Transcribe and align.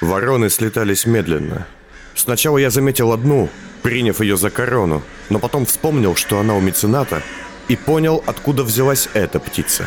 Вороны 0.00 0.48
слетались 0.48 1.06
медленно. 1.06 1.66
Сначала 2.14 2.58
я 2.58 2.70
заметил 2.70 3.12
одну, 3.12 3.48
приняв 3.82 4.20
ее 4.20 4.36
за 4.36 4.50
корону, 4.50 5.02
но 5.28 5.38
потом 5.38 5.66
вспомнил, 5.66 6.16
что 6.16 6.38
она 6.38 6.54
у 6.54 6.60
мецената, 6.60 7.22
и 7.68 7.76
понял, 7.76 8.22
откуда 8.26 8.62
взялась 8.64 9.08
эта 9.12 9.38
птица. 9.38 9.86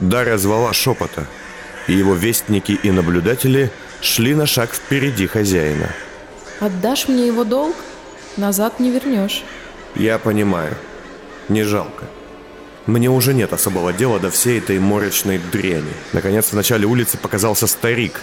Дарья 0.00 0.36
звала 0.36 0.72
шепота, 0.72 1.26
и 1.88 1.92
его 1.92 2.14
вестники 2.14 2.72
и 2.72 2.90
наблюдатели 2.90 3.70
шли 4.00 4.34
на 4.34 4.46
шаг 4.46 4.72
впереди 4.72 5.26
хозяина. 5.26 5.90
Отдашь 6.60 7.08
мне 7.08 7.26
его 7.26 7.44
долг? 7.44 7.76
Назад 8.36 8.80
не 8.80 8.90
вернешь. 8.90 9.44
Я 9.94 10.18
понимаю. 10.18 10.74
Не 11.48 11.64
жалко. 11.64 12.04
Мне 12.86 13.10
уже 13.10 13.34
нет 13.34 13.52
особого 13.52 13.92
дела 13.92 14.18
до 14.18 14.30
всей 14.30 14.58
этой 14.58 14.78
морочной 14.78 15.38
дряни. 15.38 15.92
Наконец, 16.12 16.46
в 16.46 16.52
начале 16.54 16.86
улицы 16.86 17.18
показался 17.18 17.66
старик. 17.66 18.20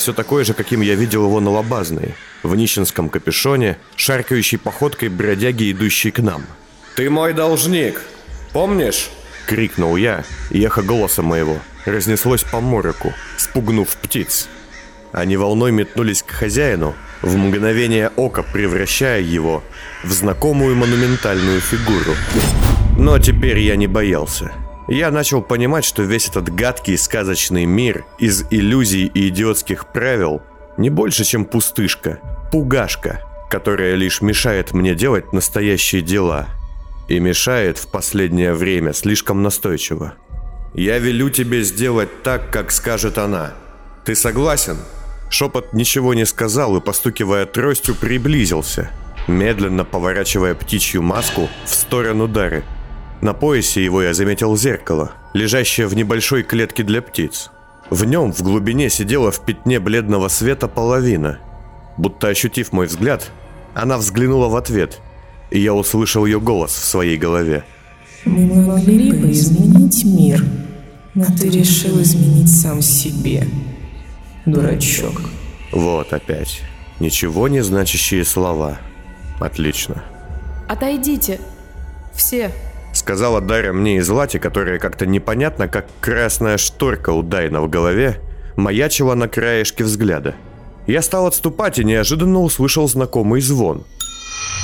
Все 0.00 0.14
такое 0.14 0.44
же, 0.44 0.54
каким 0.54 0.80
я 0.80 0.94
видел 0.94 1.26
его 1.26 1.40
на 1.40 1.50
Лобазной. 1.50 2.14
В 2.42 2.56
нищенском 2.56 3.10
капюшоне, 3.10 3.76
шаркающей 3.96 4.56
походкой 4.56 5.10
бродяги, 5.10 5.70
идущей 5.70 6.10
к 6.10 6.20
нам. 6.20 6.42
«Ты 6.96 7.10
мой 7.10 7.34
должник! 7.34 8.00
Помнишь?» 8.54 9.10
Крикнул 9.46 9.96
я, 9.96 10.24
и 10.48 10.62
эхо 10.62 10.80
голоса 10.80 11.20
моего 11.20 11.58
разнеслось 11.84 12.44
по 12.44 12.62
мороку, 12.62 13.12
спугнув 13.36 13.94
птиц. 13.96 14.48
Они 15.12 15.36
волной 15.36 15.70
метнулись 15.70 16.22
к 16.22 16.30
хозяину, 16.30 16.94
в 17.20 17.36
мгновение 17.36 18.10
ока 18.16 18.42
превращая 18.42 19.20
его 19.20 19.62
в 20.02 20.12
знакомую 20.12 20.76
монументальную 20.76 21.60
фигуру. 21.60 22.14
Но 22.96 23.18
теперь 23.18 23.58
я 23.58 23.76
не 23.76 23.86
боялся. 23.86 24.50
Я 24.90 25.12
начал 25.12 25.40
понимать, 25.40 25.84
что 25.84 26.02
весь 26.02 26.26
этот 26.26 26.52
гадкий 26.52 26.98
сказочный 26.98 27.64
мир 27.64 28.04
из 28.18 28.44
иллюзий 28.50 29.06
и 29.06 29.28
идиотских 29.28 29.86
правил 29.92 30.42
не 30.76 30.90
больше, 30.90 31.22
чем 31.22 31.44
пустышка, 31.44 32.18
пугашка, 32.50 33.24
которая 33.48 33.94
лишь 33.94 34.20
мешает 34.20 34.72
мне 34.72 34.96
делать 34.96 35.32
настоящие 35.32 36.02
дела. 36.02 36.48
И 37.06 37.20
мешает 37.20 37.78
в 37.78 37.86
последнее 37.86 38.52
время 38.52 38.92
слишком 38.92 39.44
настойчиво. 39.44 40.14
«Я 40.74 40.98
велю 40.98 41.30
тебе 41.30 41.62
сделать 41.62 42.24
так, 42.24 42.50
как 42.50 42.72
скажет 42.72 43.16
она. 43.16 43.52
Ты 44.04 44.16
согласен?» 44.16 44.76
Шепот 45.30 45.72
ничего 45.72 46.14
не 46.14 46.26
сказал 46.26 46.76
и, 46.76 46.80
постукивая 46.80 47.46
тростью, 47.46 47.94
приблизился, 47.94 48.90
медленно 49.28 49.84
поворачивая 49.84 50.56
птичью 50.56 51.02
маску 51.02 51.48
в 51.64 51.68
сторону 51.68 52.26
Дары. 52.26 52.64
На 53.20 53.34
поясе 53.34 53.84
его 53.84 54.02
я 54.02 54.14
заметил 54.14 54.56
зеркало, 54.56 55.12
лежащее 55.34 55.86
в 55.86 55.94
небольшой 55.94 56.42
клетке 56.42 56.82
для 56.82 57.02
птиц. 57.02 57.50
В 57.90 58.04
нем 58.04 58.32
в 58.32 58.42
глубине 58.42 58.88
сидела 58.88 59.30
в 59.30 59.44
пятне 59.44 59.80
бледного 59.80 60.28
света 60.28 60.68
половина. 60.68 61.38
Будто 61.96 62.28
ощутив 62.28 62.72
мой 62.72 62.86
взгляд, 62.86 63.30
она 63.74 63.98
взглянула 63.98 64.48
в 64.48 64.56
ответ, 64.56 65.00
и 65.50 65.58
я 65.58 65.74
услышал 65.74 66.24
ее 66.24 66.40
голос 66.40 66.72
в 66.72 66.84
своей 66.84 67.18
голове. 67.18 67.64
«Мы 68.24 68.62
могли 68.62 69.12
бы 69.12 69.30
изменить 69.32 70.04
мир, 70.04 70.44
но 71.14 71.24
ты 71.38 71.48
решил 71.48 72.00
изменить 72.00 72.50
сам 72.50 72.80
себе» 72.80 73.46
дурачок. 74.46 75.20
Вот 75.72 76.12
опять. 76.12 76.62
Ничего 76.98 77.48
не 77.48 77.62
значащие 77.62 78.24
слова. 78.24 78.78
Отлично. 79.38 80.02
Отойдите. 80.68 81.40
Все. 82.14 82.52
Сказала 83.00 83.40
Дарья 83.40 83.72
мне 83.72 83.96
из 83.96 84.10
лати, 84.10 84.38
которая 84.38 84.78
как-то 84.78 85.06
непонятно, 85.06 85.68
как 85.68 85.86
красная 86.02 86.58
шторка 86.58 87.08
у 87.10 87.22
Дайна 87.22 87.62
в 87.62 87.70
голове, 87.70 88.20
маячила 88.56 89.14
на 89.14 89.26
краешке 89.26 89.84
взгляда. 89.84 90.34
Я 90.86 91.00
стал 91.00 91.26
отступать 91.26 91.78
и 91.78 91.84
неожиданно 91.84 92.40
услышал 92.40 92.86
знакомый 92.86 93.40
звон. 93.40 93.84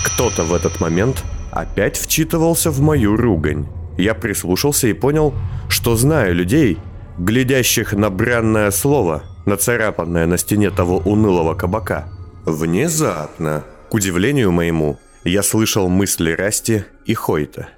Кто-то 0.05 0.45
в 0.45 0.53
этот 0.53 0.83
момент 0.83 1.25
опять 1.51 1.97
вчитывался 1.97 2.71
в 2.71 2.79
мою 2.79 3.17
ругань. 3.17 3.69
Я 3.97 4.13
прислушался 4.13 4.87
и 4.89 4.93
понял, 4.93 5.33
что 5.71 5.97
знаю 5.97 6.35
людей, 6.35 6.77
глядящих 7.17 7.95
на 7.95 8.11
бранное 8.11 8.71
слово– 8.71 9.23
нацарапанная 9.47 10.27
на 10.27 10.37
стене 10.37 10.71
того 10.71 10.99
унылого 10.99 11.55
кабака. 11.55 12.11
Внезапно, 12.45 13.65
к 13.89 13.95
удивлению 13.95 14.53
моему, 14.53 14.99
я 15.25 15.43
слышал 15.43 15.89
мысли 15.89 16.33
Расти 16.33 16.85
и 17.07 17.15
Хойта. 17.15 17.71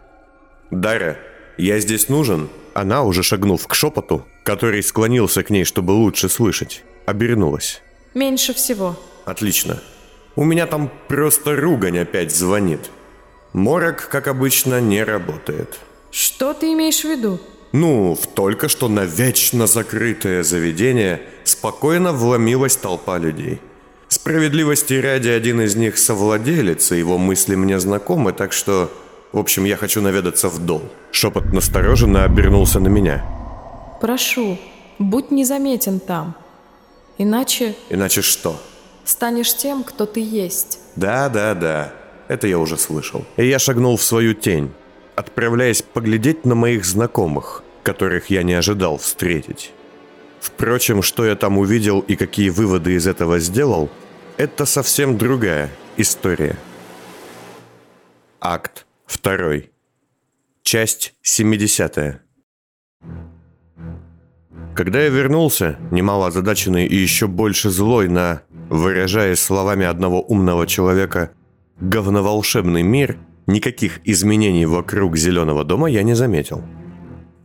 «Дара, 0.70 1.18
я 1.56 1.80
здесь 1.80 2.08
нужен?» 2.08 2.48
Она, 2.74 3.02
уже 3.02 3.22
шагнув 3.22 3.66
к 3.66 3.74
шепоту, 3.74 4.24
который 4.44 4.82
склонился 4.82 5.42
к 5.42 5.50
ней, 5.50 5.64
чтобы 5.64 5.92
лучше 5.92 6.28
слышать, 6.28 6.84
обернулась. 7.06 7.82
«Меньше 8.14 8.54
всего». 8.54 8.96
«Отлично. 9.24 9.82
У 10.36 10.44
меня 10.44 10.66
там 10.66 10.90
просто 11.08 11.56
ругань 11.56 11.98
опять 11.98 12.34
звонит. 12.34 12.90
Морок, 13.52 14.08
как 14.08 14.28
обычно, 14.28 14.80
не 14.80 15.02
работает». 15.02 15.80
«Что 16.10 16.54
ты 16.54 16.72
имеешь 16.72 17.00
в 17.00 17.04
виду?» 17.04 17.40
Ну, 17.72 18.14
в 18.14 18.26
только 18.26 18.68
что 18.68 18.88
навечно 18.88 19.66
закрытое 19.66 20.42
заведение 20.42 21.22
спокойно 21.44 22.12
вломилась 22.12 22.76
толпа 22.76 23.18
людей. 23.18 23.60
Справедливости 24.08 24.94
ради 24.94 25.28
один 25.28 25.60
из 25.60 25.76
них 25.76 25.98
совладелец, 25.98 26.92
и 26.92 26.98
его 26.98 27.18
мысли 27.18 27.54
мне 27.56 27.78
знакомы, 27.78 28.32
так 28.32 28.52
что... 28.52 28.90
В 29.32 29.38
общем, 29.38 29.64
я 29.64 29.76
хочу 29.76 30.00
наведаться 30.00 30.48
в 30.48 30.58
дом. 30.58 30.82
Шепот 31.10 31.52
настороженно 31.52 32.24
обернулся 32.24 32.80
на 32.80 32.88
меня. 32.88 33.24
Прошу, 34.00 34.58
будь 34.98 35.30
незаметен 35.30 36.00
там. 36.00 36.34
Иначе... 37.18 37.74
Иначе 37.90 38.22
что? 38.22 38.60
Станешь 39.04 39.56
тем, 39.56 39.84
кто 39.84 40.06
ты 40.06 40.20
есть. 40.20 40.80
Да, 40.96 41.28
да, 41.28 41.54
да. 41.54 41.92
Это 42.28 42.46
я 42.46 42.58
уже 42.58 42.76
слышал. 42.76 43.24
И 43.36 43.46
я 43.46 43.58
шагнул 43.58 43.96
в 43.96 44.02
свою 44.02 44.34
тень 44.34 44.70
отправляясь 45.18 45.82
поглядеть 45.82 46.44
на 46.44 46.54
моих 46.54 46.84
знакомых, 46.84 47.64
которых 47.82 48.30
я 48.30 48.44
не 48.44 48.54
ожидал 48.54 48.98
встретить. 48.98 49.72
Впрочем, 50.40 51.02
что 51.02 51.26
я 51.26 51.34
там 51.34 51.58
увидел 51.58 51.98
и 51.98 52.14
какие 52.14 52.50
выводы 52.50 52.92
из 52.92 53.08
этого 53.08 53.40
сделал, 53.40 53.90
это 54.36 54.64
совсем 54.64 55.18
другая 55.18 55.70
история. 55.96 56.56
Акт 58.40 58.86
2. 59.08 59.68
Часть 60.62 61.14
70. 61.22 62.20
Когда 64.74 65.00
я 65.02 65.08
вернулся, 65.08 65.78
немало 65.90 66.28
озадаченный 66.28 66.86
и 66.86 66.94
еще 66.94 67.26
больше 67.26 67.70
злой 67.70 68.08
на, 68.08 68.42
выражаясь 68.68 69.40
словами 69.40 69.86
одного 69.86 70.22
умного 70.22 70.66
человека, 70.66 71.32
говноволшебный 71.80 72.82
мир– 72.82 73.18
Никаких 73.48 74.06
изменений 74.06 74.66
вокруг 74.66 75.16
зеленого 75.16 75.64
дома 75.64 75.88
я 75.88 76.02
не 76.02 76.12
заметил. 76.12 76.60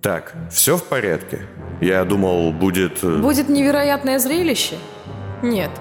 Так, 0.01 0.35
все 0.51 0.75
в 0.75 0.83
порядке? 0.83 1.47
Я 1.79 2.03
думал, 2.03 2.51
будет... 2.51 3.01
Э, 3.03 3.21
будет 3.21 3.47
невероятное 3.47 4.19
зрелище? 4.19 4.75
Нет. 5.41 5.71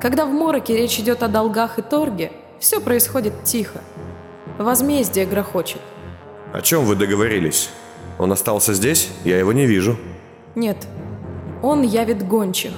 Когда 0.00 0.24
в 0.24 0.30
мороке 0.30 0.74
речь 0.74 0.98
идет 0.98 1.22
о 1.22 1.28
долгах 1.28 1.78
и 1.78 1.82
торге, 1.82 2.32
все 2.58 2.80
происходит 2.80 3.44
тихо. 3.44 3.82
Возмездие 4.58 5.24
грохочет. 5.24 5.80
О 6.52 6.60
чем 6.60 6.84
вы 6.84 6.96
договорились? 6.96 7.70
Он 8.18 8.32
остался 8.32 8.74
здесь? 8.74 9.08
Я 9.24 9.38
его 9.38 9.52
не 9.52 9.66
вижу. 9.66 9.96
Нет. 10.54 10.86
Он 11.62 11.82
явит 11.82 12.26
гончих. 12.26 12.72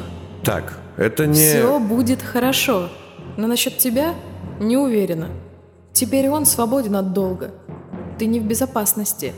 Так, 0.45 0.79
это 0.97 1.27
не... 1.27 1.35
Все 1.35 1.79
будет 1.79 2.23
хорошо. 2.23 2.89
Но 3.37 3.47
насчет 3.47 3.79
тебя 3.79 4.15
не 4.59 4.77
уверена. 4.77 5.29
Теперь 5.93 6.29
он 6.29 6.45
свободен 6.45 6.97
от 6.97 7.13
долга. 7.13 7.53
Ты 8.19 8.27
не 8.27 8.41
в 8.41 8.45
безопасности. 8.45 9.33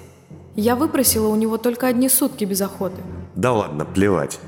Я 0.56 0.74
выпросила 0.74 1.28
у 1.28 1.36
него 1.36 1.56
только 1.56 1.86
одни 1.86 2.08
сутки 2.08 2.44
без 2.44 2.60
охоты. 2.60 3.00
Да 3.36 3.52
ладно, 3.52 3.84
плевать. 3.84 4.40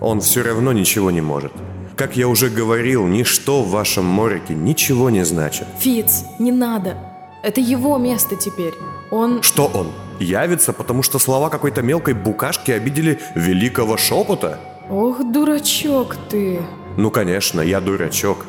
Он 0.00 0.20
все 0.20 0.42
равно 0.42 0.72
ничего 0.72 1.10
не 1.10 1.20
может. 1.20 1.52
Как 1.96 2.16
я 2.16 2.28
уже 2.28 2.48
говорил, 2.48 3.06
ничто 3.06 3.62
в 3.62 3.70
вашем 3.70 4.04
морике 4.04 4.54
ничего 4.54 5.10
не 5.10 5.24
значит. 5.24 5.66
Фиц, 5.78 6.24
не 6.38 6.52
надо. 6.52 6.96
Это 7.42 7.60
его 7.60 7.98
место 7.98 8.36
теперь. 8.36 8.74
Он... 9.10 9.42
Что 9.42 9.66
он? 9.66 9.92
Явится, 10.20 10.72
потому 10.72 11.02
что 11.02 11.18
слова 11.18 11.48
какой-то 11.48 11.82
мелкой 11.82 12.14
букашки 12.14 12.70
обидели 12.70 13.20
великого 13.34 13.96
шепота? 13.96 14.60
Ох, 14.88 15.18
дурачок 15.32 16.16
ты. 16.30 16.60
Ну, 16.96 17.10
конечно, 17.10 17.60
я 17.60 17.80
дурачок. 17.80 18.46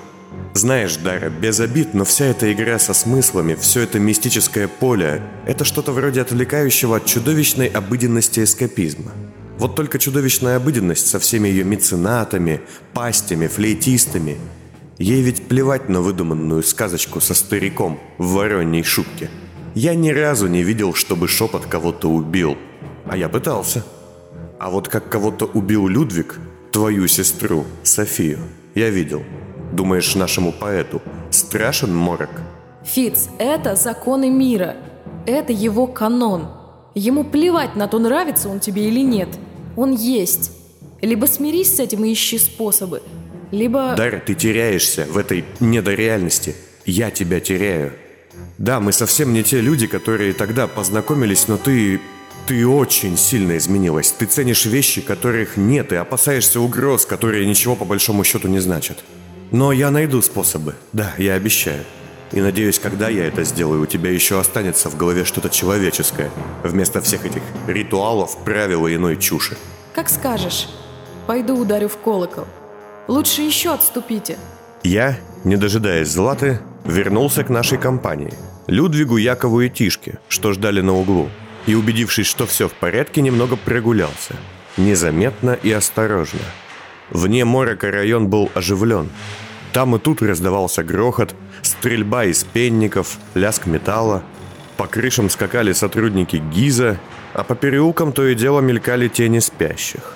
Знаешь, 0.53 0.97
Дара, 0.97 1.29
без 1.29 1.59
обид, 1.59 1.95
но 1.95 2.05
вся 2.05 2.25
эта 2.25 2.51
игра 2.53 2.77
со 2.77 2.93
смыслами, 2.93 3.55
все 3.55 3.81
это 3.81 3.99
мистическое 3.99 4.67
поле– 4.67 5.23
это 5.47 5.65
что-то 5.65 5.91
вроде 5.91 6.21
отвлекающего 6.21 6.97
от 6.97 7.05
чудовищной 7.05 7.67
обыденности 7.67 8.43
эскапизма. 8.43 9.11
Вот 9.57 9.75
только 9.75 9.97
чудовищная 9.97 10.57
обыденность 10.57 11.07
со 11.07 11.19
всеми 11.19 11.47
ее 11.47 11.63
меценатами, 11.63 12.61
пастями, 12.93 13.47
флейтистами. 13.47 14.37
Ей 14.97 15.21
ведь 15.21 15.47
плевать 15.47 15.89
на 15.89 16.01
выдуманную 16.01 16.63
сказочку 16.63 17.19
со 17.19 17.33
стариком 17.33 17.99
в 18.17 18.33
вороньей 18.33 18.83
шубке. 18.83 19.29
Я 19.75 19.95
ни 19.95 20.09
разу 20.09 20.47
не 20.47 20.61
видел, 20.63 20.93
чтобы 20.93 21.27
шепот 21.27 21.65
кого-то 21.65 22.09
убил. 22.09 22.57
А 23.05 23.17
я 23.17 23.27
пытался. 23.27 23.83
А 24.59 24.69
вот 24.69 24.87
как 24.87 25.09
кого-то 25.09 25.45
убил 25.45 25.87
Людвиг, 25.87 26.39
твою 26.71 27.07
сестру, 27.07 27.65
Софию– 27.83 28.39
Я 28.75 28.89
видел. 28.89 29.23
Думаешь, 29.71 30.15
нашему 30.15 30.51
поэту 30.51 31.01
страшен 31.31 31.95
морок? 31.95 32.29
Фиц, 32.83 33.29
это 33.39 33.75
законы 33.75 34.29
мира. 34.29 34.75
Это 35.25 35.51
его 35.51 35.87
канон. 35.87 36.47
Ему 36.95 37.23
плевать 37.23 37.75
на 37.75 37.87
то, 37.87 37.97
нравится 37.99 38.49
он 38.49 38.59
тебе 38.59 38.87
или 38.87 39.01
нет. 39.01 39.29
Он 39.75 39.93
есть. 39.93 40.51
Либо 41.01 41.25
смирись 41.25 41.75
с 41.75 41.79
этим 41.79 42.05
и 42.05 42.13
ищи 42.13 42.37
способы, 42.37 43.01
либо... 43.53 43.93
Дарья, 43.95 44.19
ты 44.19 44.33
теряешься 44.33 45.05
в 45.07 45.17
этой 45.17 45.45
недореальности. 45.59 46.55
Я 46.85 47.11
тебя 47.11 47.39
теряю. 47.39 47.93
Да, 48.57 48.79
мы 48.79 48.91
совсем 48.91 49.31
не 49.31 49.43
те 49.43 49.61
люди, 49.61 49.85
которые 49.85 50.33
тогда 50.33 50.67
познакомились, 50.67 51.47
но 51.47 51.57
ты... 51.57 52.01
Ты 52.45 52.67
очень 52.67 53.15
сильно 53.15 53.55
изменилась. 53.55 54.11
Ты 54.11 54.25
ценишь 54.25 54.65
вещи, 54.65 54.99
которых 54.99 55.55
нет, 55.55 55.93
и 55.93 55.95
опасаешься 55.95 56.59
угроз, 56.59 57.05
которые 57.05 57.45
ничего 57.45 57.77
по 57.77 57.85
большому 57.85 58.25
счету 58.25 58.49
не 58.49 58.59
значат. 58.59 58.97
Но 59.51 59.71
я 59.71 59.91
найду 59.91 60.21
способы. 60.21 60.75
Да, 60.91 61.13
я 61.17 61.35
обещаю. 61.35 61.85
И 62.33 62.41
надеюсь, 62.41 62.79
когда 62.79 63.07
я 63.07 63.27
это 63.27 63.45
сделаю, 63.45 63.83
у 63.83 63.85
тебя 63.85 64.11
еще 64.11 64.41
останется 64.41 64.89
в 64.89 64.97
голове 64.97 65.23
что-то 65.23 65.49
человеческое, 65.49 66.31
вместо 66.63 66.99
всех 66.99 67.25
этих 67.25 67.43
ритуалов, 67.67 68.43
правил 68.43 68.87
и 68.87 68.95
иной 68.95 69.15
чуши. 69.15 69.55
Как 69.93 70.09
скажешь. 70.09 70.67
Пойду 71.27 71.55
ударю 71.55 71.87
в 71.87 71.95
колокол. 71.97 72.45
Лучше 73.07 73.41
еще 73.41 73.73
отступите. 73.73 74.37
Я, 74.83 75.17
не 75.43 75.57
дожидаясь 75.57 76.09
Златы, 76.09 76.59
вернулся 76.85 77.43
к 77.43 77.49
нашей 77.49 77.77
компании. 77.77 78.33
Людвигу, 78.67 79.17
Якову 79.17 79.61
и 79.61 79.69
Тишке, 79.69 80.19
что 80.29 80.53
ждали 80.53 80.81
на 80.81 80.93
углу. 80.93 81.29
И, 81.65 81.75
убедившись, 81.75 82.27
что 82.27 82.45
все 82.45 82.67
в 82.67 82.73
порядке, 82.73 83.21
немного 83.21 83.55
прогулялся. 83.55 84.35
Незаметно 84.77 85.51
и 85.51 85.71
осторожно. 85.71 86.39
Вне 87.09 87.45
морока 87.45 87.91
район 87.91 88.27
был 88.27 88.49
оживлен. 88.53 89.09
Там 89.73 89.95
и 89.95 89.99
тут 89.99 90.21
раздавался 90.21 90.83
грохот, 90.83 91.35
стрельба 91.61 92.25
из 92.25 92.43
пенников, 92.43 93.17
лязг 93.33 93.65
металла. 93.65 94.23
По 94.77 94.87
крышам 94.87 95.29
скакали 95.29 95.73
сотрудники 95.73 96.37
ГИЗа, 96.37 96.99
а 97.33 97.43
по 97.43 97.55
переулкам 97.55 98.13
то 98.13 98.25
и 98.25 98.35
дело 98.35 98.61
мелькали 98.61 99.07
тени 99.07 99.39
спящих. 99.39 100.15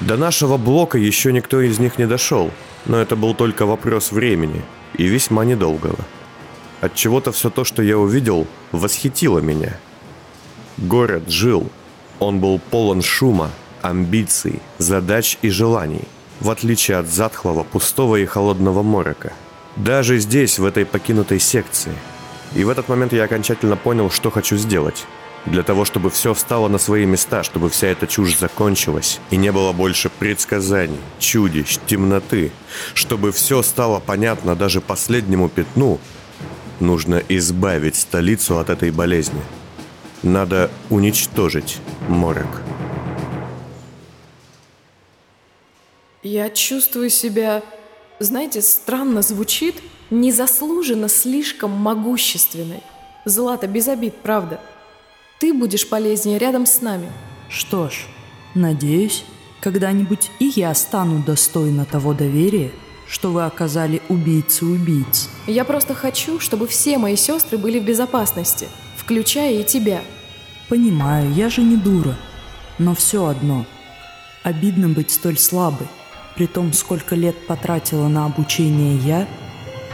До 0.00 0.16
нашего 0.16 0.56
блока 0.56 0.98
еще 0.98 1.32
никто 1.32 1.60
из 1.60 1.78
них 1.78 1.98
не 1.98 2.06
дошел, 2.06 2.50
но 2.86 2.98
это 2.98 3.16
был 3.16 3.34
только 3.34 3.64
вопрос 3.64 4.10
времени 4.10 4.62
и 4.96 5.04
весьма 5.04 5.44
недолгого. 5.44 5.98
От 6.80 6.94
чего-то 6.94 7.32
все 7.32 7.48
то, 7.48 7.64
что 7.64 7.82
я 7.82 7.96
увидел, 7.96 8.46
восхитило 8.72 9.38
меня. 9.38 9.78
Город 10.76 11.30
жил. 11.30 11.70
Он 12.18 12.40
был 12.40 12.60
полон 12.70 13.02
шума, 13.02 13.50
амбиций, 13.82 14.60
задач 14.78 15.38
и 15.42 15.48
желаний, 15.48 16.02
в 16.40 16.50
отличие 16.50 16.98
от 16.98 17.06
затхлого, 17.06 17.62
пустого 17.62 18.16
и 18.16 18.26
холодного 18.26 18.82
морока. 18.82 19.32
Даже 19.76 20.18
здесь, 20.18 20.58
в 20.58 20.64
этой 20.64 20.84
покинутой 20.84 21.40
секции. 21.40 21.92
И 22.54 22.64
в 22.64 22.68
этот 22.68 22.88
момент 22.88 23.12
я 23.12 23.24
окончательно 23.24 23.76
понял, 23.76 24.10
что 24.10 24.30
хочу 24.30 24.56
сделать– 24.56 25.06
для 25.46 25.62
того, 25.62 25.84
чтобы 25.84 26.10
все 26.10 26.32
встало 26.34 26.68
на 26.68 26.78
свои 26.78 27.04
места, 27.04 27.42
чтобы 27.42 27.68
вся 27.68 27.88
эта 27.88 28.06
чушь 28.06 28.38
закончилась, 28.38 29.20
и 29.30 29.36
не 29.36 29.52
было 29.52 29.72
больше 29.72 30.08
предсказаний, 30.10 30.98
чудищ, 31.18 31.78
темноты, 31.86 32.50
чтобы 32.94 33.32
все 33.32 33.62
стало 33.62 34.00
понятно 34.00 34.56
даже 34.56 34.80
последнему 34.80 35.48
пятну, 35.48 36.00
нужно 36.80 37.22
избавить 37.28 37.96
столицу 37.96 38.58
от 38.58 38.70
этой 38.70 38.90
болезни. 38.90 39.40
Надо 40.22 40.70
уничтожить 40.88 41.78
морок. 42.08 42.62
Я 46.22 46.48
чувствую 46.48 47.10
себя, 47.10 47.62
знаете, 48.18 48.62
странно 48.62 49.20
звучит, 49.20 49.82
незаслуженно 50.08 51.10
слишком 51.10 51.70
могущественной. 51.70 52.82
Злата, 53.26 53.66
без 53.66 53.88
обид, 53.88 54.14
правда– 54.22 54.58
ты 55.44 55.52
будешь 55.52 55.86
полезнее 55.86 56.38
рядом 56.38 56.64
с 56.64 56.80
нами. 56.80 57.12
Что 57.50 57.90
ж, 57.90 58.06
надеюсь, 58.54 59.24
когда-нибудь 59.60 60.30
и 60.38 60.46
я 60.56 60.72
стану 60.72 61.22
достойна 61.22 61.84
того 61.84 62.14
доверия, 62.14 62.72
что 63.06 63.30
вы 63.30 63.44
оказали 63.44 64.00
убийце 64.08 64.64
убийц. 64.64 65.28
Я 65.46 65.66
просто 65.66 65.92
хочу, 65.92 66.40
чтобы 66.40 66.66
все 66.66 66.96
мои 66.96 67.14
сестры 67.14 67.58
были 67.58 67.78
в 67.78 67.84
безопасности, 67.84 68.68
включая 68.96 69.60
и 69.60 69.64
тебя. 69.64 70.00
Понимаю, 70.70 71.30
я 71.34 71.50
же 71.50 71.60
не 71.60 71.76
дура. 71.76 72.16
Но 72.78 72.94
все 72.94 73.26
одно. 73.26 73.66
Обидно 74.44 74.88
быть 74.88 75.10
столь 75.10 75.36
слабой, 75.36 75.88
при 76.36 76.46
том, 76.46 76.72
сколько 76.72 77.14
лет 77.14 77.46
потратила 77.46 78.08
на 78.08 78.24
обучение 78.24 78.96
я 78.96 79.28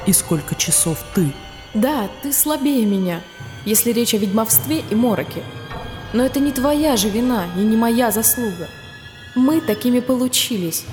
и 0.06 0.12
сколько 0.12 0.54
часов 0.54 1.02
ты. 1.12 1.32
Да, 1.74 2.08
ты 2.22 2.32
слабее 2.32 2.86
меня, 2.86 3.20
если 3.64 3.92
речь 3.92 4.14
о 4.14 4.18
ведьмовстве 4.18 4.82
и 4.90 4.94
мороке. 4.94 5.42
Но 6.12 6.24
это 6.24 6.40
не 6.40 6.52
твоя 6.52 6.96
же 6.96 7.08
вина 7.08 7.46
и 7.56 7.60
не 7.60 7.76
моя 7.76 8.10
заслуга. 8.10 8.68
Мы 9.34 9.60
такими 9.60 10.00
получились. 10.00 10.84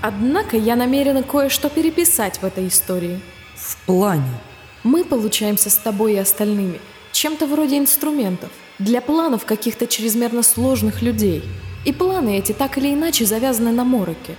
Однако 0.00 0.56
я 0.56 0.74
намерена 0.74 1.22
кое-что 1.22 1.68
переписать 1.68 2.38
в 2.38 2.44
этой 2.44 2.68
истории. 2.68 3.20
В 3.54 3.76
плане? 3.86 4.40
Мы 4.82 5.04
получаемся 5.04 5.70
с 5.70 5.76
тобой 5.76 6.14
и 6.14 6.18
остальными 6.18 6.80
чем-то 7.12 7.46
вроде 7.46 7.78
инструментов 7.78 8.50
для 8.78 9.00
планов 9.00 9.44
каких-то 9.44 9.86
чрезмерно 9.86 10.42
сложных 10.42 11.02
людей. 11.02 11.44
И 11.84 11.92
планы 11.92 12.38
эти 12.38 12.52
так 12.52 12.78
или 12.78 12.94
иначе 12.94 13.26
завязаны 13.26 13.70
на 13.70 13.84
мороке. 13.84 14.34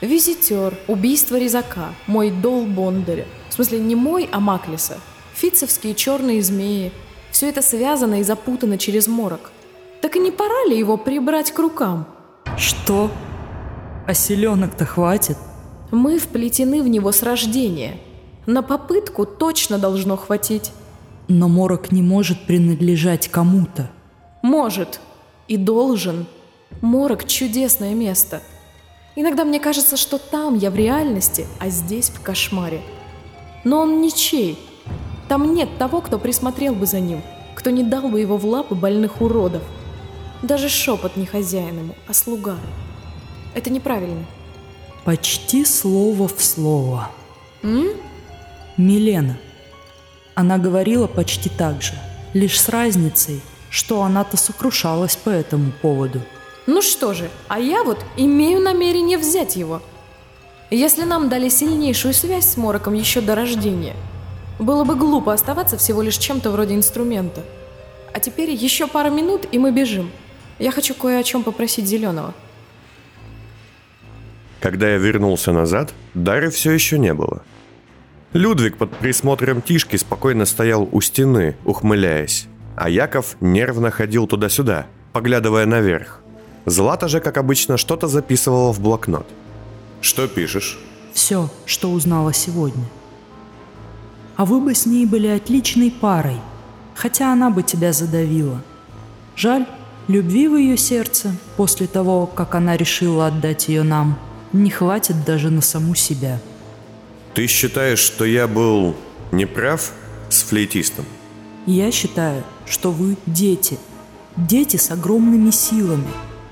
Визитер, 0.00 0.74
убийство 0.86 1.36
резака, 1.36 1.94
мой 2.06 2.30
дол 2.30 2.66
Бондаря. 2.66 3.26
В 3.50 3.54
смысле 3.54 3.80
не 3.80 3.94
мой, 3.94 4.28
а 4.32 4.40
Маклиса– 4.40 5.00
фицевские 5.34 5.94
черные 5.94 6.42
змеи. 6.42 6.92
Все 7.30 7.48
это 7.48 7.62
связано 7.62 8.20
и 8.20 8.22
запутано 8.22 8.78
через 8.78 9.08
морок. 9.08 9.52
Так 10.00 10.16
и 10.16 10.20
не 10.20 10.30
пора 10.30 10.64
ли 10.66 10.78
его 10.78 10.96
прибрать 10.96 11.50
к 11.52 11.58
рукам? 11.58 12.06
Что? 12.56 13.10
А 14.06 14.14
селенок-то 14.14 14.84
хватит? 14.84 15.36
Мы 15.90 16.18
вплетены 16.18 16.82
в 16.82 16.88
него 16.88 17.10
с 17.10 17.22
рождения. 17.22 17.98
На 18.46 18.62
попытку 18.62 19.24
точно 19.26 19.78
должно 19.78 20.16
хватить. 20.16 20.72
Но 21.28 21.48
морок 21.48 21.90
не 21.90 22.02
может 22.02 22.46
принадлежать 22.46 23.28
кому-то. 23.28 23.90
Может. 24.42 25.00
И 25.48 25.56
должен. 25.56 26.26
Морок– 26.80 27.26
чудесное 27.26 27.94
место. 27.94 28.42
Иногда 29.16 29.44
мне 29.44 29.60
кажется, 29.60 29.96
что 29.96 30.18
там 30.18 30.56
я 30.56 30.70
в 30.70 30.76
реальности, 30.76 31.46
а 31.60 31.68
здесь 31.68 32.10
в 32.10 32.20
кошмаре. 32.20 32.82
Но 33.62 33.80
он 33.80 34.02
ничей. 34.02 34.58
Там 35.34 35.52
нет 35.52 35.78
того, 35.78 36.00
кто 36.00 36.20
присмотрел 36.20 36.76
бы 36.76 36.86
за 36.86 37.00
ним, 37.00 37.20
кто 37.56 37.70
не 37.70 37.82
дал 37.82 38.08
бы 38.08 38.20
его 38.20 38.36
в 38.36 38.46
лапы 38.46 38.76
больных 38.76 39.20
уродов. 39.20 39.64
Даже 40.42 40.68
шепот 40.68 41.16
не 41.16 41.26
хозяин 41.26 41.76
ему, 41.76 41.94
а 42.06 42.14
слуга. 42.14 42.56
Это 43.52 43.68
неправильно. 43.68 44.26
Почти 45.04 45.64
слово 45.64 46.28
в 46.28 46.40
слово. 46.40 47.10
М? 47.64 47.88
Милена. 48.76 49.36
Она 50.36 50.56
говорила 50.56 51.08
почти 51.08 51.48
так 51.48 51.82
же, 51.82 51.94
лишь 52.32 52.60
с 52.60 52.68
разницей, 52.68 53.40
что 53.70 54.04
она-то 54.04 54.36
сокрушалась 54.36 55.16
по 55.16 55.30
этому 55.30 55.72
поводу. 55.82 56.20
Ну 56.68 56.80
что 56.80 57.12
же, 57.12 57.28
а 57.48 57.58
я 57.58 57.82
вот 57.82 57.98
имею 58.16 58.60
намерение 58.60 59.18
взять 59.18 59.56
его. 59.56 59.82
Если 60.70 61.02
нам 61.02 61.28
дали 61.28 61.48
сильнейшую 61.48 62.14
связь 62.14 62.46
с 62.46 62.56
Мороком 62.56 62.94
еще 62.94 63.20
до 63.20 63.34
рождения– 63.34 63.96
было 64.58 64.84
бы 64.84 64.94
глупо 64.94 65.32
оставаться 65.32 65.76
всего 65.76 66.02
лишь 66.02 66.18
чем-то 66.18 66.50
вроде 66.50 66.74
инструмента. 66.74 67.42
А 68.12 68.20
теперь 68.20 68.50
еще 68.50 68.86
пара 68.86 69.10
минут, 69.10 69.46
и 69.50 69.58
мы 69.58 69.72
бежим. 69.72 70.10
Я 70.58 70.70
хочу 70.70 70.94
кое 70.94 71.18
о 71.18 71.22
чем 71.24 71.42
попросить 71.42 71.86
Зеленого. 71.86 72.34
Когда 74.60 74.88
я 74.88 74.98
вернулся 74.98 75.52
назад, 75.52 75.92
Дары 76.14 76.50
все 76.50 76.72
еще 76.72 76.98
не 76.98 77.12
было. 77.12 77.42
Людвиг 78.32 78.76
под 78.76 78.96
присмотром 78.96 79.62
Тишки 79.62 79.96
спокойно 79.96 80.44
стоял 80.44 80.88
у 80.90 81.00
стены, 81.00 81.56
ухмыляясь, 81.64 82.46
а 82.76 82.88
Яков 82.88 83.36
нервно 83.40 83.90
ходил 83.90 84.26
туда-сюда, 84.26 84.86
поглядывая 85.12 85.66
наверх. 85.66 86.20
Злата 86.66 87.08
же, 87.08 87.20
как 87.20 87.36
обычно, 87.36 87.76
что-то 87.76 88.08
записывала 88.08 88.72
в 88.72 88.80
блокнот. 88.80 89.26
«Что 90.00 90.26
пишешь?» 90.26 90.78
«Все, 91.12 91.50
что 91.66 91.90
узнала 91.90 92.32
сегодня», 92.32 92.84
а 94.36 94.44
вы 94.44 94.60
бы 94.60 94.74
с 94.74 94.86
ней 94.86 95.06
были 95.06 95.28
отличной 95.28 95.90
парой, 95.90 96.38
хотя 96.94 97.32
она 97.32 97.50
бы 97.50 97.62
тебя 97.62 97.92
задавила. 97.92 98.62
Жаль, 99.36 99.66
любви 100.08 100.48
в 100.48 100.56
ее 100.56 100.76
сердце, 100.76 101.34
после 101.56 101.86
того, 101.86 102.26
как 102.26 102.54
она 102.54 102.76
решила 102.76 103.26
отдать 103.26 103.68
ее 103.68 103.82
нам, 103.82 104.18
не 104.52 104.70
хватит 104.70 105.24
даже 105.24 105.50
на 105.50 105.60
саму 105.60 105.94
себя. 105.94 106.40
Ты 107.34 107.46
считаешь, 107.46 107.98
что 107.98 108.24
я 108.24 108.46
был 108.46 108.94
неправ 109.32 109.92
с 110.28 110.42
флейтистом? 110.42 111.04
Я 111.66 111.90
считаю, 111.90 112.44
что 112.66 112.90
вы 112.92 113.16
дети. 113.26 113.78
Дети 114.36 114.76
с 114.76 114.90
огромными 114.90 115.50
силами. 115.50 116.06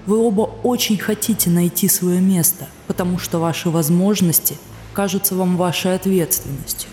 Вы 0.06 0.16
оба 0.16 0.42
очень 0.62 0.98
хотите 0.98 1.50
найти 1.50 1.88
свое 1.88 2.20
место, 2.20 2.66
потому 2.86 3.18
что 3.18 3.38
ваши 3.38 3.70
возможности 3.70 4.56
кажутся 4.92 5.36
вам 5.36 5.56
вашей 5.56 5.94
ответственностью. 5.94 6.90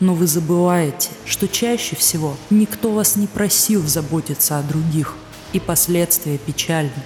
Но 0.00 0.14
вы 0.14 0.26
забываете, 0.26 1.10
что 1.24 1.48
чаще 1.48 1.96
всего 1.96 2.36
никто 2.50 2.92
вас 2.92 3.16
не 3.16 3.26
просил 3.26 3.86
заботиться 3.86 4.58
о 4.58 4.62
других, 4.62 5.14
и 5.52 5.60
последствия 5.60 6.38
печальны. 6.38 7.02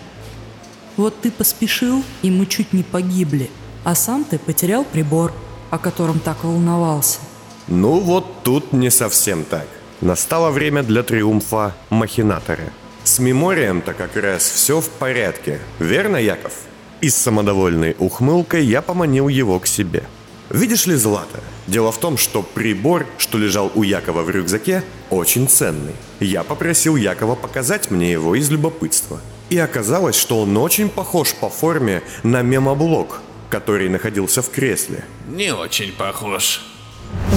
Вот 0.97 1.21
ты 1.21 1.31
поспешил, 1.31 2.03
и 2.23 2.31
мы 2.31 2.47
чуть 2.47 2.73
не 2.73 2.83
погибли, 2.83 3.51
а 3.85 3.95
сам 3.95 4.25
ты 4.25 4.39
потерял 4.39 4.85
прибор, 4.85 5.33
о 5.71 5.79
котором 5.79 6.21
так 6.21 6.45
волновался. 6.45 7.19
Ну 7.67 7.99
вот 7.99 8.43
тут 8.43 8.73
не 8.73 8.91
совсем 8.91 9.45
так. 9.45 9.67
Настало 10.01 10.51
время 10.51 10.83
для 10.83 11.03
триумфа 11.03 11.75
махинатора. 11.89 12.73
С 13.05 13.19
меморием-то 13.21 13.95
как 13.95 14.17
раз 14.17 14.43
все 14.43 14.81
в 14.81 14.89
порядке, 14.89 15.61
верно, 15.79 16.17
Яков? 16.17 16.53
И 17.01 17.09
с 17.09 17.17
самодовольной 17.17 17.97
ухмылкой 17.99 18.65
я 18.65 18.83
поманил 18.83 19.29
его 19.29 19.59
к 19.59 19.67
себе. 19.67 20.05
Видишь 20.53 20.87
ли, 20.87 20.97
Злата, 20.97 21.41
дело 21.67 21.93
в 21.93 21.99
том, 21.99 22.19
что 22.19 22.43
прибор, 22.43 23.07
что 23.17 23.39
лежал 23.39 23.73
у 23.75 23.83
Якова 23.83 24.23
в 24.23 24.29
рюкзаке, 24.29 24.85
очень 25.09 25.49
ценный. 25.49 25.95
Я 26.21 26.43
попросил 26.43 26.97
Якова 26.97 27.37
показать 27.37 27.91
мне 27.91 28.13
его 28.13 28.35
из 28.35 28.51
любопытства. 28.51 29.19
И 29.49 29.57
оказалось, 29.57 30.15
что 30.15 30.43
он 30.43 30.55
очень 30.59 30.91
похож 30.91 31.33
по 31.33 31.49
форме 31.49 32.03
на 32.23 32.43
мемоблок, 32.43 33.23
который 33.49 33.89
находился 33.89 34.43
в 34.43 34.51
кресле. 34.51 35.05
Не 35.27 35.55
очень 35.55 35.91
похож. 35.93 36.61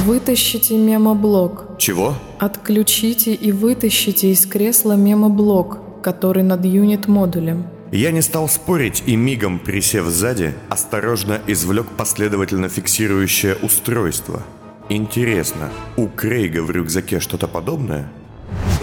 Вытащите 0.06 0.78
мемоблок. 0.78 1.78
Чего? 1.78 2.16
Отключите 2.40 3.34
и 3.34 3.54
вытащите 3.54 4.32
из 4.32 4.46
кресла 4.46 4.94
мемоблок, 4.98 5.78
который 6.04 6.44
над 6.44 6.66
юнит-модулем. 6.66 7.75
Я 7.96 8.12
не 8.12 8.22
стал 8.22 8.50
спорить 8.50 9.04
и 9.06 9.16
мигом, 9.16 9.58
присев 9.58 10.08
сзади, 10.08 10.54
осторожно 10.68 11.40
извлек 11.48 11.88
последовательно 11.96 12.68
фиксирующее 12.68 13.56
устройство. 13.56 14.44
Интересно, 14.90 15.72
у 15.96 16.10
Крейга 16.10 16.62
в 16.62 16.72
рюкзаке 16.72 17.22
что-то 17.22 17.48
подобное? 17.48 18.12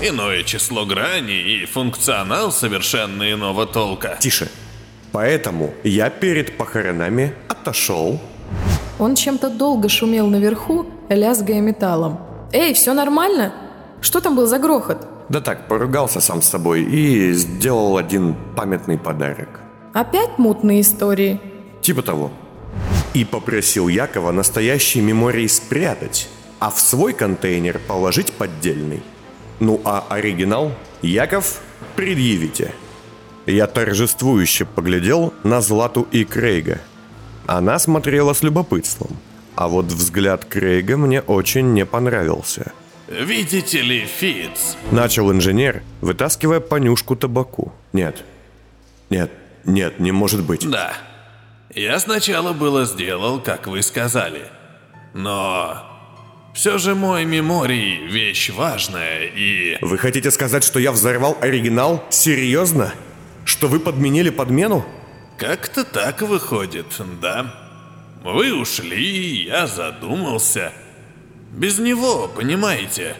Иное 0.00 0.44
число 0.44 0.86
граней 0.86 1.42
и 1.42 1.66
функционал 1.66 2.50
совершенно 2.52 3.30
иного 3.30 3.66
толка. 3.66 4.16
Тише. 4.18 4.48
Поэтому 5.12 5.74
я 5.84 6.08
перед 6.08 6.56
похоронами 6.56 7.34
отошел. 7.50 8.18
Он 8.98 9.14
чем-то 9.14 9.50
долго 9.50 9.90
шумел 9.90 10.26
наверху, 10.28 10.86
лязгая 11.10 11.60
металлом. 11.60 12.18
«Эй, 12.50 12.72
все 12.72 12.94
нормально? 12.94 13.52
Что 14.00 14.22
там 14.22 14.36
был 14.36 14.46
за 14.46 14.58
грохот?» 14.58 15.11
Да 15.28 15.40
так, 15.40 15.68
поругался 15.68 16.20
сам 16.20 16.42
с 16.42 16.48
собой 16.48 16.82
и 16.82 17.32
сделал 17.32 17.96
один 17.96 18.36
памятный 18.56 18.98
подарок. 18.98 19.60
Опять 19.92 20.38
мутные 20.38 20.80
истории? 20.80 21.40
Типа 21.80 22.02
того. 22.02 22.30
И 23.14 23.24
попросил 23.24 23.88
Якова 23.88 24.32
настоящий 24.32 25.00
меморий 25.00 25.48
спрятать, 25.48 26.28
а 26.58 26.70
в 26.70 26.80
свой 26.80 27.12
контейнер 27.12 27.80
положить 27.86 28.32
поддельный. 28.32 29.02
Ну 29.60 29.80
а 29.84 30.04
оригинал, 30.08 30.72
Яков, 31.02 31.60
предъявите. 31.96 32.72
Я 33.46 33.66
торжествующе 33.66 34.64
поглядел 34.64 35.34
на 35.42 35.60
Злату 35.60 36.06
и 36.12 36.24
Крейга. 36.24 36.80
Она 37.46 37.78
смотрела 37.78 38.32
с 38.32 38.42
любопытством. 38.42 39.16
А 39.56 39.68
вот 39.68 39.86
взгляд 39.86 40.44
Крейга 40.44 40.96
мне 40.96 41.20
очень 41.20 41.72
не 41.74 41.84
понравился. 41.84 42.72
Видите 43.20 43.82
ли, 43.82 44.06
Фиц? 44.06 44.76
Начал 44.90 45.30
инженер, 45.30 45.82
вытаскивая 46.00 46.60
понюшку 46.60 47.14
табаку. 47.14 47.72
Нет. 47.92 48.24
Нет, 49.10 49.30
нет, 49.64 50.00
не 50.00 50.12
может 50.12 50.42
быть. 50.42 50.68
Да. 50.68 50.94
Я 51.74 51.98
сначала 52.00 52.52
было 52.52 52.84
сделал, 52.86 53.40
как 53.40 53.66
вы 53.66 53.82
сказали. 53.82 54.46
Но... 55.14 55.88
Все 56.54 56.76
же 56.76 56.94
мой 56.94 57.24
меморий– 57.24 58.06
вещь 58.08 58.50
важная 58.50 59.24
и... 59.24 59.78
Вы 59.80 59.96
хотите 59.96 60.30
сказать, 60.30 60.64
что 60.64 60.78
я 60.78 60.92
взорвал 60.92 61.38
оригинал? 61.40 62.04
Серьезно? 62.10 62.92
Что 63.46 63.68
вы 63.68 63.80
подменили 63.80 64.28
подмену? 64.28 64.84
Как-то 65.38 65.82
так 65.84 66.20
выходит, 66.20 66.86
да. 67.22 67.54
Вы 68.22 68.54
ушли, 68.54 69.44
я 69.44 69.66
задумался. 69.66 70.72
Без 71.52 71.78
него, 71.78 72.28
понимаете? 72.28 73.16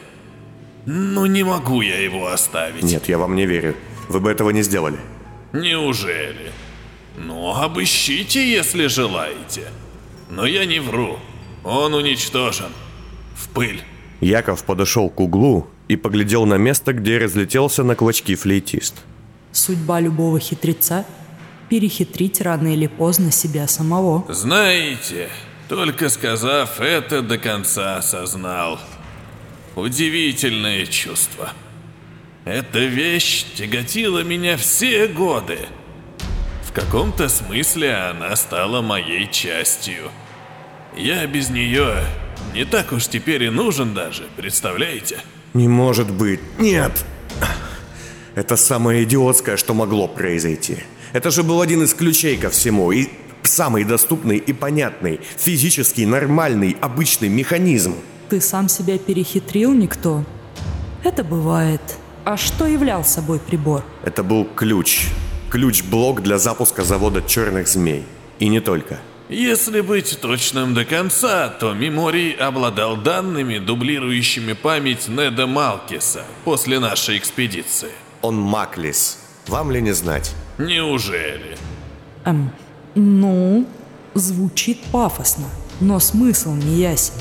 Ну 0.85 1.25
не 1.25 1.43
могу 1.43 1.81
я 1.81 1.99
его 1.99 2.27
оставить. 2.27 2.83
Нет, 2.83 3.07
я 3.07 3.17
вам 3.17 3.35
не 3.35 3.45
верю. 3.45 3.75
Вы 4.09 4.19
бы 4.19 4.31
этого 4.31 4.49
не 4.49 4.63
сделали. 4.63 4.97
Неужели? 5.53 6.51
Ну, 7.17 7.55
обыщите, 7.55 8.45
если 8.51 8.87
желаете. 8.87 9.67
Но 10.29 10.45
я 10.45 10.65
не 10.65 10.79
вру. 10.79 11.19
Он 11.63 11.93
уничтожен. 11.93 12.71
В 13.35 13.49
пыль. 13.49 13.81
Яков 14.19 14.63
подошел 14.63 15.09
к 15.09 15.19
углу 15.19 15.67
и 15.87 15.95
поглядел 15.95 16.45
на 16.45 16.55
место, 16.55 16.93
где 16.93 17.19
разлетелся 17.19 17.83
на 17.83 17.95
клочки 17.95 18.35
флейтист. 18.35 18.95
Судьба 19.51 19.99
любого 19.99 20.39
хитреца– 20.39 21.05
перехитрить 21.73 22.39
рано 22.41 22.71
или 22.71 22.85
поздно 22.85 23.31
себя 23.31 23.67
самого. 23.67 24.31
Знаете, 24.31 25.29
только 25.75 26.09
сказав 26.09 26.79
это, 26.81 27.23
до 27.23 27.39
конца 27.39 27.97
осознал. 27.97 28.79
Удивительное 29.75 30.85
чувство. 30.85 31.49
Эта 32.45 32.77
вещь 32.77 33.43
тяготила 33.55 34.19
меня 34.19 34.55
все 34.55 35.07
годы. 35.07 35.57
В 36.61 36.73
каком-то 36.73 37.27
смысле 37.27 37.95
она 37.95 38.35
стала 38.35 38.83
моей 38.83 39.27
частью. 39.31 40.11
Я 40.95 41.25
без 41.25 41.49
нее 41.49 42.05
не 42.53 42.65
так 42.65 42.91
уж 42.91 43.07
теперь 43.07 43.41
и 43.45 43.49
нужен 43.49 43.95
даже, 43.95 44.25
представляете? 44.37 45.21
Не 45.55 45.67
может 45.67 46.11
быть. 46.11 46.39
Нет. 46.59 47.03
Это 48.35 48.57
самое 48.57 49.05
идиотское, 49.05 49.57
что 49.57 49.73
могло 49.73 50.07
произойти. 50.07 50.83
Это 51.13 51.31
же 51.31 51.41
был 51.41 51.61
один 51.61 51.81
из 51.81 51.95
ключей 51.95 52.37
ко 52.37 52.51
всему. 52.51 52.91
И 52.91 53.09
самый 53.47 53.83
доступный 53.83 54.37
и 54.37 54.53
понятный, 54.53 55.19
физически 55.37 56.01
нормальный, 56.01 56.77
обычный 56.81 57.29
механизм. 57.29 57.95
Ты 58.29 58.41
сам 58.41 58.69
себя 58.69 58.97
перехитрил, 58.97 59.73
никто? 59.73 60.23
Это 61.03 61.23
бывает. 61.23 61.81
А 62.25 62.37
что 62.37 62.65
являл 62.65 63.03
собой 63.03 63.39
прибор? 63.39 63.83
Это 64.03 64.23
был 64.23 64.45
ключ. 64.45 65.07
Ключ-блок 65.51 66.23
для 66.23 66.37
запуска 66.37 66.83
завода 66.83 67.21
черных 67.21 67.67
змей. 67.67 68.05
И 68.39 68.47
не 68.47 68.59
только. 68.59 68.99
Если 69.29 69.81
быть 69.81 70.19
точным 70.21 70.73
до 70.73 70.85
конца, 70.85 71.49
то 71.49 71.73
Меморий 71.73 72.31
обладал 72.31 72.97
данными, 72.97 73.57
дублирующими 73.57 74.53
память 74.53 75.07
Неда 75.07 75.47
Малкиса 75.47 76.23
после 76.43 76.79
нашей 76.79 77.17
экспедиции. 77.17 77.91
Он 78.21 78.35
Маклис. 78.35 79.19
Вам 79.47 79.71
ли 79.71 79.81
не 79.81 79.91
знать? 79.93 80.33
Неужели? 80.57 81.57
Эм, 82.25 82.51
ну, 82.95 83.67
звучит 84.13 84.79
пафосно, 84.91 85.45
но 85.79 85.99
смысл 85.99 86.53
не 86.53 86.75
ясен. 86.75 87.13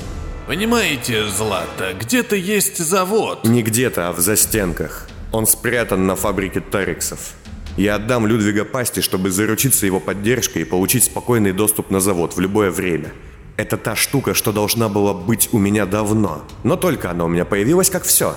Понимаете, 0.46 1.28
Злата, 1.28 1.94
где-то 1.98 2.36
есть 2.36 2.78
завод. 2.78 3.44
Не 3.44 3.62
где-то, 3.62 4.08
а 4.08 4.12
в 4.12 4.18
застенках. 4.18 5.08
Он 5.30 5.46
спрятан 5.46 6.06
на 6.06 6.16
фабрике 6.16 6.60
Тариксов. 6.60 7.34
Я 7.76 7.94
отдам 7.94 8.26
Людвига 8.26 8.64
Пасти, 8.64 9.00
чтобы 9.00 9.30
заручиться 9.30 9.86
его 9.86 9.98
поддержкой 9.98 10.62
и 10.62 10.66
получить 10.66 11.04
спокойный 11.04 11.52
доступ 11.52 11.90
на 11.90 12.00
завод 12.00 12.36
в 12.36 12.40
любое 12.40 12.70
время. 12.70 13.12
Это 13.56 13.76
та 13.78 13.96
штука, 13.96 14.34
что 14.34 14.52
должна 14.52 14.88
была 14.88 15.14
быть 15.14 15.48
у 15.52 15.58
меня 15.58 15.86
давно. 15.86 16.44
Но 16.64 16.76
только 16.76 17.10
она 17.10 17.24
у 17.24 17.28
меня 17.28 17.44
появилась 17.44 17.88
как 17.88 18.04
все. 18.04 18.36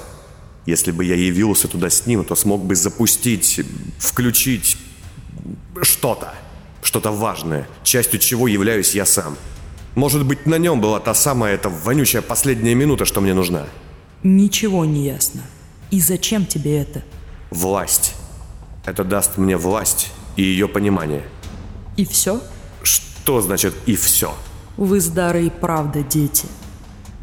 Если 0.65 0.91
бы 0.91 1.03
я 1.03 1.15
явился 1.15 1.67
туда 1.67 1.89
с 1.89 2.05
ним, 2.05 2.23
то 2.23 2.35
смог 2.35 2.63
бы 2.63 2.75
запустить, 2.75 3.61
включить 3.99 4.77
что-то. 5.81 6.33
Что-то 6.85 7.09
важное, 7.09 7.67
частью 7.83 8.19
чего 8.19 8.47
являюсь 8.47 8.93
я 8.93 9.07
сам. 9.07 9.37
Может 9.95 10.23
быть, 10.23 10.45
на 10.45 10.59
нем 10.59 10.79
была 10.81 10.99
та 10.99 11.15
самая 11.15 11.55
эта 11.55 11.67
вонючая 11.67 12.21
последняя 12.21 12.75
минута, 12.75 13.05
что 13.05 13.21
мне 13.21 13.33
нужна. 13.33 13.65
Ничего 14.21 14.85
не 14.85 15.03
ясно. 15.07 15.41
И 15.89 15.99
зачем 15.99 16.45
тебе 16.45 16.77
это? 16.77 17.01
Власть. 17.49 18.13
Это 18.85 19.03
даст 19.03 19.37
мне 19.37 19.57
власть 19.57 20.11
и 20.35 20.43
ее 20.43 20.67
понимание. 20.67 21.23
И 21.97 22.05
все? 22.05 22.39
Что 22.83 23.41
значит 23.41 23.73
«и 23.87 23.95
все»? 23.95 24.35
Вы 24.77 25.01
с 25.01 25.07
Дарой 25.07 25.49
правда 25.49 26.03
дети. 26.03 26.45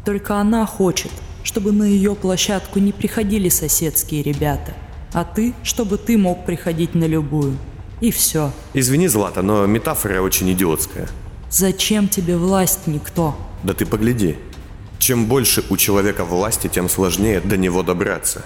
Только 0.03 0.41
она 0.41 0.65
хочет, 0.65 1.11
чтобы 1.41 1.71
на 1.71 1.83
ее 1.83 2.15
площадку 2.15 2.79
не 2.79 2.91
приходили 2.91 3.47
соседские 3.47 4.23
ребята. 4.23 4.73
А 5.13 5.23
ты, 5.23 5.53
чтобы 5.63 5.97
ты 5.97 6.17
мог 6.17 6.45
приходить 6.45 6.95
на 6.95 7.05
любую. 7.05 7.57
И 8.03 8.11
все. 8.11 8.51
Извини, 8.73 9.07
Злата, 9.07 9.41
но 9.41 9.65
метафора 9.65 10.21
очень 10.21 10.51
идиотская. 10.51 11.07
Зачем 11.49 12.09
тебе 12.09 12.35
власть, 12.35 12.85
никто? 12.85 13.33
Да 13.63 13.73
ты 13.73 13.85
погляди. 13.85 14.35
Чем 14.99 15.27
больше 15.27 15.63
у 15.69 15.77
человека 15.77 16.25
власти, 16.25 16.67
тем 16.67 16.89
сложнее 16.89 17.39
до 17.39 17.55
него 17.55 17.81
добраться. 17.81 18.43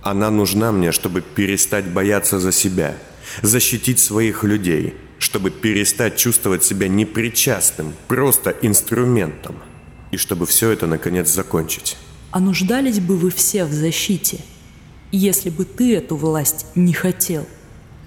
Она 0.00 0.30
нужна 0.30 0.72
мне, 0.72 0.90
чтобы 0.90 1.20
перестать 1.20 1.84
бояться 1.84 2.40
за 2.40 2.50
себя, 2.50 2.96
защитить 3.42 3.98
своих 3.98 4.42
людей, 4.42 4.94
чтобы 5.18 5.50
перестать 5.50 6.16
чувствовать 6.16 6.64
себя 6.64 6.88
непричастным, 6.88 7.92
просто 8.08 8.56
инструментом. 8.62 9.56
И 10.12 10.16
чтобы 10.16 10.46
все 10.46 10.70
это 10.70 10.86
наконец 10.86 11.28
закончить. 11.28 11.98
А 12.30 12.40
нуждались 12.40 13.00
бы 13.00 13.18
вы 13.18 13.30
все 13.30 13.66
в 13.66 13.72
защите, 13.74 14.38
если 15.12 15.50
бы 15.50 15.66
ты 15.66 15.94
эту 15.94 16.16
власть 16.16 16.64
не 16.74 16.94
хотел? 16.94 17.46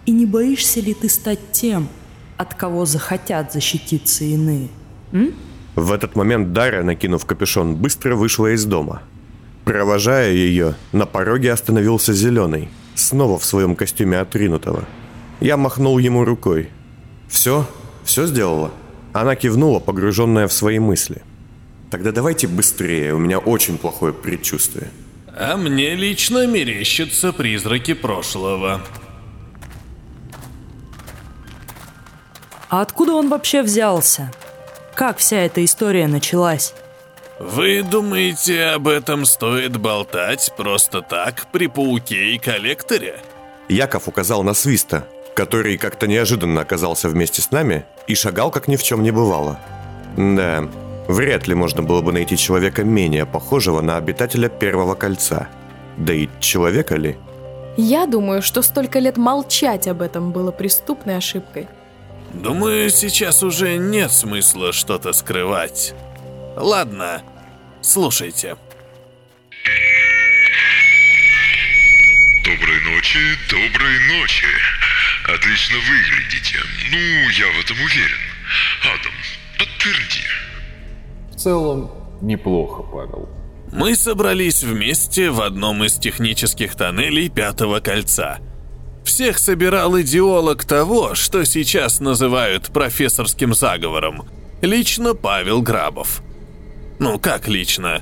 И 0.07 0.11
не 0.11 0.25
боишься 0.25 0.79
ли 0.79 0.93
ты 0.93 1.09
стать 1.09 1.51
тем, 1.51 1.89
от 2.37 2.55
кого 2.55 2.85
захотят 2.85 3.51
защититься 3.51 4.23
иные? 4.23 4.69
М? 5.11 5.33
В 5.75 5.91
этот 5.91 6.15
момент 6.15 6.53
Дарья, 6.53 6.81
накинув 6.81 7.25
капюшон, 7.25 7.75
быстро 7.75 8.15
вышла 8.15 8.53
из 8.53 8.63
дома. 8.63 9.03
Провожая 9.65 10.31
ее, 10.31 10.75
на 10.93 11.05
пороге 11.05 11.51
остановился 11.51 12.13
Зеленый, 12.13 12.69
снова 12.95 13.37
в 13.37 13.43
своем 13.43 13.75
костюме 13.75 14.19
отринутого. 14.19 14.85
Я 15.41 15.57
махнул 15.57 15.97
ему 15.97 16.23
рукой. 16.23 16.69
«Все? 17.27 17.67
Все 18.05 18.27
сделала?» 18.27 18.71
Она 19.11 19.35
кивнула, 19.35 19.79
погруженная 19.79 20.47
в 20.47 20.53
свои 20.53 20.79
мысли. 20.79 21.21
«Тогда 21.91 22.13
давайте 22.13 22.47
быстрее, 22.47 23.13
у 23.13 23.17
меня 23.17 23.39
очень 23.39 23.77
плохое 23.77 24.13
предчувствие». 24.13 24.87
А 25.37 25.57
мне 25.57 25.95
лично 25.95 26.47
мерещатся 26.47 27.33
призраки 27.33 27.93
прошлого. 27.93 28.81
А 32.69 32.81
откуда 32.81 33.13
он 33.13 33.29
вообще 33.29 33.62
взялся? 33.62 34.31
Как 34.95 35.17
вся 35.17 35.38
эта 35.38 35.63
история 35.63 36.07
началась? 36.07 36.74
Вы 37.39 37.83
думаете, 37.83 38.65
об 38.65 38.88
этом 38.88 39.25
стоит 39.25 39.77
болтать 39.77 40.51
просто 40.57 41.01
так 41.01 41.45
при 41.51 41.67
пауке 41.67 42.33
и 42.33 42.39
коллекторе? 42.39 43.19
Яков 43.69 44.07
указал 44.07 44.43
на 44.43 44.53
Свиста, 44.53 45.07
который 45.36 45.77
как-то 45.77 46.07
неожиданно 46.07 46.62
оказался 46.62 47.09
вместе 47.09 47.41
с 47.41 47.51
нами 47.51 47.86
и 48.07 48.15
шагал, 48.15 48.50
как 48.50 48.67
ни 48.67 48.75
в 48.75 48.83
чем 48.83 49.03
не 49.03 49.12
бывало. 49.12 49.59
Да, 50.17 50.67
вряд 51.07 51.47
ли 51.47 51.53
можно 51.53 51.83
было 51.83 52.01
бы 52.01 52.12
найти 52.12 52.38
человека 52.38 52.83
менее 52.83 53.27
похожего 53.27 53.81
на 53.81 53.97
обитателя 53.97 54.50
Первого 54.50 54.95
Кольца. 54.95 55.47
Да 55.95 56.13
и 56.13 56.27
человека 56.39 56.95
ли? 56.95 57.17
Я 57.77 58.07
думаю, 58.07 58.41
что 58.41 58.63
столько 58.63 58.97
лет 58.97 59.17
молчать 59.17 59.88
об 59.88 60.01
этом 60.01 60.31
было 60.31 60.51
преступной 60.51 61.17
ошибкой. 61.17 61.67
Думаю, 62.41 62.89
сейчас 62.91 63.41
уже 63.41 63.77
нет 63.77 64.12
смысла 64.12 64.72
что-то 64.72 65.12
скрывать. 65.13 65.94
Ладно, 66.56 67.24
слушайте. 67.82 68.56
Доброй 72.46 72.82
ночи, 72.82 73.20
доброй 73.50 74.20
ночи. 74.20 74.48
Отлично 75.25 75.77
выглядите. 75.77 76.58
Ну, 76.91 76.98
я 77.32 77.48
в 77.48 77.65
этом 77.65 77.77
уверен. 77.84 78.17
Адам, 78.84 79.13
подтверди. 79.58 80.24
В 81.32 81.36
целом, 81.36 81.91
неплохо, 82.22 82.84
Павел. 82.84 83.29
Мы 83.74 83.96
собрались 83.96 84.63
вместе 84.63 85.32
в 85.32 85.41
одном 85.41 85.84
из 85.84 85.98
технических 85.98 86.75
тоннелей 86.75 87.29
Пятого 87.29 87.79
Кольца. 87.79 88.39
Всех 89.07 89.39
собирал 89.39 89.99
идеолог 90.01 90.65
того, 90.65 91.15
что 91.15 91.45
сейчас 91.45 92.01
называют 92.01 92.67
профессорским 92.73 93.53
заговором. 93.53 94.25
Лично 94.61 95.13
Павел 95.13 95.61
Грабов. 95.61 96.21
Ну 96.99 97.17
как 97.17 97.47
лично? 97.47 98.01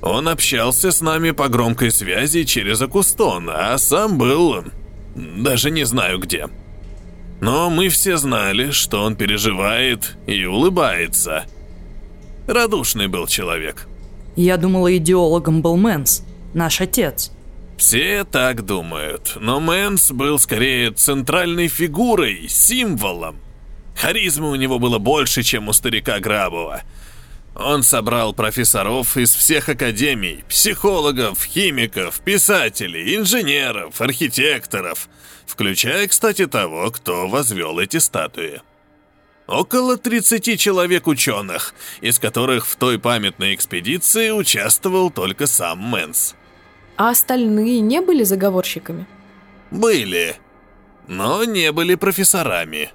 Он 0.00 0.26
общался 0.26 0.90
с 0.90 1.02
нами 1.02 1.32
по 1.32 1.48
громкой 1.48 1.90
связи 1.90 2.44
через 2.44 2.80
Акустон, 2.80 3.50
а 3.50 3.76
сам 3.76 4.16
был... 4.16 4.64
даже 5.14 5.70
не 5.70 5.84
знаю 5.84 6.18
где. 6.18 6.48
Но 7.42 7.68
мы 7.68 7.90
все 7.90 8.16
знали, 8.16 8.70
что 8.70 9.02
он 9.02 9.16
переживает 9.16 10.16
и 10.26 10.46
улыбается. 10.46 11.44
Радушный 12.46 13.06
был 13.06 13.26
человек. 13.26 13.86
Я 14.34 14.56
думала, 14.56 14.96
идеологом 14.96 15.60
был 15.60 15.76
Мэнс, 15.76 16.22
наш 16.54 16.80
отец. 16.80 17.32
Все 17.78 18.24
так 18.24 18.66
думают, 18.66 19.38
но 19.40 19.60
Мэнс 19.60 20.10
был 20.10 20.38
скорее 20.38 20.90
центральной 20.90 21.68
фигурой, 21.68 22.46
символом. 22.48 23.40
Харизмы 23.96 24.50
у 24.50 24.54
него 24.56 24.78
было 24.78 24.98
больше, 24.98 25.42
чем 25.42 25.68
у 25.68 25.72
старика 25.72 26.18
Грабова– 26.18 26.82
он 27.58 27.82
собрал 27.82 28.34
профессоров 28.34 29.16
из 29.16 29.34
всех 29.34 29.68
академий, 29.68 30.44
психологов, 30.48 31.44
химиков, 31.44 32.20
писателей, 32.20 33.16
инженеров, 33.16 34.00
архитекторов, 34.00 35.08
включая, 35.44 36.06
кстати, 36.06 36.46
того, 36.46 36.92
кто 36.92 37.26
возвел 37.26 37.80
эти 37.80 37.96
статуи. 37.96 38.62
Около 39.48 39.96
30 39.96 40.60
человек 40.60 41.08
ученых, 41.08 41.74
из 42.00 42.20
которых 42.20 42.64
в 42.64 42.76
той 42.76 43.00
памятной 43.00 43.56
экспедиции 43.56 44.30
участвовал 44.30 45.10
только 45.10 45.48
сам 45.48 45.78
Мэнс. 45.78 46.36
А 46.98 47.10
остальные 47.10 47.78
не 47.78 48.00
были 48.00 48.24
заговорщиками? 48.24 49.06
Были, 49.70 50.36
но 51.06 51.44
не 51.44 51.70
были 51.70 51.94
профессорами. 51.94 52.90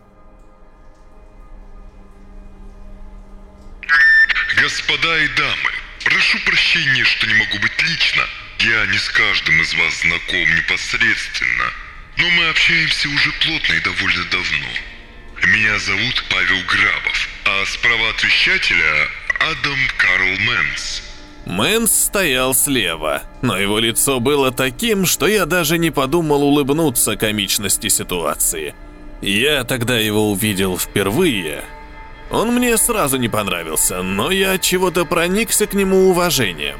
Господа 4.61 5.23
и 5.23 5.27
дамы, 5.37 5.71
прошу 6.03 6.37
прощения, 6.45 7.05
что 7.05 7.27
не 7.27 7.33
могу 7.33 7.57
быть 7.59 7.81
лично. 7.81 8.23
Я 8.59 8.85
не 8.87 8.97
с 8.97 9.07
каждым 9.07 9.61
из 9.61 9.73
вас 9.73 10.01
знаком 10.01 10.55
непосредственно, 10.57 11.71
но 12.17 12.29
мы 12.29 12.49
общаемся 12.49 13.07
уже 13.07 13.31
плотно 13.39 13.73
и 13.73 13.79
довольно 13.79 14.25
давно. 14.25 14.67
Меня 15.47 15.79
зовут 15.79 16.25
Павел 16.29 16.61
Грабов, 16.65 17.29
а 17.45 17.65
справа 17.67 18.09
от 18.09 18.21
вещателя 18.21 19.07
Адам 19.39 19.79
Карл 19.97 20.39
Мэнс. 20.39 21.12
Мэнс 21.45 22.05
стоял 22.05 22.53
слева, 22.53 23.23
но 23.41 23.57
его 23.57 23.79
лицо 23.79 24.19
было 24.19 24.51
таким, 24.51 25.05
что 25.05 25.27
я 25.27 25.45
даже 25.45 25.77
не 25.77 25.91
подумал 25.91 26.43
улыбнуться 26.43 27.17
комичности 27.17 27.89
ситуации. 27.89 28.75
Я 29.21 29.63
тогда 29.63 29.97
его 29.97 30.31
увидел 30.31 30.77
впервые, 30.77 31.63
он 32.33 32.55
мне 32.55 32.77
сразу 32.77 33.17
не 33.17 33.29
понравился, 33.29 34.01
но 34.01 34.31
я 34.31 34.57
чего-то 34.57 35.05
проникся 35.05 35.67
к 35.67 35.75
нему 35.75 36.09
уважением. 36.09 36.79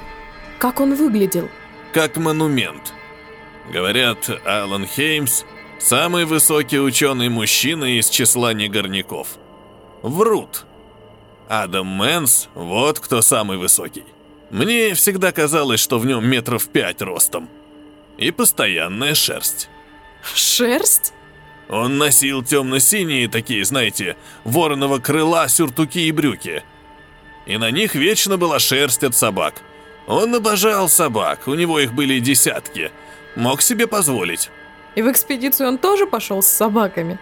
Как 0.58 0.80
он 0.80 0.96
выглядел? 0.96 1.48
Как 1.94 2.18
монумент. 2.18 2.92
Говорят, 3.72 4.30
Алан 4.46 4.88
Хеймс– 4.88 5.44
самый 5.80 6.26
высокий 6.26 6.80
ученый 6.80 7.30
мужчина 7.30 7.86
из 7.86 8.10
числа 8.10 8.54
негорняков. 8.54 9.28
Врут. 10.02 10.66
Адам 11.48 11.86
Мэнс– 11.86 12.50
вот 12.56 13.00
кто 13.00 13.22
самый 13.22 13.58
высокий. 13.58 14.06
Мне 14.54 14.94
всегда 14.94 15.32
казалось, 15.32 15.80
что 15.80 15.98
в 15.98 16.06
нем 16.06 16.28
метров 16.28 16.68
пять 16.68 17.02
ростом. 17.02 17.50
И 18.20 18.30
постоянная 18.30 19.16
шерсть. 19.16 19.68
Шерсть? 20.36 21.12
Он 21.70 21.98
носил 21.98 22.44
темно-синие 22.44 23.28
такие, 23.28 23.66
знаете, 23.66 24.16
вороного 24.44 25.00
крыла, 25.00 25.48
сюртуки 25.48 26.02
и 26.02 26.12
брюки. 26.12 26.62
И 27.48 27.58
на 27.58 27.72
них 27.72 27.96
вечно 27.96 28.38
была 28.38 28.60
шерсть 28.60 29.04
от 29.04 29.16
собак. 29.16 29.56
Он 30.06 30.36
обожал 30.36 30.88
собак, 30.88 31.48
у 31.48 31.56
него 31.56 31.80
их 31.80 31.94
были 31.94 32.20
десятки. 32.20 32.92
Мог 33.36 33.64
себе 33.64 33.88
позволить. 33.88 34.52
И 34.94 35.02
в 35.02 35.10
экспедицию 35.12 35.70
он 35.70 35.78
тоже 35.80 36.06
пошел 36.06 36.44
с 36.44 36.48
собаками? 36.48 37.18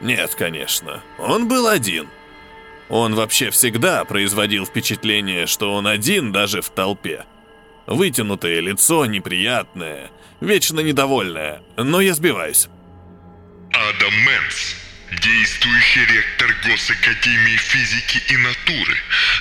Нет, 0.00 0.34
конечно. 0.34 1.02
Он 1.18 1.46
был 1.46 1.66
один. 1.66 2.08
Он 2.88 3.14
вообще 3.14 3.50
всегда 3.50 4.04
производил 4.04 4.66
впечатление, 4.66 5.46
что 5.46 5.72
он 5.72 5.86
один 5.86 6.32
даже 6.32 6.60
в 6.60 6.70
толпе. 6.70 7.24
Вытянутое 7.86 8.60
лицо 8.60 9.06
неприятное, 9.06 10.10
вечно 10.40 10.80
недовольное, 10.80 11.62
но 11.76 12.00
я 12.00 12.14
сбиваюсь. 12.14 12.68
Адам 13.72 14.12
Мэнс, 14.24 14.76
действующий 15.10 16.06
ректор 16.06 16.48
Госакадемии 16.64 17.56
физики 17.56 18.32
и 18.32 18.36
натуры, 18.36 18.96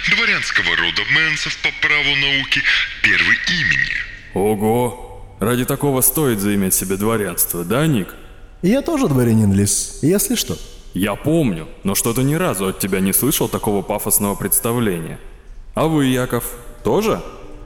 дворянского 0.09 0.75
рода 0.75 1.01
Мэнсов 1.11 1.55
по 1.57 1.69
праву 1.85 2.15
науки, 2.15 2.61
первый 3.01 3.37
имени. 3.47 3.93
Ого! 4.33 5.37
Ради 5.39 5.65
такого 5.65 6.01
стоит 6.01 6.39
заиметь 6.39 6.73
себе 6.73 6.95
дворянство, 6.95 7.63
да, 7.63 7.85
Ник? 7.85 8.15
Я 8.61 8.81
тоже 8.81 9.07
дворянин, 9.07 9.53
Лис, 9.53 9.99
если 10.01 10.35
что. 10.35 10.57
Я 10.93 11.15
помню, 11.15 11.67
но 11.83 11.95
что-то 11.95 12.21
ни 12.21 12.35
разу 12.35 12.67
от 12.67 12.79
тебя 12.79 12.99
не 12.99 13.13
слышал 13.13 13.49
такого 13.49 13.81
пафосного 13.81 14.35
представления. 14.35 15.19
А 15.73 15.87
вы, 15.87 16.05
Яков, 16.05 16.43
тоже? 16.83 17.21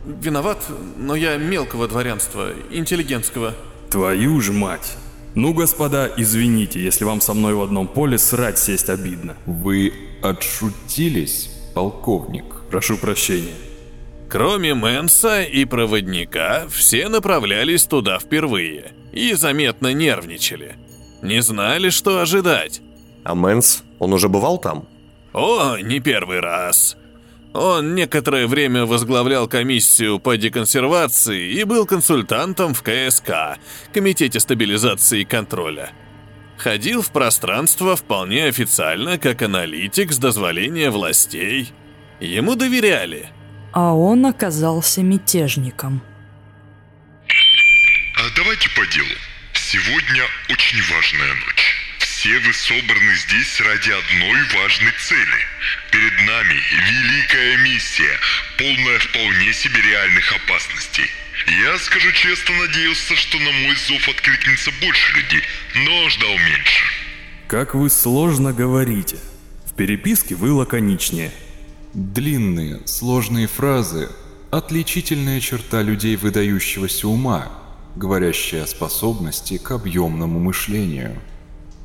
Виноват, 0.06 0.58
но 0.98 1.16
я 1.16 1.36
мелкого 1.38 1.88
дворянства, 1.88 2.52
интеллигентского. 2.72 3.54
Твою 3.90 4.40
ж 4.40 4.52
мать! 4.52 4.98
Ну, 5.36 5.54
господа, 5.54 6.10
извините, 6.16 6.82
если 6.82 7.04
вам 7.04 7.20
со 7.20 7.34
мной 7.34 7.54
в 7.54 7.62
одном 7.62 7.88
поле 7.88 8.18
срать 8.18 8.58
сесть 8.58 8.90
обидно. 8.90 9.36
Вы 9.46 9.94
отшутились, 10.24 11.52
полковник? 11.76 12.46
Прошу 12.72 12.98
прощения. 12.98 13.54
Кроме 14.30 14.74
Мэнса 14.74 15.44
и 15.44 15.66
проводника, 15.66 16.66
все 16.70 17.08
направлялись 17.08 17.86
туда 17.86 18.20
впервые 18.20 18.94
и 19.14 19.34
заметно 19.34 19.94
нервничали. 19.94 20.76
Не 21.22 21.42
знали, 21.42 21.90
что 21.90 22.20
ожидать. 22.20 22.82
А 23.28 23.36
Мэнс 23.36 23.84
Он 24.00 24.14
уже 24.14 24.30
бывал 24.30 24.58
там? 24.58 24.88
О, 25.34 25.76
не 25.80 26.00
первый 26.00 26.40
раз. 26.40 26.96
Он 27.54 27.94
некоторое 27.94 28.48
время 28.48 28.86
возглавлял 28.86 29.50
комиссию 29.50 30.20
по 30.20 30.38
деконсервации 30.38 31.52
и 31.52 31.66
был 31.66 31.86
консультантом 31.86 32.74
в 32.74 32.84
КСК, 32.84 33.60
Комитете 33.94 34.40
стабилизации 34.40 35.22
и 35.22 35.26
контроля. 35.26 35.90
Ходил 36.58 37.02
в 37.02 37.12
пространство 37.12 37.98
вполне 37.98 38.46
официально, 38.46 39.18
как 39.18 39.42
аналитик 39.42 40.14
с 40.14 40.18
дозволения 40.18 40.90
властей. 40.90 41.74
Ему 42.22 42.56
доверяли. 42.56 43.28
А 43.74 43.94
он 43.94 44.26
оказался 44.26 45.04
мятежником. 45.04 46.02
А 47.28 48.38
давайте 48.38 48.70
по 48.70 48.88
делу. 48.88 49.18
Сегодня 49.54 50.24
очень 50.50 50.80
важная 50.96 51.34
ночь. 51.46 51.77
Все 52.18 52.40
вы 52.40 52.52
собраны 52.52 53.16
здесь 53.16 53.62
ради 53.62 53.92
одной 53.92 54.42
важной 54.60 54.92
цели. 54.98 55.40
Перед 55.92 56.14
нами 56.26 56.56
великая 56.90 57.58
миссия, 57.58 58.18
полная 58.58 58.98
вполне 58.98 59.54
себе 59.54 59.80
реальных 59.84 60.34
опасностей. 60.34 61.04
Я, 61.62 61.78
скажу 61.78 62.12
честно, 62.14 62.56
надеялся, 62.56 63.16
что 63.16 63.38
на 63.38 63.52
мой 63.52 63.76
зов 63.76 64.10
откликнется 64.10 64.72
больше 64.82 65.16
людей, 65.16 65.44
но 65.76 66.10
ждал 66.10 66.32
меньше. 66.32 66.86
Как 67.46 67.76
вы 67.76 67.88
сложно 67.88 68.52
говорите. 68.52 69.18
В 69.68 69.76
переписке 69.76 70.34
вы 70.34 70.52
лаконичнее. 70.54 71.32
Длинные, 71.94 72.82
сложные 72.88 73.46
фразы– 73.46 74.10
отличительная 74.50 75.40
черта 75.40 75.84
людей 75.84 76.16
выдающегося 76.16 77.08
ума, 77.08 77.52
говорящая 77.96 78.64
о 78.64 78.68
способности 78.68 79.60
к 79.60 79.70
объемному 79.70 80.40
мышлению. 80.40 81.22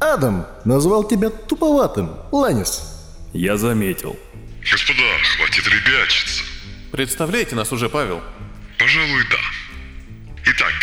Адам 0.02 0.48
назвал 0.64 1.06
тебя 1.06 1.30
туповатым, 1.30 2.10
Ланис. 2.32 2.82
Я 3.32 3.56
заметил. 3.56 4.18
Господа, 4.68 5.02
хватит 5.36 5.64
ребячиться. 5.68 6.42
Представляете 6.90 7.54
нас 7.54 7.70
уже, 7.70 7.88
Павел? 7.88 8.20
Пожалуй, 8.80 9.22
да. 9.30 9.38
Итак, 10.44 10.74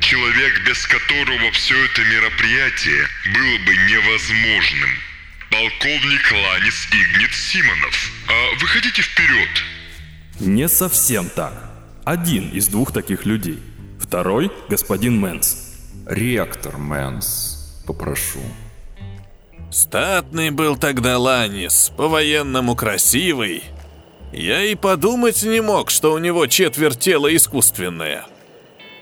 человек, 0.00 0.66
без 0.66 0.86
которого 0.86 1.52
все 1.52 1.74
это 1.84 2.00
мероприятие 2.02 3.06
было 3.34 3.58
бы 3.66 3.76
невозможным. 3.90 4.90
Полковник 5.50 6.32
Ланис 6.32 6.88
Игнит 6.92 7.34
Симонов. 7.34 8.10
А 8.26 8.58
выходите 8.58 9.02
вперед. 9.02 9.50
Не 10.40 10.66
совсем 10.66 11.28
так. 11.28 11.52
Один 12.06 12.48
из 12.48 12.68
двух 12.68 12.90
таких 12.90 13.26
людей. 13.26 13.58
Второй– 14.00 14.50
господин 14.70 15.18
Мэнс. 15.20 15.72
Ректор 16.06 16.78
Мэнс, 16.78 17.51
попрошу. 17.92 18.40
Статный 19.70 20.50
был 20.50 20.76
тогда 20.76 21.18
Ланис, 21.18 21.92
по-военному 21.96 22.74
красивый. 22.74 23.64
Я 24.32 24.64
и 24.64 24.74
подумать 24.74 25.42
не 25.42 25.60
мог, 25.60 25.90
что 25.90 26.12
у 26.12 26.18
него 26.18 26.46
четверть 26.46 26.98
тела 26.98 27.34
искусственное. 27.34 28.24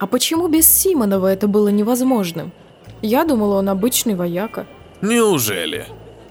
А 0.00 0.07
почему 0.07 0.48
без 0.48 0.66
Симонова 0.68 1.33
это 1.33 1.46
было 1.46 1.68
невозможным? 1.68 2.53
Я 3.00 3.24
думала, 3.24 3.59
он 3.59 3.68
обычный 3.68 4.14
вояка. 4.14 4.66
Неужели? 5.03 5.87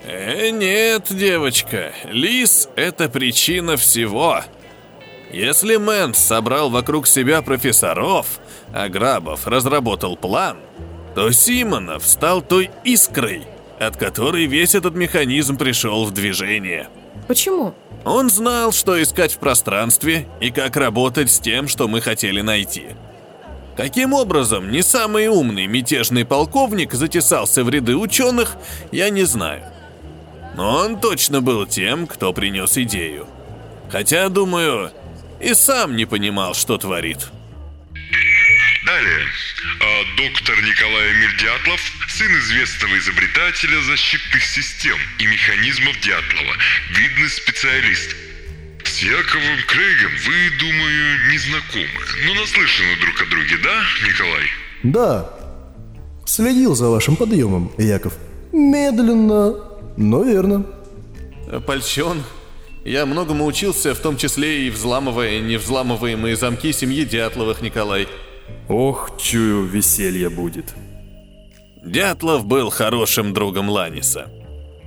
Э, 0.06 0.50
нет, 0.50 1.08
девочка, 1.10 1.94
Ланис – 2.12 2.76
это 2.76 3.10
причина 3.10 3.78
всего. 3.78 4.42
Если 5.32 5.78
Мэнс 5.78 6.18
собрал 6.18 6.70
вокруг 6.70 7.08
себя 7.08 7.42
профессоров, 7.42 8.40
а 8.74 8.90
Грабов 8.90 9.48
разработал 9.48 10.18
план, 10.18 10.58
то 11.20 11.34
Симонов 11.34 12.08
стал 12.08 12.42
той 12.42 12.72
искрой, 12.86 13.42
от 13.78 13.98
которой 13.98 14.46
весь 14.46 14.74
этот 14.74 14.96
механизм 14.96 15.58
пришел 15.58 16.06
в 16.06 16.12
движение. 16.12 16.88
Почему? 17.28 17.74
Он 18.06 18.30
знал, 18.30 18.72
что 18.72 19.04
искать 19.04 19.34
в 19.34 19.40
пространстве 19.40 20.30
и 20.40 20.50
как 20.50 20.78
работать 20.78 21.30
с 21.30 21.40
тем, 21.40 21.68
что 21.68 21.90
мы 21.90 22.00
хотели 22.00 22.40
найти. 22.40 22.96
Каким 23.76 24.14
образом 24.14 24.72
не 24.72 24.82
самый 24.82 25.28
умный 25.28 25.68
мятежный 25.68 26.24
полковник 26.24 26.94
затесался 26.94 27.66
в 27.66 27.70
ряды 27.70 27.98
ученых, 27.98 28.56
я 28.94 29.10
не 29.10 29.26
знаю. 29.26 29.64
Но 30.56 30.78
он 30.78 31.02
точно 31.02 31.42
был 31.42 31.66
тем, 31.66 32.08
кто 32.08 32.32
принес 32.32 32.78
идею. 32.78 33.28
Хотя, 33.92 34.30
думаю, 34.30 34.92
и 35.42 35.54
сам 35.54 35.98
не 35.98 36.06
понимал, 36.06 36.54
что 36.54 36.78
творит. 36.78 37.30
Далее. 38.86 39.26
А, 39.82 40.16
доктор 40.16 40.56
Николай 40.64 41.12
Эмиль 41.12 41.38
Дятлов, 41.38 41.82
сын 42.08 42.32
известного 42.40 42.98
изобретателя 42.98 43.82
защитных 43.82 44.44
систем 44.44 44.98
и 45.20 45.26
механизмов 45.26 46.00
Дятлова, 46.00 46.54
видный 46.92 47.30
специалист. 47.30 48.16
С 48.86 49.00
Яковом 49.00 49.58
Крейгом 49.68 50.12
вы, 50.26 50.58
думаю, 50.60 51.32
не 51.32 51.38
знакомы, 51.38 52.02
но 52.26 52.34
наслышаны 52.36 52.96
друг 53.02 53.22
о 53.22 53.26
друге, 53.26 53.58
да, 53.64 53.84
Николай? 54.08 54.46
Да. 54.84 55.30
Следил 56.26 56.74
за 56.76 56.88
вашим 56.90 57.16
подъемом, 57.18 57.72
Яков. 57.78 58.14
Медленно, 58.54 59.56
но 59.98 60.24
верно. 60.24 60.66
Польщен. 61.66 62.24
Я 62.86 63.06
многому 63.06 63.46
учился, 63.46 63.94
в 63.94 64.00
том 64.00 64.16
числе 64.16 64.68
и 64.68 64.70
взламывая 64.70 65.40
невзламываемые 65.42 66.38
замки 66.38 66.72
семьи 66.72 67.04
Дятловых, 67.04 67.62
Николай. 67.62 68.08
Ох, 68.68 69.18
чую, 69.18 69.66
веселье 69.66 70.30
будет. 70.30 70.76
Дятлов 71.84 72.46
был 72.46 72.70
хорошим 72.70 73.34
другом 73.34 73.70
Ланиса. 73.70 74.30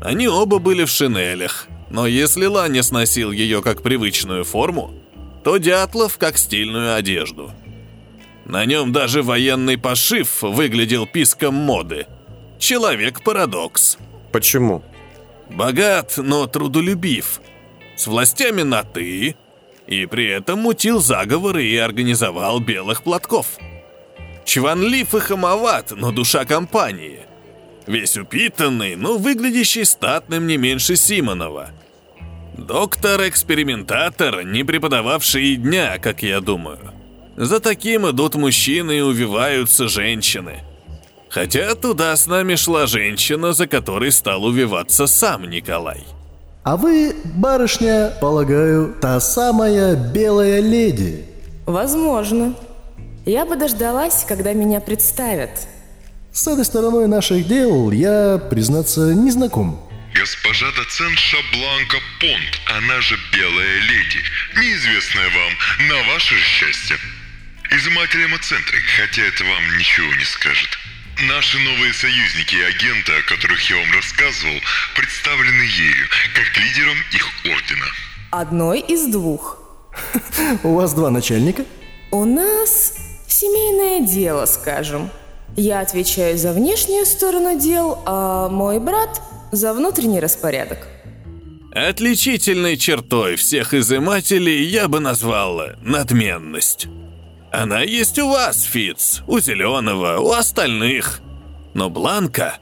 Они 0.00 0.28
оба 0.28 0.58
были 0.58 0.84
в 0.84 0.90
шинелях, 0.90 1.68
но 1.90 2.06
если 2.06 2.46
Ланис 2.46 2.90
носил 2.90 3.32
ее 3.32 3.62
как 3.62 3.82
привычную 3.82 4.44
форму, 4.44 4.94
то 5.44 5.56
Дятлов 5.56 6.18
как 6.18 6.38
стильную 6.38 6.94
одежду. 6.94 7.52
На 8.44 8.64
нем 8.64 8.92
даже 8.92 9.22
военный 9.22 9.78
пошив 9.78 10.42
выглядел 10.42 11.06
писком 11.06 11.54
моды. 11.54 12.06
Человек-парадокс. 12.58 13.98
Почему? 14.30 14.82
Богат, 15.50 16.14
но 16.16 16.46
трудолюбив. 16.46 17.40
С 17.96 18.06
властями 18.06 18.62
на 18.62 18.84
«ты», 18.84 19.36
и 19.86 20.06
при 20.06 20.26
этом 20.28 20.60
мутил 20.60 21.00
заговоры 21.00 21.64
и 21.64 21.76
организовал 21.76 22.60
белых 22.60 23.02
платков. 23.02 23.46
Чванлив 24.44 25.14
и 25.14 25.20
хамоват, 25.20 25.92
но 25.92 26.12
душа 26.12 26.44
компании. 26.44 27.20
Весь 27.86 28.16
упитанный, 28.16 28.96
но 28.96 29.18
выглядящий 29.18 29.84
статным 29.84 30.46
не 30.46 30.56
меньше 30.56 30.96
Симонова. 30.96 31.70
Доктор-экспериментатор, 32.56 34.44
не 34.44 34.62
преподававший 34.62 35.44
и 35.44 35.56
дня, 35.56 35.98
как 35.98 36.22
я 36.22 36.40
думаю. 36.40 36.92
За 37.36 37.60
таким 37.60 38.08
идут 38.08 38.34
мужчины 38.34 38.98
и 38.98 39.00
увиваются 39.00 39.88
женщины. 39.88 40.60
Хотя 41.28 41.74
туда 41.74 42.14
с 42.14 42.26
нами 42.26 42.56
шла 42.56 42.86
женщина, 42.86 43.54
за 43.54 43.66
которой 43.66 44.12
стал 44.12 44.44
увиваться 44.44 45.06
сам 45.06 45.48
Николай. 45.48 46.04
А 46.64 46.76
вы, 46.76 47.16
барышня, 47.24 48.12
полагаю, 48.20 48.94
та 49.00 49.18
самая 49.18 49.96
белая 49.96 50.60
леди. 50.60 51.24
Возможно. 51.66 52.54
Я 53.26 53.44
бы 53.46 53.56
дождалась, 53.56 54.24
когда 54.28 54.52
меня 54.52 54.80
представят. 54.80 55.50
С 56.32 56.46
этой 56.46 56.64
стороной 56.64 57.08
наших 57.08 57.48
дел 57.48 57.90
я, 57.90 58.38
признаться, 58.38 59.12
не 59.12 59.32
знаком. 59.32 59.80
Госпожа 60.14 60.66
доцентша 60.76 61.38
Бланка 61.52 61.96
Понт, 62.20 62.60
она 62.78 63.00
же 63.00 63.16
Белая 63.32 63.80
Леди, 63.80 64.20
неизвестная 64.56 65.28
вам, 65.30 65.88
на 65.88 66.12
ваше 66.12 66.36
счастье. 66.36 66.96
Изыматель 67.70 68.24
эмоцентрик, 68.24 68.82
хотя 69.00 69.22
это 69.22 69.42
вам 69.44 69.78
ничего 69.78 70.14
не 70.14 70.24
скажет. 70.24 70.68
Наши 71.20 71.58
новые 71.58 71.92
союзники 71.92 72.54
и 72.54 72.62
агенты, 72.62 73.12
о 73.12 73.22
которых 73.28 73.70
я 73.70 73.76
вам 73.76 73.92
рассказывал, 73.92 74.54
представлены 74.96 75.62
ею, 75.62 76.06
как 76.34 76.58
лидером 76.58 76.96
их 77.12 77.28
ордена. 77.44 77.86
Одной 78.30 78.80
из 78.80 79.06
двух. 79.06 79.58
У 80.62 80.74
вас 80.74 80.94
два 80.94 81.10
начальника? 81.10 81.64
У 82.10 82.24
нас 82.24 82.94
семейное 83.28 84.00
дело, 84.08 84.46
скажем. 84.46 85.10
Я 85.54 85.80
отвечаю 85.80 86.38
за 86.38 86.52
внешнюю 86.52 87.04
сторону 87.04 87.60
дел, 87.60 88.02
а 88.06 88.48
мой 88.48 88.80
брат 88.80 89.20
за 89.52 89.74
внутренний 89.74 90.18
распорядок. 90.18 90.88
Отличительной 91.74 92.76
чертой 92.78 93.36
всех 93.36 93.74
изымателей 93.74 94.64
я 94.64 94.88
бы 94.88 95.00
назвал 95.00 95.60
надменность. 95.82 96.86
Она 97.52 97.82
есть 97.82 98.18
у 98.18 98.30
вас, 98.30 98.62
Фиц, 98.62 99.22
у 99.26 99.38
Зеленого, 99.38 100.18
у 100.20 100.32
остальных. 100.32 101.20
Но 101.74 101.90
Бланка, 101.90 102.58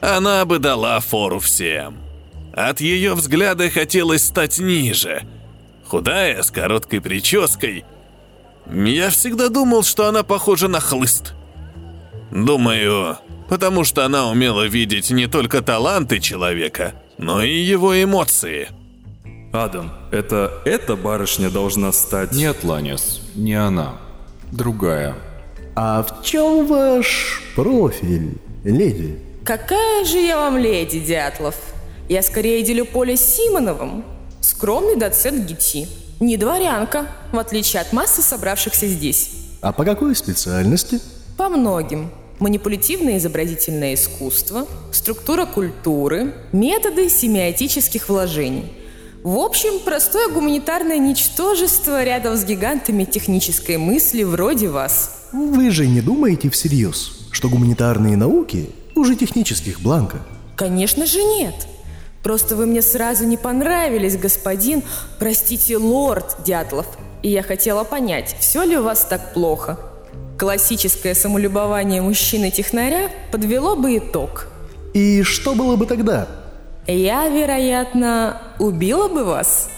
она 0.00 0.44
бы 0.44 0.58
дала 0.58 1.00
фору 1.00 1.38
всем. 1.38 1.96
От 2.52 2.80
ее 2.80 3.14
взгляда 3.14 3.70
хотелось 3.70 4.24
стать 4.24 4.58
ниже. 4.58 5.22
Худая, 5.86 6.42
с 6.42 6.50
короткой 6.50 7.00
прической. 7.00 7.84
Я 8.70 9.08
всегда 9.08 9.48
думал, 9.48 9.82
что 9.82 10.06
она 10.06 10.22
похожа 10.22 10.68
на 10.68 10.80
хлыст. 10.80 11.34
Думаю, 12.30 13.16
потому 13.48 13.84
что 13.84 14.04
она 14.04 14.28
умела 14.28 14.66
видеть 14.66 15.10
не 15.10 15.28
только 15.28 15.62
таланты 15.62 16.20
человека, 16.20 16.92
но 17.16 17.42
и 17.42 17.56
его 17.56 18.02
эмоции. 18.02 18.68
Адам, 19.54 19.92
это 20.12 20.60
эта 20.66 20.94
барышня 20.94 21.48
должна 21.48 21.90
стать... 21.92 22.32
Нет, 22.32 22.64
Ланис, 22.64 23.22
не 23.34 23.54
она. 23.54 24.05
Другая. 24.56 25.14
А 25.74 26.02
в 26.02 26.24
чем 26.24 26.66
ваш 26.66 27.42
профиль, 27.54 28.38
леди? 28.64 29.18
Какая 29.44 30.02
же 30.06 30.16
я 30.16 30.38
вам 30.38 30.56
леди, 30.56 30.98
Дятлов? 30.98 31.54
Я 32.08 32.22
скорее 32.22 32.62
делю 32.62 32.86
поле 32.86 33.18
с 33.18 33.20
Симоновым. 33.20 34.02
Скромный 34.40 34.96
доцент 34.96 35.44
ГИТИ. 35.44 35.86
Не 36.20 36.38
дворянка, 36.38 37.06
в 37.32 37.38
отличие 37.38 37.82
от 37.82 37.92
массы 37.92 38.22
собравшихся 38.22 38.86
здесь. 38.86 39.32
А 39.60 39.72
по 39.72 39.84
какой 39.84 40.16
специальности? 40.16 41.00
По 41.36 41.50
многим. 41.50 42.10
Манипулятивное 42.38 43.18
изобразительное 43.18 43.92
искусство, 43.92 44.66
структура 44.90 45.44
культуры, 45.44 46.32
методы 46.52 47.10
семиотических 47.10 48.08
вложений. 48.08 48.72
В 49.26 49.40
общем, 49.40 49.80
простое 49.80 50.28
гуманитарное 50.28 50.98
ничтожество 50.98 52.04
рядом 52.04 52.36
с 52.36 52.44
гигантами 52.44 53.02
технической 53.02 53.76
мысли 53.76 54.22
вроде 54.22 54.68
вас. 54.68 55.26
Вы 55.32 55.72
же 55.72 55.88
не 55.88 56.00
думаете 56.00 56.48
всерьез, 56.48 57.26
что 57.32 57.48
гуманитарные 57.48 58.16
науки 58.16 58.70
уже 58.94 59.16
технических 59.16 59.80
бланка? 59.80 60.18
Конечно 60.54 61.06
же 61.06 61.24
нет. 61.24 61.66
Просто 62.22 62.54
вы 62.54 62.66
мне 62.66 62.82
сразу 62.82 63.24
не 63.24 63.36
понравились, 63.36 64.16
господин, 64.16 64.84
простите, 65.18 65.76
лорд 65.76 66.36
Дятлов. 66.44 66.86
И 67.24 67.28
я 67.28 67.42
хотела 67.42 67.82
понять, 67.82 68.36
все 68.38 68.62
ли 68.62 68.78
у 68.78 68.84
вас 68.84 69.08
так 69.10 69.34
плохо. 69.34 69.76
Классическое 70.38 71.14
самолюбование 71.14 72.00
мужчины-технаря 72.00 73.10
подвело 73.32 73.74
бы 73.74 73.98
итог. 73.98 74.46
И 74.94 75.24
что 75.24 75.56
было 75.56 75.74
бы 75.74 75.86
тогда? 75.86 76.28
Я, 76.86 77.28
вероятно, 77.28 78.40
убила 78.58 79.08
бы 79.08 79.24
вас. 79.24 79.68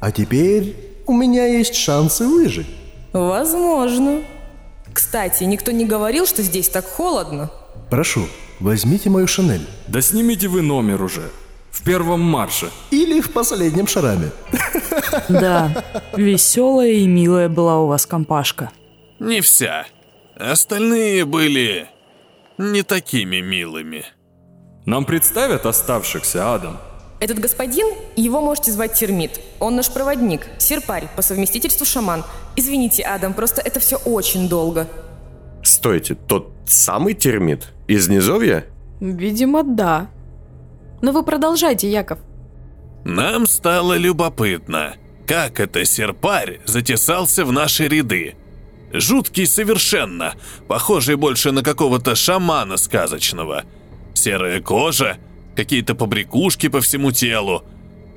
А 0.00 0.10
теперь 0.10 0.76
у 1.06 1.12
меня 1.12 1.46
есть 1.46 1.74
шансы 1.74 2.26
выжить. 2.26 2.66
Возможно. 3.12 4.22
Кстати, 4.92 5.44
никто 5.44 5.72
не 5.72 5.84
говорил, 5.84 6.26
что 6.26 6.42
здесь 6.42 6.68
так 6.68 6.86
холодно. 6.86 7.50
Прошу, 7.90 8.26
возьмите 8.60 9.10
мою 9.10 9.26
шинель. 9.26 9.66
Да 9.88 10.00
снимите 10.00 10.48
вы 10.48 10.62
номер 10.62 11.02
уже. 11.02 11.30
В 11.70 11.84
первом 11.84 12.20
марше. 12.20 12.70
Или 12.90 13.20
в 13.20 13.32
последнем 13.32 13.86
шараме. 13.86 14.30
Да, 15.28 15.84
веселая 16.16 16.92
и 16.92 17.06
милая 17.06 17.48
была 17.48 17.80
у 17.80 17.88
вас 17.88 18.06
компашка. 18.06 18.70
Не 19.18 19.40
вся. 19.40 19.86
Остальные 20.36 21.24
были 21.24 21.88
не 22.58 22.82
такими 22.82 23.40
милыми. 23.40 24.04
Нам 24.86 25.04
представят 25.04 25.66
оставшихся, 25.66 26.54
Адам. 26.54 26.78
Этот 27.20 27.38
господин, 27.38 27.86
его 28.16 28.40
можете 28.42 28.70
звать 28.70 28.92
Термит. 28.92 29.40
Он 29.60 29.76
наш 29.76 29.90
проводник, 29.90 30.46
серпарь, 30.58 31.08
по 31.16 31.22
совместительству 31.22 31.86
шаман. 31.86 32.24
Извините, 32.56 33.02
Адам, 33.02 33.32
просто 33.32 33.62
это 33.62 33.80
все 33.80 33.96
очень 33.96 34.48
долго. 34.48 34.86
Стойте, 35.62 36.14
тот 36.14 36.52
самый 36.66 37.14
термит? 37.14 37.72
Из 37.88 38.08
низовья? 38.08 38.66
Видимо, 39.00 39.62
да. 39.62 40.10
Но 41.00 41.12
вы 41.12 41.22
продолжайте, 41.22 41.90
Яков. 41.90 42.18
Нам 43.04 43.46
стало 43.46 43.96
любопытно, 43.96 44.96
как 45.26 45.60
это 45.60 45.84
серпарь 45.84 46.60
затесался 46.66 47.44
в 47.44 47.52
наши 47.52 47.88
ряды. 47.88 48.34
Жуткий 48.92 49.46
совершенно, 49.46 50.34
похожий 50.68 51.16
больше 51.16 51.52
на 51.52 51.62
какого-то 51.62 52.14
шамана 52.14 52.76
сказочного. 52.76 53.64
Серая 54.14 54.60
кожа, 54.60 55.18
какие-то 55.56 55.94
побрякушки 55.94 56.68
по 56.68 56.80
всему 56.80 57.12
телу. 57.12 57.64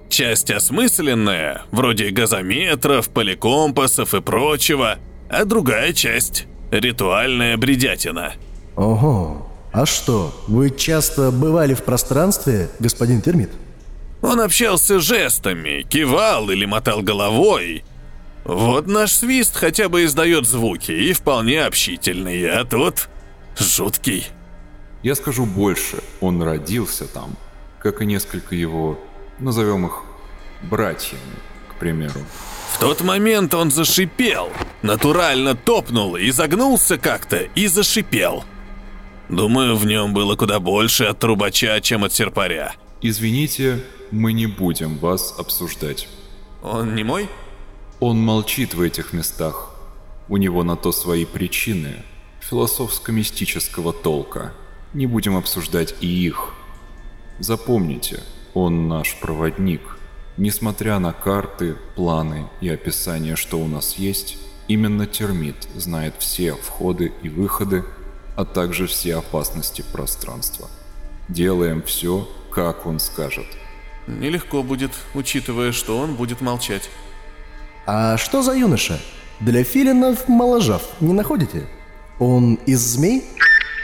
Часть 0.09 0.51
осмысленная, 0.51 1.63
вроде 1.71 2.09
газометров, 2.11 3.09
поликомпасов 3.09 4.13
и 4.13 4.21
прочего, 4.21 4.97
а 5.29 5.43
другая 5.43 5.91
часть– 5.91 6.47
ритуальная 6.71 7.57
бредятина. 7.57 8.33
Ого, 8.77 9.51
а 9.73 9.85
что, 9.85 10.33
вы 10.47 10.69
часто 10.69 11.31
бывали 11.31 11.73
в 11.73 11.83
пространстве, 11.83 12.69
господин 12.79 13.21
Термит? 13.21 13.49
Он 14.21 14.39
общался 14.39 14.99
жестами, 14.99 15.85
кивал 15.89 16.49
или 16.49 16.65
мотал 16.65 17.01
головой– 17.01 17.83
вот 18.47 18.87
наш 18.87 19.11
свист 19.11 19.57
хотя 19.57 19.89
бы 19.89 20.05
издает 20.05 20.47
звуки 20.47 20.91
и 20.91 21.11
вполне 21.11 21.65
общительный, 21.65 22.49
а 22.49 22.63
тот 22.63 23.09
жуткий. 23.59 24.27
Я 25.03 25.15
скажу 25.15 25.45
больше, 25.45 26.03
он 26.21 26.41
родился 26.41 27.07
там, 27.07 27.35
как 27.79 28.01
и 28.01 28.05
несколько 28.05 28.55
его, 28.55 28.99
назовем 29.39 29.85
их, 29.85 30.03
братьями, 30.63 31.21
к 31.69 31.79
примеру. 31.79 32.21
В 32.73 32.79
тот 32.79 33.01
момент 33.01 33.53
он 33.53 33.71
зашипел, 33.71 34.49
натурально 34.81 35.55
топнул 35.55 36.15
и 36.15 36.31
загнулся 36.31 36.97
как-то 36.97 37.37
и 37.37 37.67
зашипел. 37.67 38.43
Думаю, 39.29 39.75
в 39.75 39.85
нем 39.85 40.13
было 40.13 40.35
куда 40.35 40.59
больше 40.59 41.05
от 41.05 41.19
трубача, 41.19 41.79
чем 41.81 42.03
от 42.03 42.13
серпаря. 42.13 42.73
Извините, 43.01 43.83
мы 44.11 44.33
не 44.33 44.47
будем 44.47 44.97
вас 44.97 45.35
обсуждать. 45.37 46.07
Он 46.63 46.95
не 46.95 47.03
мой? 47.03 47.29
Он 47.99 48.17
молчит 48.19 48.73
в 48.73 48.81
этих 48.81 49.13
местах. 49.13 49.75
У 50.29 50.37
него 50.37 50.63
на 50.63 50.75
то 50.75 50.91
свои 50.91 51.25
причины, 51.25 52.03
философско-мистического 52.41 53.93
толка. 53.93 54.53
Не 54.97 55.05
будем 55.05 55.37
обсуждать 55.37 55.93
и 56.01 56.07
их. 56.07 56.55
Запомните, 57.37 58.23
он 58.55 58.87
наш 58.87 59.15
проводник. 59.19 59.81
Несмотря 60.37 60.97
на 60.97 61.13
карты, 61.13 61.75
планы 61.95 62.47
и 62.61 62.69
описание, 62.69 63.35
что 63.35 63.59
у 63.59 63.67
нас 63.67 63.99
есть, 63.99 64.39
именно 64.67 65.05
термит 65.05 65.67
знает 65.75 66.15
все 66.17 66.53
входы 66.55 67.13
и 67.21 67.29
выходы, 67.29 67.85
а 68.35 68.43
также 68.43 68.87
все 68.87 69.17
опасности 69.17 69.83
пространства. 69.93 70.67
Делаем 71.29 71.83
все, 71.83 72.27
как 72.51 72.87
он 72.87 72.97
скажет. 72.99 73.45
Нелегко 74.07 74.63
будет, 74.63 74.93
учитывая, 75.13 75.73
что 75.73 75.99
он 75.99 76.15
будет 76.15 76.41
молчать. 76.41 76.89
А 77.85 78.17
что 78.17 78.41
за 78.41 78.53
юноша? 78.53 78.99
Для 79.41 79.63
филинов 79.63 80.27
моложав, 80.27 80.81
не 81.01 81.13
находите? 81.13 81.67
Он 82.17 82.55
из 82.65 82.79
змей? 82.79 83.25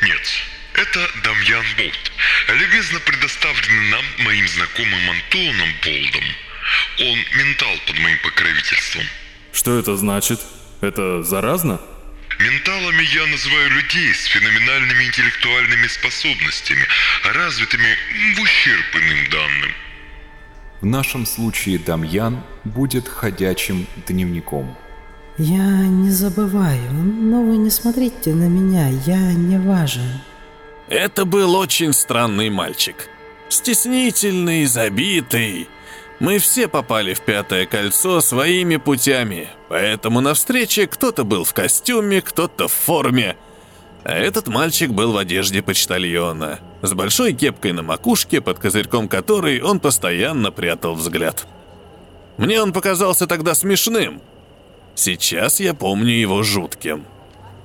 Нет, 0.02 0.53
это 0.84 1.00
Дамьян 1.24 1.66
Болт, 1.78 2.12
любезно 2.60 3.00
предоставленный 3.00 3.90
нам 3.90 4.04
моим 4.26 4.48
знакомым 4.48 5.10
Антоном 5.10 5.70
Болдом. 5.82 6.26
Он 7.00 7.18
ментал 7.38 7.74
под 7.88 8.00
моим 8.00 8.18
покровительством. 8.20 9.04
Что 9.54 9.80
это 9.80 9.96
значит? 9.96 10.42
Это 10.82 11.24
заразно? 11.24 11.80
Менталами 12.40 13.04
я 13.16 13.26
называю 13.28 13.70
людей 13.72 14.14
с 14.14 14.26
феноменальными 14.26 15.06
интеллектуальными 15.06 15.88
способностями, 15.88 16.86
развитыми 17.34 17.96
в 18.36 18.42
ущерб 18.42 18.96
иным 18.96 19.30
данным. 19.30 19.72
В 20.82 20.86
нашем 20.86 21.26
случае 21.26 21.80
Дамьян 21.80 22.44
будет 22.66 23.08
ходячим 23.08 23.88
дневником. 24.08 24.76
Я 25.38 25.88
не 25.88 26.10
забываю, 26.10 26.92
но 26.92 27.42
вы 27.42 27.56
не 27.58 27.70
смотрите 27.70 28.34
на 28.34 28.50
меня, 28.50 28.90
я 29.06 29.32
не 29.34 29.58
важен. 29.58 30.22
Это 30.94 31.26
был 31.26 31.56
очень 31.56 31.92
странный 31.92 32.52
мальчик. 32.52 33.10
Стеснительный, 33.50 34.66
забитый. 34.66 35.68
Мы 36.20 36.38
все 36.38 36.68
попали 36.68 37.16
в 37.16 37.22
пятое 37.22 37.66
кольцо 37.66 38.22
своими 38.22 38.78
путями, 38.78 39.50
поэтому 39.70 40.22
на 40.22 40.36
встрече 40.36 40.86
кто-то 40.86 41.24
был 41.24 41.46
в 41.46 41.54
костюме, 41.56 42.22
кто-то 42.22 42.68
в 42.68 42.74
форме– 42.74 43.36
а 44.04 44.12
этот 44.12 44.50
мальчик 44.50 44.92
был 44.92 45.14
в 45.14 45.18
одежде 45.18 45.62
почтальона, 45.62 46.60
с 46.82 46.94
большой 46.94 47.32
кепкой 47.32 47.72
на 47.72 47.84
макушке, 47.84 48.42
под 48.42 48.60
козырьком 48.60 49.08
которой 49.08 49.62
он 49.62 49.80
постоянно 49.80 50.52
прятал 50.52 50.96
взгляд. 50.96 51.48
Мне 52.36 52.62
он 52.62 52.74
показался 52.74 53.28
тогда 53.28 53.56
смешным. 53.56 54.22
Сейчас 54.94 55.62
я 55.62 55.74
помню 55.74 56.12
его 56.12 56.44
жутким. 56.44 57.06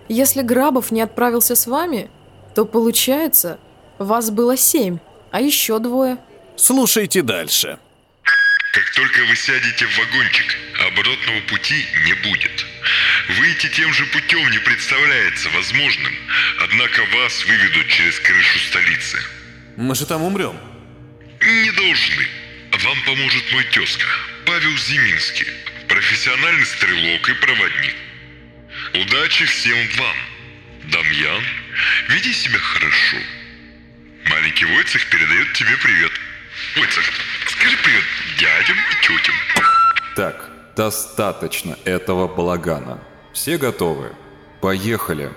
Если 0.09 0.43
Грабов 0.43 0.93
не 0.93 1.03
отправился 1.03 1.57
с 1.57 1.67
вами, 1.67 2.09
то 2.59 2.65
получается, 2.65 3.61
вас 4.01 4.33
было 4.33 4.57
семь, 4.57 4.99
а 5.31 5.41
еще 5.41 5.79
двое. 5.79 6.19
Слушайте 6.57 7.23
дальше. 7.23 7.79
Как 8.73 8.95
только 8.97 9.25
вы 9.27 9.37
сядете 9.37 9.87
в 9.87 9.97
вагончик, 9.97 10.57
оборотного 10.89 11.41
пути 11.43 11.87
не 12.05 12.15
будет. 12.15 12.67
Выйти 13.39 13.69
тем 13.69 13.93
же 13.93 14.05
путем 14.07 14.51
не 14.51 14.59
представляется 14.59 15.49
возможным, 15.51 16.13
однако 16.61 17.05
вас 17.15 17.45
выведут 17.45 17.87
через 17.87 18.19
крышу 18.19 18.59
столицы. 18.59 19.19
Мы 19.77 19.95
же 19.95 20.05
там 20.05 20.25
умрем. 20.25 20.59
Не 21.41 21.71
должны. 21.71 22.27
Вам 22.73 22.99
поможет 23.07 23.53
мой 23.53 23.63
тезка, 23.67 24.07
Павел 24.47 24.77
Зиминский, 24.79 25.47
профессиональный 25.87 26.67
стрелок 26.67 27.29
и 27.29 27.35
проводник. 27.35 27.95
Удачи 28.95 29.45
всем 29.45 29.79
вам. 29.97 30.17
Дамьян, 30.93 31.43
веди 32.09 32.33
себя 32.33 32.59
хорошо. 32.59 33.19
Маленький 34.31 34.65
Войцех 34.65 35.09
передает 35.11 35.53
тебе 35.53 35.77
привет. 35.83 36.13
Ой, 36.77 36.87
Саша, 36.91 37.13
скажи 37.47 37.77
привет 37.83 38.05
дядям 38.39 38.77
и 38.77 39.03
тетям. 39.03 39.35
Так, 40.17 40.51
достаточно 40.77 41.77
этого 41.85 42.27
балагана. 42.27 43.01
Все 43.35 43.59
готовы? 43.59 44.13
Поехали. 44.63 45.31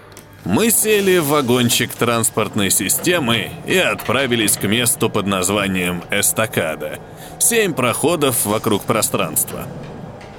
Мы 0.45 0.71
сели 0.71 1.17
в 1.17 1.27
вагончик 1.27 1.93
транспортной 1.93 2.71
системы 2.71 3.51
и 3.67 3.77
отправились 3.77 4.57
к 4.57 4.63
месту 4.63 5.09
под 5.09 5.27
названием 5.27 6.03
Эстакада. 6.11 6.99
Семь 7.39 7.73
проходов 7.73 8.45
вокруг 8.45 8.85
пространства. 8.85 9.67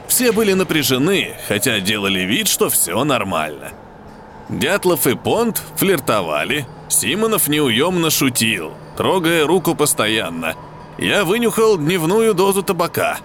Все 0.09 0.33
были 0.33 0.55
напряжены, 0.55 1.37
хотя 1.49 1.81
делали 1.81 2.21
вид, 2.21 2.49
что 2.49 2.71
все 2.71 3.05
нормально. 3.05 3.73
Дятлов 4.53 5.07
и 5.07 5.15
Понт 5.17 5.63
флиртовали, 5.77 6.67
Симонов 6.89 7.49
неуемно 7.49 8.11
шутил, 8.11 8.73
трогая 8.97 9.47
руку 9.47 9.75
постоянно. 9.75 10.55
Я 10.99 11.25
вынюхал 11.25 11.79
дневную 11.79 12.35
дозу 12.35 12.63
табака. 12.63 13.19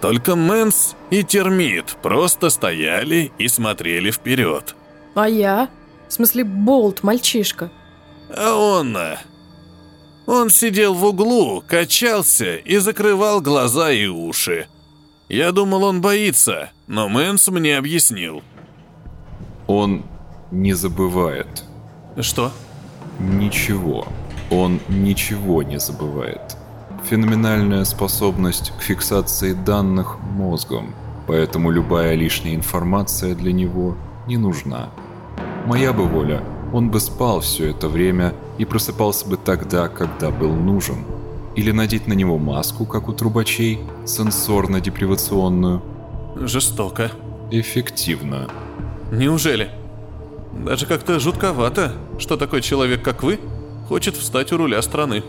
Только 0.00 0.34
Мэнс 0.36 0.96
и 1.10 1.22
Термит 1.22 1.96
просто 2.02 2.50
стояли 2.50 3.32
и 3.38 3.48
смотрели 3.48 4.10
вперед. 4.10 4.74
А 5.14 5.28
я? 5.28 5.68
В 6.08 6.12
смысле, 6.12 6.44
Болт, 6.44 7.02
мальчишка. 7.02 7.70
А 8.36 8.54
он... 8.54 8.96
э, 8.96 9.16
Он 10.26 10.50
сидел 10.50 10.94
в 10.94 11.04
углу, 11.04 11.62
качался 11.66 12.56
и 12.56 12.76
закрывал 12.78 13.40
глаза 13.40 13.90
и 13.92 14.06
уши. 14.06 14.66
Я 15.28 15.52
думал, 15.52 15.84
он 15.84 16.00
боится, 16.00 16.70
но 16.86 17.08
Мэнс 17.08 17.48
мне 17.48 17.76
объяснил. 17.76 18.42
Он 19.66 20.04
не 20.50 20.72
забывает. 20.72 21.64
Что? 22.20 22.52
Ничего. 23.18 24.06
Он 24.50 24.80
ничего 24.88 25.62
не 25.62 25.78
забывает. 25.78 26.56
Феноменальная 27.04 27.84
способность 27.84 28.72
к 28.78 28.82
фиксации 28.82 29.52
данных 29.52 30.18
мозгом, 30.20 30.94
поэтому 31.26 31.70
любая 31.70 32.14
лишняя 32.14 32.54
информация 32.54 33.34
для 33.34 33.52
него 33.52 33.96
не 34.26 34.36
нужна. 34.36 34.90
Моя 35.66 35.92
бы 35.92 36.04
воля, 36.04 36.42
он 36.72 36.90
бы 36.90 37.00
спал 37.00 37.40
все 37.40 37.70
это 37.70 37.88
время 37.88 38.34
и 38.58 38.64
просыпался 38.64 39.28
бы 39.28 39.36
тогда, 39.36 39.88
когда 39.88 40.30
был 40.30 40.54
нужен. 40.54 41.04
Или 41.56 41.72
надеть 41.72 42.06
на 42.06 42.12
него 42.12 42.38
маску, 42.38 42.84
как 42.86 43.08
у 43.08 43.12
трубачей, 43.12 43.80
сенсорно-депривационную. 44.04 45.82
Жестоко. 46.36 47.10
Эффективно. 47.50 48.48
Неужели? 49.10 49.70
Даже 50.52 50.86
как-то 50.86 51.20
жутковато, 51.20 51.92
что 52.18 52.36
такой 52.36 52.62
человек, 52.62 53.02
как 53.02 53.22
вы, 53.22 53.38
хочет 53.88 54.16
встать 54.16 54.52
у 54.52 54.56
руля 54.56 54.82
страны. 54.82 55.22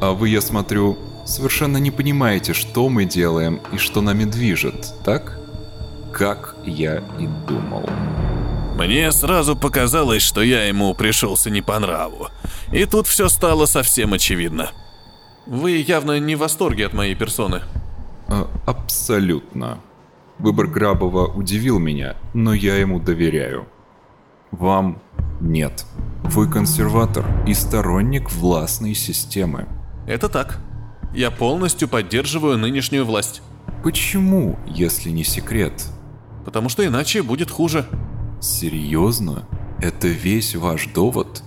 А 0.00 0.12
вы, 0.12 0.28
я 0.28 0.40
смотрю, 0.40 0.98
совершенно 1.26 1.78
не 1.78 1.90
понимаете, 1.90 2.52
что 2.54 2.88
мы 2.88 3.04
делаем 3.04 3.60
и 3.72 3.78
что 3.78 4.00
нами 4.00 4.24
движет, 4.24 4.92
так? 5.04 5.38
Как 6.12 6.56
я 6.64 6.98
и 7.18 7.26
думал. 7.46 7.88
Мне 8.76 9.12
сразу 9.12 9.56
показалось, 9.56 10.22
что 10.22 10.42
я 10.42 10.64
ему 10.64 10.94
пришелся 10.94 11.50
не 11.50 11.60
по 11.60 11.78
нраву. 11.78 12.28
И 12.72 12.86
тут 12.86 13.06
все 13.06 13.28
стало 13.28 13.66
совсем 13.66 14.14
очевидно. 14.14 14.70
Вы 15.46 15.72
явно 15.72 16.18
не 16.18 16.34
в 16.36 16.38
восторге 16.38 16.86
от 16.86 16.94
моей 16.94 17.14
персоны. 17.14 17.62
А, 18.28 18.48
абсолютно. 18.66 19.80
Выбор 20.38 20.66
Грабова 20.66 21.26
удивил 21.26 21.78
меня, 21.78 22.16
но 22.32 22.54
я 22.54 22.76
ему 22.76 23.00
доверяю. 23.00 23.66
Вам 24.50 25.00
нет. 25.40 25.86
Вы 26.24 26.48
консерватор 26.48 27.24
и 27.46 27.54
сторонник 27.54 28.30
властной 28.30 28.94
системы. 28.94 29.66
Это 30.06 30.28
так. 30.28 30.58
Я 31.14 31.30
полностью 31.30 31.88
поддерживаю 31.88 32.58
нынешнюю 32.58 33.04
власть. 33.04 33.42
Почему, 33.82 34.58
если 34.66 35.10
не 35.10 35.24
секрет? 35.24 35.86
Потому 36.44 36.68
что 36.68 36.86
иначе 36.86 37.22
будет 37.22 37.50
хуже. 37.50 37.86
Серьезно? 38.40 39.46
Это 39.80 40.08
весь 40.08 40.54
ваш 40.54 40.86
довод? 40.88 41.42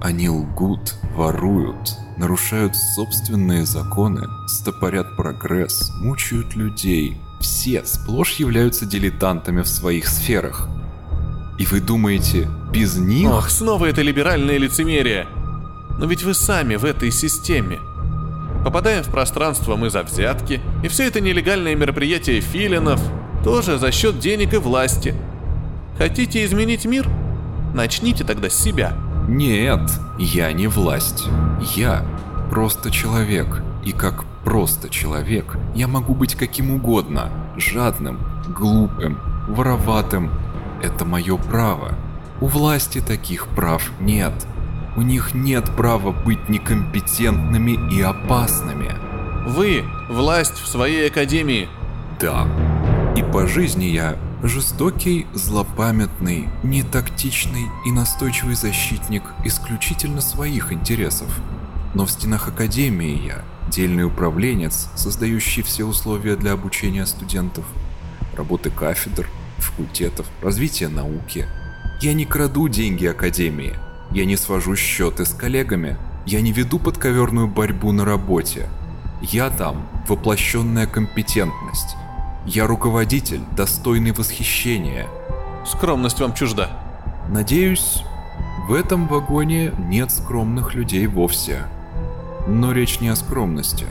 Они 0.00 0.28
лгут, 0.28 0.94
воруют, 1.14 1.96
нарушают 2.16 2.76
собственные 2.76 3.64
законы, 3.64 4.22
стопорят 4.46 5.16
прогресс, 5.16 5.90
мучают 6.02 6.54
людей. 6.54 7.16
Все 7.40 7.84
сплошь 7.84 8.34
являются 8.34 8.86
дилетантами 8.86 9.62
в 9.62 9.68
своих 9.68 10.08
сферах. 10.08 10.68
И 11.58 11.64
вы 11.66 11.80
думаете, 11.80 12.48
без 12.72 12.96
них... 12.96 13.30
Ох, 13.30 13.48
снова 13.50 13.86
это 13.86 14.02
либеральное 14.02 14.58
лицемерие. 14.58 15.26
Но 15.98 16.06
ведь 16.06 16.22
вы 16.22 16.34
сами 16.34 16.76
в 16.76 16.84
этой 16.84 17.10
системе. 17.10 17.78
Попадаем 18.64 19.02
в 19.02 19.10
пространство 19.10 19.76
мы 19.76 19.90
за 19.90 20.02
взятки, 20.02 20.60
и 20.82 20.88
все 20.88 21.06
это 21.06 21.20
нелегальное 21.20 21.74
мероприятие 21.74 22.40
филинов 22.40 23.00
тоже 23.44 23.78
за 23.78 23.92
счет 23.92 24.18
денег 24.18 24.54
и 24.54 24.58
власти. 24.58 25.14
Хотите 25.98 26.44
изменить 26.44 26.84
мир? 26.84 27.08
Начните 27.74 28.24
тогда 28.24 28.50
с 28.50 28.54
себя. 28.54 28.92
Нет, 29.28 29.80
я 30.18 30.52
не 30.52 30.66
власть. 30.66 31.24
Я 31.74 32.04
просто 32.50 32.90
человек. 32.90 33.62
И 33.84 33.92
как 33.92 34.24
просто 34.44 34.88
человек 34.88 35.56
я 35.74 35.86
могу 35.86 36.14
быть 36.14 36.34
каким 36.34 36.72
угодно. 36.72 37.30
Жадным, 37.56 38.18
глупым, 38.48 39.18
вороватым. 39.48 40.30
Это 40.82 41.04
мое 41.04 41.36
право. 41.36 41.94
У 42.40 42.46
власти 42.46 43.00
таких 43.00 43.48
прав 43.48 43.90
нет. 44.00 44.32
У 44.96 45.02
них 45.02 45.34
нет 45.34 45.64
права 45.76 46.12
быть 46.12 46.48
некомпетентными 46.48 47.78
и 47.94 48.00
опасными. 48.00 48.94
Вы– 49.46 49.84
власть 50.08 50.58
в 50.58 50.66
своей 50.66 51.08
академии. 51.08 51.68
Да. 52.20 52.46
И 53.16 53.22
по 53.22 53.46
жизни 53.46 53.84
я 53.84 54.16
жестокий, 54.42 55.26
злопамятный, 55.34 56.48
нетактичный 56.62 57.66
и 57.86 57.92
настойчивый 57.92 58.54
защитник 58.54 59.22
исключительно 59.44 60.20
своих 60.20 60.72
интересов. 60.72 61.28
Но 61.94 62.06
в 62.06 62.10
стенах 62.10 62.48
Академии 62.48 63.26
я 63.26 63.42
дельный 63.70 64.04
управленец, 64.04 64.88
создающий 64.94 65.62
все 65.62 65.84
условия 65.84 66.36
для 66.36 66.52
обучения 66.52 67.06
студентов, 67.06 67.64
работы 68.36 68.70
кафедр, 68.70 69.26
факультетов, 69.58 70.26
развития 70.42 70.88
науки. 70.88 71.46
Я 72.00 72.12
не 72.12 72.24
краду 72.24 72.68
деньги 72.68 73.06
Академии, 73.06 73.74
я 74.10 74.24
не 74.24 74.36
свожу 74.36 74.76
счеты 74.76 75.24
с 75.24 75.32
коллегами, 75.32 75.96
я 76.26 76.40
не 76.40 76.52
веду 76.52 76.78
подковерную 76.78 77.48
борьбу 77.48 77.92
на 77.92 78.04
работе. 78.04 78.68
Я 79.22 79.50
там 79.50 79.88
воплощенная 80.06 80.86
компетентность. 80.86 81.96
Я 82.46 82.66
руководитель, 82.66 83.40
достойный 83.56 84.12
восхищения. 84.12 85.06
Скромность 85.64 86.20
вам 86.20 86.34
чужда. 86.34 86.70
Надеюсь, 87.28 88.02
в 88.68 88.74
этом 88.74 89.08
вагоне 89.08 89.72
нет 89.78 90.10
скромных 90.10 90.74
людей 90.74 91.06
вовсе. 91.06 91.62
Но 92.46 92.72
речь 92.72 93.00
не 93.00 93.08
о 93.08 93.16
скромности, 93.16 93.86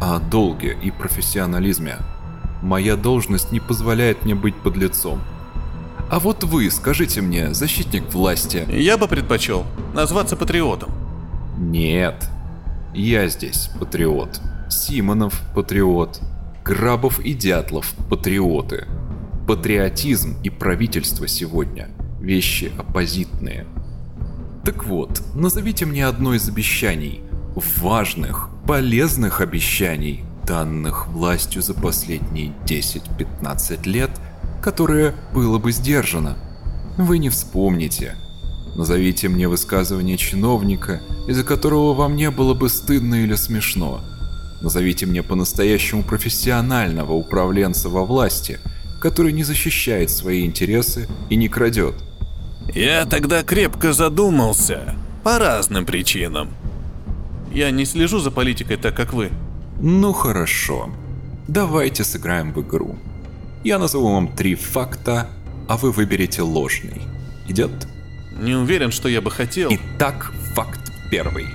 а 0.00 0.16
о 0.16 0.20
долге 0.20 0.76
и 0.80 0.90
профессионализме. 0.90 1.96
Моя 2.66 2.96
должность 2.96 3.52
не 3.52 3.60
позволяет 3.60 4.24
мне 4.24 4.34
быть 4.34 4.56
подлецом. 4.56 5.20
А 6.10 6.18
вот 6.18 6.42
вы, 6.42 6.68
скажите 6.72 7.20
мне, 7.20 7.54
защитник 7.54 8.12
власти. 8.12 8.66
Я 8.68 8.96
бы 8.96 9.06
предпочел 9.06 9.64
назваться 9.94 10.34
патриотом. 10.34 10.90
Нет. 11.56 12.28
Я 12.92 13.28
здесь 13.28 13.70
патриот. 13.78 14.40
Симонов 14.68 15.40
патриот. 15.54 16.20
Грабов 16.64 17.20
и 17.20 17.34
Дятлов 17.34 17.94
патриоты. 18.10 18.88
Патриотизм 19.46 20.34
и 20.42 20.50
правительство 20.50 21.28
сегодня– 21.28 21.88
вещи 22.20 22.72
оппозитные. 22.76 23.64
Так 24.64 24.86
вот, 24.86 25.22
назовите 25.36 25.86
мне 25.86 26.04
одно 26.04 26.34
из 26.34 26.48
обещаний, 26.48 27.20
важных, 27.54 28.48
полезных 28.66 29.40
обещаний, 29.40 30.24
данных 30.46 31.08
властью 31.08 31.60
за 31.60 31.74
последние 31.74 32.52
10-15 32.66 33.88
лет, 33.88 34.10
которое 34.62 35.14
было 35.34 35.58
бы 35.58 35.72
сдержано. 35.72 36.36
Вы 36.96 37.18
не 37.18 37.28
вспомните. 37.28 38.16
Назовите 38.74 39.28
мне 39.28 39.48
высказывание 39.48 40.16
чиновника, 40.16 41.00
из-за 41.26 41.44
которого 41.44 41.94
вам 41.94 42.16
не 42.16 42.30
было 42.30 42.54
бы 42.54 42.68
стыдно 42.68 43.16
или 43.16 43.34
смешно. 43.34 44.00
Назовите 44.62 45.06
мне 45.06 45.22
по-настоящему 45.22 46.02
профессионального 46.02 47.12
управленца 47.12 47.88
во 47.88 48.04
власти, 48.04 48.58
который 49.00 49.32
не 49.32 49.44
защищает 49.44 50.10
свои 50.10 50.44
интересы 50.44 51.08
и 51.28 51.36
не 51.36 51.48
крадет. 51.48 51.94
Я 52.74 53.04
тогда 53.04 53.42
крепко 53.42 53.92
задумался. 53.92 54.94
По 55.22 55.38
разным 55.38 55.84
причинам. 55.86 56.50
Я 57.52 57.70
не 57.70 57.84
слежу 57.84 58.18
за 58.18 58.30
политикой 58.30 58.76
так, 58.76 58.94
как 58.94 59.12
вы. 59.12 59.30
Ну 59.80 60.12
хорошо. 60.12 60.90
Давайте 61.48 62.04
сыграем 62.04 62.52
в 62.52 62.62
игру. 62.62 62.96
Я 63.64 63.78
назову 63.78 64.12
вам 64.12 64.34
три 64.34 64.54
факта, 64.54 65.28
а 65.68 65.76
вы 65.76 65.92
выберете 65.92 66.42
ложный. 66.42 67.02
Идет? 67.48 67.70
Не 68.40 68.54
уверен, 68.54 68.90
что 68.90 69.08
я 69.08 69.20
бы 69.20 69.30
хотел. 69.30 69.70
Итак, 69.72 70.32
факт 70.54 70.92
первый. 71.10 71.46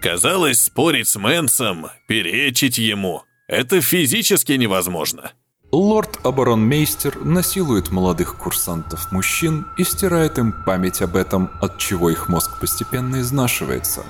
Казалось, 0.00 0.62
спорить 0.62 1.08
с 1.08 1.16
Мэнсом, 1.16 1.88
перечить 2.06 2.78
ему– 2.78 3.22
это 3.50 3.80
физически 3.80 4.52
невозможно. 4.52 5.32
Лорд-оборонмейстер 5.72 7.24
насилует 7.24 7.90
молодых 7.90 8.36
курсантов-мужчин 8.36 9.66
и 9.76 9.82
стирает 9.82 10.38
им 10.38 10.52
память 10.64 11.02
об 11.02 11.16
этом, 11.16 11.50
от 11.60 11.76
чего 11.78 12.10
их 12.10 12.28
мозг 12.28 12.60
постепенно 12.60 13.20
изнашивается. 13.20 14.04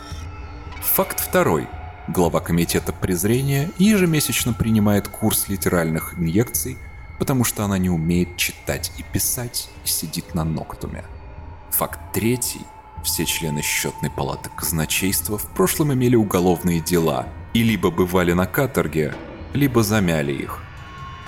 Факт 0.95 1.21
второй. 1.21 1.69
Глава 2.13 2.41
комитета 2.41 2.93
презрения 2.93 3.71
ежемесячно 3.79 4.53
принимает 4.53 5.07
курс 5.07 5.49
литеральных 5.49 6.19
инъекций, 6.19 6.77
потому 7.21 7.45
что 7.45 7.63
она 7.63 7.79
не 7.79 7.89
умеет 7.89 8.37
читать 8.37 8.91
и 8.99 9.05
писать 9.05 9.69
и 9.85 9.89
сидит 9.89 10.35
на 10.35 10.43
ноктуме. 10.43 11.05
Факт 11.71 12.01
третий. 12.13 12.63
Все 13.05 13.25
члены 13.25 13.63
счетной 13.63 14.11
палаты 14.11 14.51
казначейства 14.57 15.39
в 15.39 15.55
прошлом 15.55 15.95
имели 15.95 16.17
уголовные 16.17 16.81
дела 16.81 17.29
и 17.55 17.63
либо 17.63 17.93
бывали 17.93 18.33
на 18.33 18.47
каторге, 18.47 19.15
либо 19.55 19.85
замяли 19.85 20.33
их. 20.33 20.59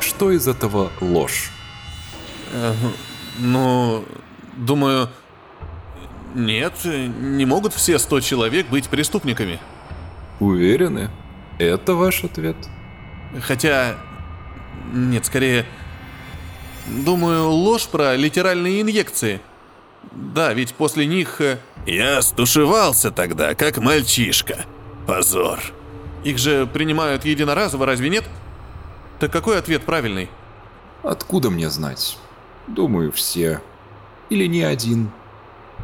Что 0.01 0.33
из 0.33 0.49
этого 0.49 0.91
ложь? 1.01 1.53
Э, 2.53 2.75
ну, 3.39 4.05
думаю, 4.57 5.11
нет, 6.35 6.73
не 6.85 7.47
могут 7.47 7.73
все 7.73 8.01
сто 8.01 8.19
человек 8.19 8.69
быть 8.69 8.89
преступниками. 8.89 9.61
Уверены? 10.43 11.09
Это 11.59 11.95
ваш 11.95 12.25
ответ? 12.25 12.57
Хотя, 13.43 13.97
нет, 14.93 15.25
скорее, 15.25 15.65
думаю, 16.87 17.49
ложь 17.49 17.87
про 17.87 18.17
литеральные 18.17 18.81
инъекции. 18.83 19.41
Да, 20.11 20.53
ведь 20.53 20.75
после 20.75 21.07
них... 21.07 21.41
э, 21.41 21.59
Я 21.87 22.21
стушевался 22.23 23.13
тогда, 23.13 23.55
как 23.55 23.79
мальчишка. 23.79 24.65
Позор. 25.07 25.61
Их 26.25 26.39
же 26.39 26.67
принимают 26.67 27.25
единоразово, 27.25 27.87
разве 27.87 28.11
нет? 28.11 28.25
Так 29.21 29.31
какой 29.33 29.59
ответ 29.61 29.85
правильный? 29.85 30.29
Откуда 31.05 31.51
мне 31.51 31.71
знать? 31.71 32.19
Думаю, 32.67 33.13
все. 33.13 33.61
Или 34.29 34.47
не 34.47 34.63
один. 34.63 35.13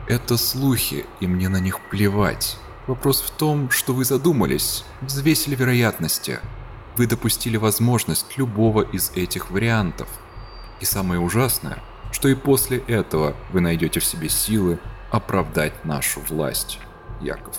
Это 0.09 0.37
слухи, 0.37 1.07
и 1.21 1.29
мне 1.29 1.49
на 1.49 1.61
них 1.61 1.79
плевать. 1.91 2.59
Вопрос 2.89 3.21
в 3.21 3.31
том, 3.31 3.71
что 3.71 3.93
вы 3.93 4.07
задумались, 4.07 4.83
взвесили 5.03 5.55
вероятности. 5.55 6.41
Вы 6.97 7.07
допустили 7.07 7.59
возможность 7.59 8.39
любого 8.39 8.81
из 8.81 9.11
этих 9.11 9.51
вариантов. 9.51 10.09
И 10.81 10.87
самое 10.87 11.21
ужасное, 11.21 11.83
что 12.13 12.29
и 12.29 12.35
после 12.35 12.79
этого 12.79 13.37
вы 13.53 13.61
найдете 13.61 14.01
в 14.01 14.07
себе 14.07 14.31
силы 14.31 14.79
оправдать 15.11 15.85
нашу 15.85 16.21
власть, 16.31 16.79
Яков. 17.21 17.59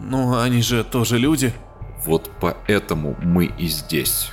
Ну, 0.00 0.40
они 0.40 0.62
же 0.62 0.82
тоже 0.82 1.18
люди. 1.18 1.52
Вот 2.06 2.30
поэтому 2.40 3.18
мы 3.20 3.44
и 3.44 3.66
здесь. 3.66 4.30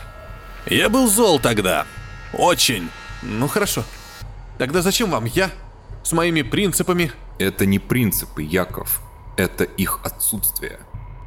Я 0.66 0.88
был 0.88 1.10
зол 1.10 1.42
тогда. 1.42 1.86
Очень. 2.32 2.90
Ну 3.22 3.50
хорошо. 3.50 3.84
Тогда 4.58 4.82
зачем 4.82 5.12
вам 5.12 5.26
я? 5.26 5.52
С 6.04 6.14
моими 6.14 6.42
принципами? 6.42 7.12
Это 7.38 7.66
не 7.66 7.80
принципы, 7.80 8.44
Яков. 8.44 9.02
Это 9.38 9.64
их 9.64 10.00
отсутствие. 10.04 10.80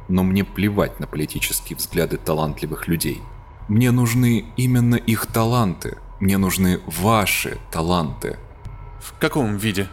Но 0.09 0.23
мне 0.23 0.43
плевать 0.43 0.99
на 0.99 1.07
политические 1.07 1.77
взгляды 1.77 2.17
талантливых 2.17 2.87
людей. 2.87 3.21
Мне 3.69 3.91
нужны 3.91 4.45
именно 4.57 4.95
их 4.95 5.25
таланты. 5.27 5.97
Мне 6.19 6.37
нужны 6.37 6.81
ваши 6.85 7.57
таланты. 7.71 8.37
В 8.99 9.17
каком 9.17 9.55
виде? 9.55 9.87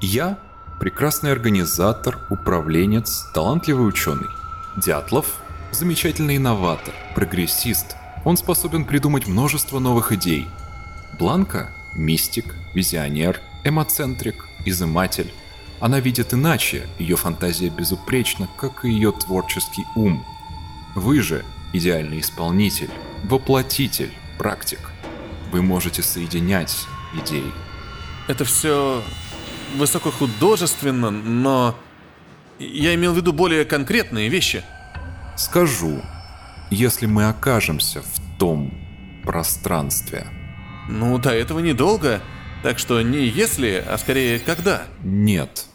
Я– 0.00 0.38
прекрасный 0.80 1.32
организатор, 1.32 2.26
управленец, 2.30 3.24
талантливый 3.32 3.88
ученый. 3.88 4.28
Дятлов– 4.76 5.40
замечательный 5.72 6.36
инноватор, 6.36 6.92
прогрессист. 7.14 7.96
Он 8.24 8.36
способен 8.36 8.84
придумать 8.84 9.28
множество 9.28 9.78
новых 9.78 10.12
идей. 10.12 10.48
Бланка– 11.18 11.70
мистик, 11.94 12.54
визионер, 12.74 13.40
эмоцентрик, 13.64 14.46
изыматель. 14.66 15.32
Она 15.80 16.00
видит 16.00 16.34
иначе, 16.34 16.88
ее 16.98 17.16
фантазия 17.16 17.68
безупречна, 17.68 18.48
как 18.56 18.84
и 18.84 18.90
ее 18.90 19.12
творческий 19.12 19.84
ум. 19.94 20.24
Вы 20.94 21.20
же– 21.22 21.44
идеальный 21.72 22.20
исполнитель, 22.20 22.90
воплотитель, 23.24 24.12
практик. 24.38 24.80
Вы 25.52 25.62
можете 25.62 26.02
соединять 26.02 26.76
идеи. 27.14 27.52
Это 28.26 28.44
все 28.44 29.02
высокохудожественно, 29.76 31.10
но 31.10 31.74
я 32.58 32.94
имел 32.94 33.12
в 33.12 33.16
виду 33.16 33.32
более 33.32 33.64
конкретные 33.64 34.28
вещи. 34.28 34.64
Скажу, 35.36 36.02
если 36.70 37.06
мы 37.06 37.28
окажемся 37.28 38.02
в 38.02 38.38
том 38.38 38.74
пространстве. 39.22 40.26
Ну, 40.88 41.18
до 41.18 41.30
этого 41.30 41.60
недолго, 41.60 42.20
так 42.62 42.78
что 42.78 43.00
не 43.02 43.26
если, 43.26 43.84
а 43.86 43.96
скорее 43.98 44.40
когда. 44.40 44.82
Нет. 45.02 45.67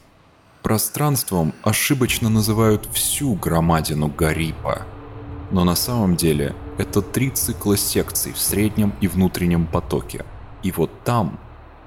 Пространством 0.64 1.54
ошибочно 1.62 2.30
называют 2.30 2.88
всю 2.94 3.36
громадину 3.36 4.08
Гарипа. 4.08 4.86
Но 5.52 5.66
на 5.66 5.76
самом 5.76 6.16
деле 6.16 6.56
это 6.78 7.02
три 7.02 7.32
цикла 7.32 7.76
секций 7.76 8.32
в 8.32 8.40
среднем 8.40 8.94
и 9.02 9.10
внутреннем 9.10 9.68
потоке. 9.68 10.24
И 10.64 10.72
вот 10.72 11.04
там, 11.04 11.38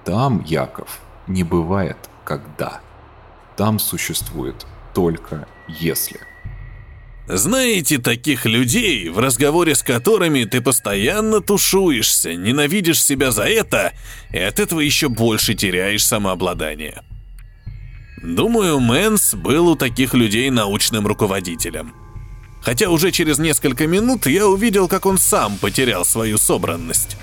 там, 0.05 0.45
Яков, 0.45 1.01
не 1.27 1.43
бывает 1.43 1.97
когда. 2.23 2.81
Там 3.57 3.79
существует 3.79 4.67
только 4.95 5.49
если. 5.69 6.21
Знаете 7.29 7.99
таких 7.99 8.45
людей, 8.45 9.09
в 9.09 9.19
разговоре 9.19 9.75
с 9.75 9.83
которыми 9.83 10.45
ты 10.45 10.61
постоянно 10.61 11.41
тушуешься, 11.41 12.35
ненавидишь 12.35 13.03
себя 13.03 13.31
за 13.31 13.45
это, 13.45 13.95
и 14.33 14.39
от 14.39 14.61
этого 14.61 14.81
еще 14.81 15.09
больше 15.09 15.55
теряешь 15.55 16.05
самообладание. 16.05 17.03
Думаю, 18.27 18.81
Мэнс 18.81 19.35
был 19.35 19.69
у 19.69 19.77
таких 19.77 20.13
людей 20.13 20.51
научным 20.51 21.07
руководителем. 21.07 21.95
Хотя 22.61 22.91
уже 22.91 23.13
через 23.13 23.39
несколько 23.39 23.87
минут 23.87 24.27
я 24.27 24.49
увидел, 24.49 24.89
как 24.89 25.07
он 25.07 25.17
сам 25.17 25.57
потерял 25.59 26.05
свою 26.05 26.37
собранность. 26.37 27.17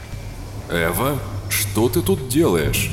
Эва, 0.71 1.19
что 1.49 1.89
ты 1.89 2.01
тут 2.01 2.29
делаешь? 2.29 2.89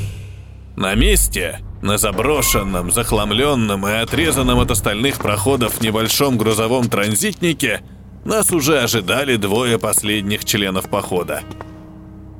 На 0.75 0.93
месте, 0.93 1.61
на 1.81 1.97
заброшенном, 1.97 2.91
захламленном 2.91 3.87
и 3.87 3.91
отрезанном 3.93 4.59
от 4.59 4.71
остальных 4.71 5.19
проходов 5.19 5.79
небольшом 5.79 6.37
грузовом 6.37 6.89
транзитнике, 6.89 7.81
нас 8.25 8.51
уже 8.51 8.81
ожидали 8.81 9.37
двое 9.37 9.79
последних 9.79 10.43
членов 10.43 10.89
похода. 10.89 11.43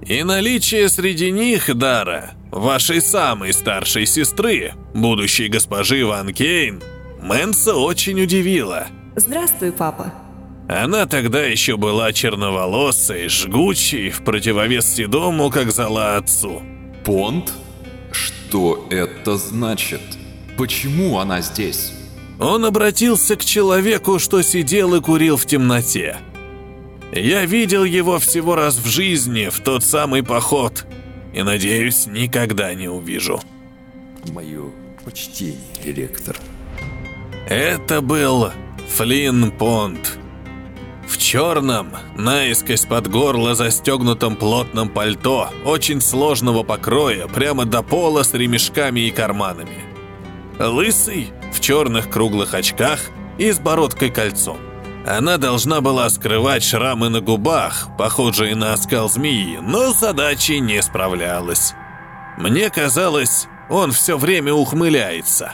И 0.05 0.21
наличие 0.23 0.89
среди 0.89 1.31
них 1.31 1.73
дара, 1.77 2.33
вашей 2.51 3.01
самой 3.01 3.53
старшей 3.53 4.05
сестры, 4.05 4.73
будущей 4.93 5.47
госпожи 5.47 6.05
Ван 6.05 6.33
Кейн, 6.33 6.81
Мэнса 7.21 7.75
очень 7.75 8.21
удивило. 8.21 8.87
Здравствуй, 9.15 9.71
папа. 9.71 10.13
Она 10.67 11.05
тогда 11.05 11.43
еще 11.43 11.75
была 11.75 12.13
черноволосой, 12.13 13.27
жгучей, 13.27 14.09
в 14.09 14.23
противовес 14.23 14.85
седому, 14.85 15.49
как 15.49 15.71
зала 15.71 16.17
отцу. 16.17 16.61
Понт? 17.03 17.51
Что 18.11 18.87
это 18.89 19.37
значит? 19.37 20.01
Почему 20.57 21.19
она 21.19 21.41
здесь? 21.41 21.93
Он 22.39 22.65
обратился 22.65 23.35
к 23.35 23.45
человеку, 23.45 24.17
что 24.17 24.41
сидел 24.41 24.95
и 24.95 25.01
курил 25.01 25.37
в 25.37 25.45
темноте. 25.45 26.17
Я 27.11 27.45
видел 27.45 27.83
его 27.83 28.19
всего 28.19 28.55
раз 28.55 28.77
в 28.77 28.87
жизни, 28.87 29.49
в 29.49 29.59
тот 29.59 29.83
самый 29.83 30.23
поход, 30.23 30.85
и, 31.33 31.43
надеюсь, 31.43 32.07
никогда 32.07 32.73
не 32.73 32.87
увижу. 32.87 33.39
Мое 34.31 34.71
почтение, 35.03 35.57
ректор. 35.83 36.37
Это 37.47 38.01
был 38.01 38.51
Флинн 38.89 39.51
Понт. 39.51 40.17
В 41.07 41.17
черном, 41.17 41.89
наискось 42.15 42.85
под 42.85 43.09
горло 43.09 43.53
застегнутом 43.53 44.35
плотном 44.35 44.89
пальто, 44.89 45.49
очень 45.65 45.99
сложного 45.99 46.63
покроя, 46.63 47.27
прямо 47.27 47.65
до 47.65 47.83
пола 47.83 48.23
с 48.23 48.33
ремешками 48.33 49.01
и 49.01 49.11
карманами. 49.11 49.83
Лысый, 50.59 51.31
в 51.51 51.59
черных 51.59 52.09
круглых 52.09 52.53
очках 52.53 52.99
и 53.37 53.51
с 53.51 53.59
бородкой 53.59 54.09
кольцом. 54.09 54.57
Она 55.05 55.37
должна 55.37 55.81
была 55.81 56.09
скрывать 56.09 56.63
шрамы 56.63 57.09
на 57.09 57.21
губах, 57.21 57.89
похожие 57.97 58.55
на 58.55 58.73
оскал 58.73 59.09
змеи, 59.09 59.57
но 59.61 59.91
с 59.91 59.99
задачей 59.99 60.59
не 60.59 60.81
справлялась. 60.81 61.73
Мне 62.37 62.69
казалось, 62.69 63.47
он 63.69 63.91
все 63.91 64.17
время 64.17 64.53
ухмыляется. 64.53 65.53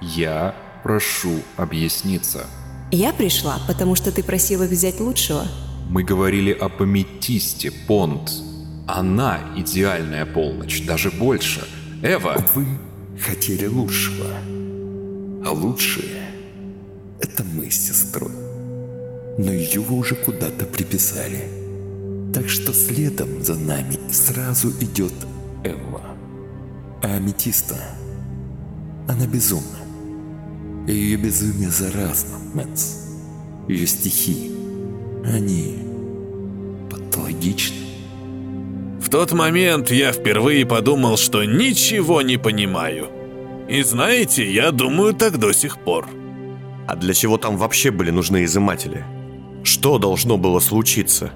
Я 0.00 0.54
прошу 0.82 1.42
объясниться. 1.56 2.46
Я 2.90 3.12
пришла, 3.12 3.58
потому 3.66 3.96
что 3.96 4.12
ты 4.12 4.22
просил 4.22 4.62
их 4.62 4.70
взять 4.70 5.00
лучшего. 5.00 5.44
Мы 5.90 6.02
говорили 6.02 6.52
о 6.52 6.70
аметисте, 6.78 7.70
Понт. 7.70 8.30
Она 8.88 9.40
идеальная 9.56 10.24
полночь, 10.24 10.84
даже 10.86 11.10
больше. 11.10 11.66
Эва... 12.02 12.36
Вы 12.54 12.66
хотели 13.20 13.66
лучшего. 13.66 14.26
А 15.44 15.50
лучшее 15.50 16.30
Это 17.20 17.44
мы 17.44 17.70
с 17.70 17.88
сестрой. 17.88 18.45
Но 19.38 19.52
ее 19.52 19.80
вы 19.80 19.96
уже 19.96 20.14
куда-то 20.14 20.64
приписали. 20.66 21.44
Так 22.32 22.48
что 22.48 22.72
следом 22.72 23.42
за 23.42 23.54
нами 23.54 23.98
сразу 24.10 24.70
идет 24.80 25.12
Эва. 25.64 26.02
А 27.02 27.16
Аметиста, 27.16 27.76
она 29.08 29.26
безумна. 29.26 29.78
Ее 30.86 31.16
безумие 31.16 31.70
заразно, 31.70 32.38
Мэнс. 32.54 33.06
Ее 33.68 33.86
стихи, 33.86 34.52
они 35.24 35.78
патологичны. 36.90 37.76
В 39.00 39.08
тот 39.08 39.32
момент 39.32 39.90
я 39.90 40.12
впервые 40.12 40.64
подумал, 40.66 41.16
что 41.16 41.44
ничего 41.44 42.22
не 42.22 42.38
понимаю. 42.38 43.08
И 43.68 43.82
знаете, 43.82 44.50
я 44.50 44.70
думаю 44.70 45.14
так 45.14 45.38
до 45.38 45.52
сих 45.52 45.78
пор. 45.78 46.08
А 46.86 46.96
для 46.96 47.14
чего 47.14 47.36
там 47.36 47.56
вообще 47.56 47.90
были 47.90 48.10
нужны 48.10 48.44
изыматели? 48.44 49.04
Что 49.66 49.98
должно 49.98 50.38
было 50.38 50.60
случиться? 50.60 51.32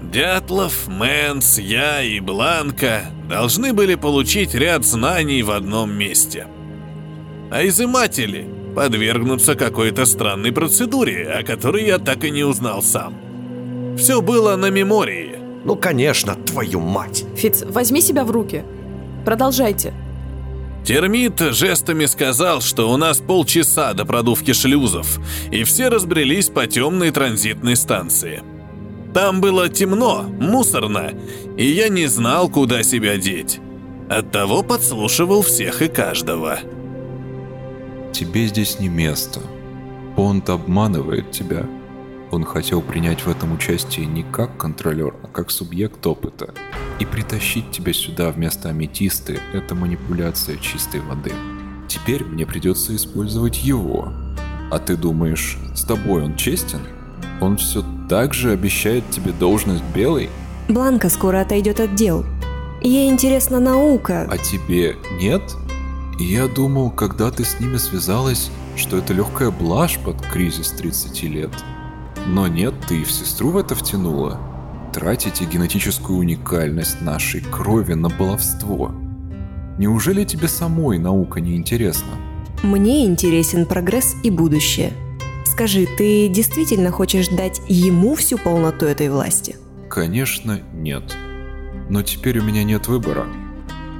Дятлов, 0.00 0.88
Мэнс, 0.88 1.58
я 1.58 2.02
и 2.02 2.18
Бланка 2.18 3.02
должны 3.28 3.74
были 3.74 3.94
получить 3.94 4.54
ряд 4.54 4.86
знаний 4.86 5.42
в 5.42 5.50
одном 5.50 5.92
месте. 5.92 6.46
А 7.50 7.62
изыматели 7.66 8.48
подвергнуться 8.74 9.54
какой-то 9.54 10.06
странной 10.06 10.50
процедуре, 10.50 11.28
о 11.28 11.42
которой 11.42 11.84
я 11.84 11.98
так 11.98 12.24
и 12.24 12.30
не 12.30 12.42
узнал 12.42 12.82
сам. 12.82 13.14
Все 13.98 14.22
было 14.22 14.56
на 14.56 14.70
мемории. 14.70 15.38
Ну, 15.66 15.76
конечно, 15.76 16.36
твою 16.36 16.80
мать. 16.80 17.26
Фиц, 17.36 17.64
возьми 17.68 18.00
себя 18.00 18.24
в 18.24 18.30
руки. 18.30 18.64
Продолжайте. 19.26 19.92
Термит 20.84 21.40
жестами 21.40 22.04
сказал, 22.04 22.60
что 22.60 22.90
у 22.90 22.98
нас 22.98 23.18
полчаса 23.18 23.94
до 23.94 24.04
продувки 24.04 24.52
шлюзов, 24.52 25.18
и 25.50 25.64
все 25.64 25.88
разбрелись 25.88 26.50
по 26.50 26.66
темной 26.66 27.10
транзитной 27.10 27.74
станции. 27.74 28.42
Там 29.14 29.40
было 29.40 29.68
темно, 29.70 30.24
мусорно, 30.24 31.12
и 31.56 31.64
я 31.66 31.88
не 31.88 32.06
знал, 32.06 32.50
куда 32.50 32.82
себя 32.82 33.16
деть. 33.16 33.60
Оттого 34.10 34.62
подслушивал 34.62 35.40
всех 35.40 35.80
и 35.80 35.88
каждого. 35.88 36.58
Тебе 38.12 38.46
здесь 38.46 38.78
не 38.78 38.88
место. 38.88 39.40
Понт 40.16 40.50
обманывает 40.50 41.30
тебя. 41.30 41.66
Он 42.34 42.44
хотел 42.44 42.82
принять 42.82 43.20
в 43.20 43.28
этом 43.28 43.52
участие 43.52 44.06
не 44.06 44.24
как 44.24 44.56
контролер, 44.56 45.14
а 45.22 45.28
как 45.28 45.52
субъект 45.52 46.04
опыта. 46.04 46.52
И 46.98 47.06
притащить 47.06 47.70
тебя 47.70 47.92
сюда 47.92 48.32
вместо 48.32 48.70
аметисты– 48.70 49.38
это 49.52 49.76
манипуляция 49.76 50.56
чистой 50.56 51.00
воды. 51.00 51.30
Теперь 51.86 52.24
мне 52.24 52.44
придется 52.44 52.96
использовать 52.96 53.62
его. 53.62 54.12
А 54.72 54.80
ты 54.80 54.96
думаешь, 54.96 55.58
с 55.76 55.84
тобой 55.84 56.24
он 56.24 56.34
честен? 56.34 56.80
Он 57.40 57.56
все 57.56 57.84
так 58.08 58.34
же 58.34 58.50
обещает 58.50 59.08
тебе 59.10 59.30
должность 59.30 59.84
белой? 59.94 60.28
Бланка 60.68 61.10
скоро 61.10 61.40
отойдет 61.40 61.78
от 61.78 61.94
дел. 61.94 62.24
Ей 62.82 63.12
интересна 63.12 63.60
наука. 63.60 64.26
А 64.28 64.38
тебе 64.38 64.96
нет? 65.20 65.54
Я 66.18 66.48
думал, 66.48 66.90
когда 66.90 67.30
ты 67.30 67.44
с 67.44 67.60
ними 67.60 67.76
связалась, 67.76 68.50
что 68.74 68.98
это 68.98 69.12
легкая 69.12 69.52
блажь 69.52 70.00
под 70.04 70.20
кризис 70.20 70.72
30 70.72 71.22
лет. 71.22 71.50
Но 72.26 72.46
нет, 72.46 72.74
ты 72.88 73.02
и 73.02 73.04
в 73.04 73.12
сестру 73.12 73.50
в 73.50 73.56
это 73.58 73.74
втянула. 73.74 74.40
Тратите 74.92 75.44
генетическую 75.44 76.18
уникальность 76.18 77.02
нашей 77.02 77.40
крови 77.40 77.94
на 77.94 78.08
баловство. 78.08 78.92
Неужели 79.78 80.24
тебе 80.24 80.48
самой 80.48 80.98
наука 80.98 81.40
не 81.40 81.56
интересна? 81.56 82.12
Мне 82.62 83.04
интересен 83.04 83.66
прогресс 83.66 84.14
и 84.22 84.30
будущее. 84.30 84.92
Скажи, 85.44 85.86
ты 85.98 86.28
действительно 86.28 86.90
хочешь 86.90 87.28
дать 87.28 87.60
ему 87.68 88.14
всю 88.14 88.38
полноту 88.38 88.86
этой 88.86 89.08
власти? 89.08 89.56
Конечно, 89.90 90.60
нет. 90.72 91.14
Но 91.90 92.02
теперь 92.02 92.38
у 92.38 92.42
меня 92.44 92.64
нет 92.64 92.88
выбора. 92.88 93.26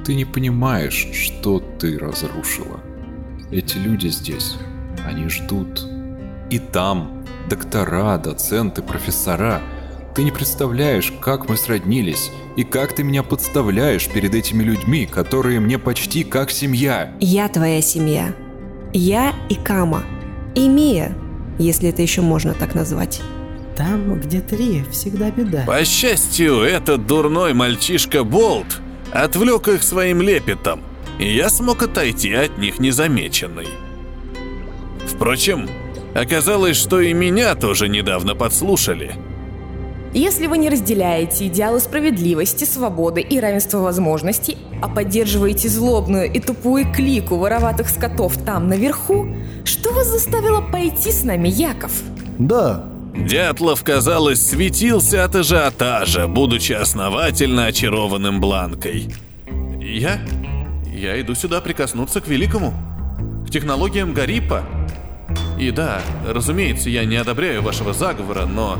Ты 0.05 0.15
не 0.15 0.25
понимаешь, 0.25 1.09
что 1.13 1.59
ты 1.59 1.99
разрушила. 1.99 2.79
Эти 3.51 3.77
люди 3.77 4.07
здесь, 4.07 4.55
они 5.05 5.29
ждут. 5.29 5.94
И 6.49 6.59
там 6.59 7.25
доктора, 7.49 8.17
доценты, 8.17 8.81
профессора. 8.81 9.61
Ты 10.15 10.23
не 10.23 10.31
представляешь, 10.31 11.11
как 11.19 11.49
мы 11.49 11.57
сроднились, 11.57 12.31
и 12.55 12.63
как 12.63 12.95
ты 12.95 13.03
меня 13.03 13.21
подставляешь 13.21 14.07
перед 14.07 14.33
этими 14.33 14.63
людьми, 14.63 15.05
которые 15.05 15.59
мне 15.59 15.77
почти 15.77 16.23
как 16.23 16.51
семья. 16.51 17.13
Я 17.19 17.49
твоя 17.49 17.81
семья. 17.81 18.33
Я 18.93 19.33
и 19.49 19.55
Кама. 19.55 20.03
И 20.55 20.69
Мия, 20.69 21.13
если 21.59 21.89
это 21.89 22.01
еще 22.01 22.21
можно 22.21 22.53
так 22.53 22.75
назвать. 22.75 23.21
Там, 23.75 24.21
где 24.21 24.39
три, 24.39 24.85
всегда 24.89 25.31
беда. 25.31 25.65
По 25.67 25.83
счастью, 25.83 26.61
этот 26.61 27.05
дурной 27.07 27.53
мальчишка 27.53 28.23
Болт 28.23 28.79
отвлек 29.11 29.67
их 29.67 29.83
своим 29.83 30.21
лепетом, 30.21 30.81
и 31.19 31.35
я 31.35 31.49
смог 31.49 31.83
отойти 31.83 32.31
от 32.33 32.57
них 32.57 32.79
незамеченный. 32.79 33.67
Впрочем, 35.05 35.67
оказалось, 36.15 36.77
что 36.77 36.99
и 36.99 37.13
меня 37.13 37.53
тоже 37.55 37.87
недавно 37.89 38.35
подслушали. 38.35 39.15
Если 40.13 40.47
вы 40.47 40.57
не 40.57 40.69
разделяете 40.69 41.47
идеалы 41.47 41.81
справедливости, 41.81 42.63
свободы 42.63 43.19
и 43.19 43.37
равенства 43.37 43.79
возможностей, 43.79 44.57
а 44.81 44.87
поддерживаете 44.87 45.67
злобную 45.67 46.31
и 46.31 46.39
тупую 46.39 46.89
клику 46.91 47.35
вороватых 47.35 47.89
скотов 47.89 48.37
там 48.37 48.69
наверху, 48.69 49.27
что 49.65 49.91
вас 49.91 50.07
заставило 50.07 50.61
пойти 50.61 51.11
с 51.11 51.23
нами, 51.23 51.49
Яков? 51.49 51.91
Да, 52.39 52.85
Дятлов, 53.17 53.83
казалось, 53.83 54.41
светился 54.41 55.23
от 55.23 55.35
ажиотажа, 55.35 56.27
будучи 56.27 56.73
основательно 56.73 57.65
очарованным 57.65 58.39
Бланкой. 58.39 59.13
Я? 59.81 60.19
Я 60.93 61.19
иду 61.19 61.35
сюда 61.35 61.61
прикоснуться 61.61 62.21
к 62.21 62.27
великому. 62.27 62.73
К 63.47 63.51
технологиям 63.51 64.13
Гарипа. 64.13 64.63
И 65.59 65.71
да, 65.71 66.01
разумеется, 66.27 66.89
я 66.89 67.05
не 67.05 67.15
одобряю 67.15 67.61
вашего 67.61 67.93
заговора, 67.93 68.45
но... 68.45 68.77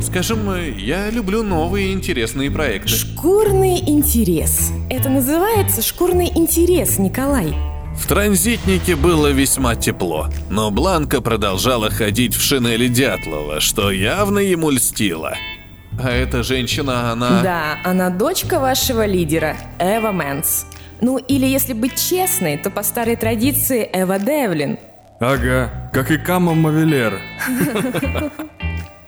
Скажем, 0.00 0.50
я 0.78 1.10
люблю 1.10 1.42
новые 1.42 1.92
интересные 1.92 2.50
проекты. 2.50 2.88
Шкурный 2.88 3.78
интерес. 3.80 4.72
Это 4.88 5.10
называется 5.10 5.82
шкурный 5.82 6.32
интерес, 6.34 6.98
Николай. 6.98 7.54
В 7.96 8.06
транзитнике 8.06 8.96
было 8.96 9.26
весьма 9.26 9.76
тепло, 9.76 10.28
но 10.48 10.70
Бланка 10.70 11.20
продолжала 11.20 11.90
ходить 11.90 12.34
в 12.34 12.40
шинели 12.40 12.88
Дятлова, 12.88 13.60
что 13.60 13.90
явно 13.90 14.38
ему 14.38 14.70
льстило. 14.70 15.34
А 16.02 16.10
эта 16.10 16.42
женщина, 16.42 17.12
она... 17.12 17.42
Да, 17.42 17.78
она 17.84 18.08
дочка 18.08 18.58
вашего 18.58 19.04
лидера, 19.04 19.56
Эва 19.78 20.12
Мэнс. 20.12 20.64
Ну, 21.02 21.18
или 21.18 21.44
если 21.44 21.74
быть 21.74 21.96
честной, 21.96 22.56
то 22.56 22.70
по 22.70 22.82
старой 22.82 23.16
традиции 23.16 23.88
Эва 23.92 24.18
Девлин. 24.18 24.78
Ага, 25.20 25.90
как 25.92 26.10
и 26.10 26.16
Кама 26.16 26.54
Мавелер. 26.54 27.20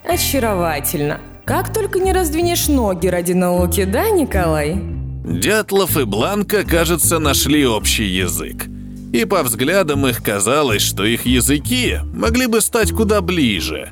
Очаровательно. 0.05 1.21
Как 1.47 1.73
только 1.73 2.01
не 2.01 2.13
раздвинешь 2.13 2.69
ноги 2.69 3.07
ради 3.07 3.33
науки, 3.33 3.85
да, 3.85 4.11
Николай? 4.11 4.79
Дятлов 5.25 5.97
и 5.97 6.05
Бланка, 6.05 6.65
кажется, 6.65 7.19
нашли 7.19 7.67
общий 7.67 8.05
язык. 8.05 8.67
И 9.15 9.25
по 9.25 9.43
взглядам 9.43 10.07
их 10.07 10.23
казалось, 10.23 10.83
что 10.83 11.05
их 11.05 11.25
языки 11.25 12.01
могли 12.13 12.47
бы 12.47 12.61
стать 12.61 12.93
куда 12.93 13.23
ближе. 13.23 13.91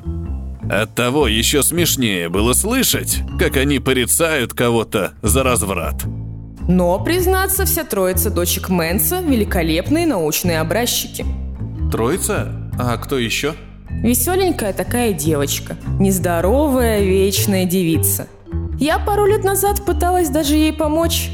Оттого 0.69 1.27
еще 1.27 1.63
смешнее 1.63 2.29
было 2.29 2.53
слышать, 2.53 3.23
как 3.39 3.57
они 3.57 3.79
порицают 3.79 4.53
кого-то 4.53 5.13
за 5.23 5.41
разврат. 5.41 6.03
Но, 6.67 7.03
признаться, 7.03 7.65
вся 7.65 7.83
троица 7.83 8.29
дочек 8.29 8.69
Мэнса– 8.69 9.21
великолепные 9.27 10.05
научные 10.05 10.59
образчики. 10.59 11.25
Троица? 11.91 12.49
А 12.79 12.97
кто 12.97 13.17
еще? 13.17 13.53
Веселенькая 13.89 14.71
такая 14.71 15.11
девочка, 15.11 15.75
нездоровая, 15.99 17.01
вечная 17.01 17.65
девица. 17.65 18.29
Я 18.79 18.97
пару 18.97 19.25
лет 19.25 19.43
назад 19.43 19.85
пыталась 19.85 20.29
даже 20.29 20.55
ей 20.55 20.71
помочь. 20.71 21.29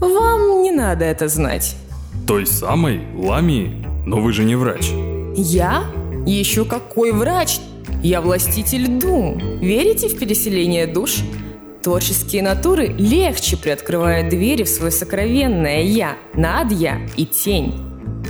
Вам 0.00 0.62
не 0.62 0.70
надо 0.70 1.06
это 1.06 1.28
знать. 1.28 1.76
Той 2.26 2.46
самой 2.46 3.00
Ламии? 3.16 3.86
Но 4.04 4.20
вы 4.20 4.34
же 4.34 4.44
не 4.44 4.54
врач. 4.54 4.90
Я? 5.34 5.84
Еще 6.26 6.66
какой 6.66 7.12
врач? 7.12 7.60
Я 8.02 8.20
властитель 8.20 9.00
дум. 9.00 9.38
Верите 9.60 10.08
в 10.08 10.18
переселение 10.18 10.86
душ? 10.86 11.20
Творческие 11.82 12.42
натуры 12.42 12.88
легче 12.98 13.56
приоткрывают 13.56 14.28
двери 14.28 14.64
в 14.64 14.68
свое 14.68 14.92
сокровенное 14.92 15.80
«я», 15.80 16.16
«над-я» 16.34 17.00
и 17.16 17.24
«тень». 17.24 17.74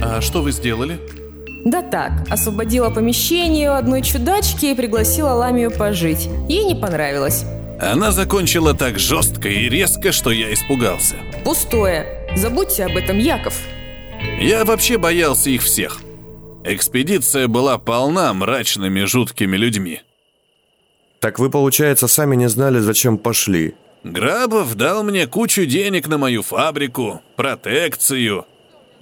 А 0.01 0.20
что 0.22 0.43
вы 0.43 0.53
сделали? 0.53 0.99
Да 1.64 1.80
так, 1.82 2.12
освободила 2.28 2.90
помещение 2.90 3.70
у 3.70 3.74
одной 3.74 4.02
чудачки 4.02 4.66
и 4.66 4.74
пригласила 4.74 5.30
Ламию 5.30 5.70
пожить. 5.70 6.28
Ей 6.48 6.64
не 6.64 6.74
понравилось. 6.74 7.44
Она 7.80 8.10
закончила 8.10 8.74
так 8.74 8.98
жестко 8.98 9.48
и 9.48 9.68
резко, 9.68 10.12
что 10.12 10.30
я 10.30 10.52
испугался. 10.52 11.16
Пустое. 11.44 12.28
Забудьте 12.36 12.84
об 12.84 12.96
этом, 12.96 13.18
Яков. 13.18 13.54
Я 14.40 14.64
вообще 14.64 14.98
боялся 14.98 15.50
их 15.50 15.62
всех. 15.62 16.00
Экспедиция 16.64 17.48
была 17.48 17.78
полна 17.78 18.32
мрачными 18.34 19.04
жуткими 19.04 19.56
людьми. 19.56 20.00
Так 21.20 21.38
вы, 21.38 21.50
получается, 21.50 22.08
сами 22.08 22.36
не 22.36 22.48
знали, 22.48 22.78
зачем 22.78 23.18
пошли. 23.18 23.74
Грабов 24.04 24.74
дал 24.74 25.04
мне 25.04 25.28
кучу 25.28 25.64
денег 25.64 26.08
на 26.08 26.18
мою 26.18 26.42
фабрику, 26.42 27.20
протекцию 27.36 28.46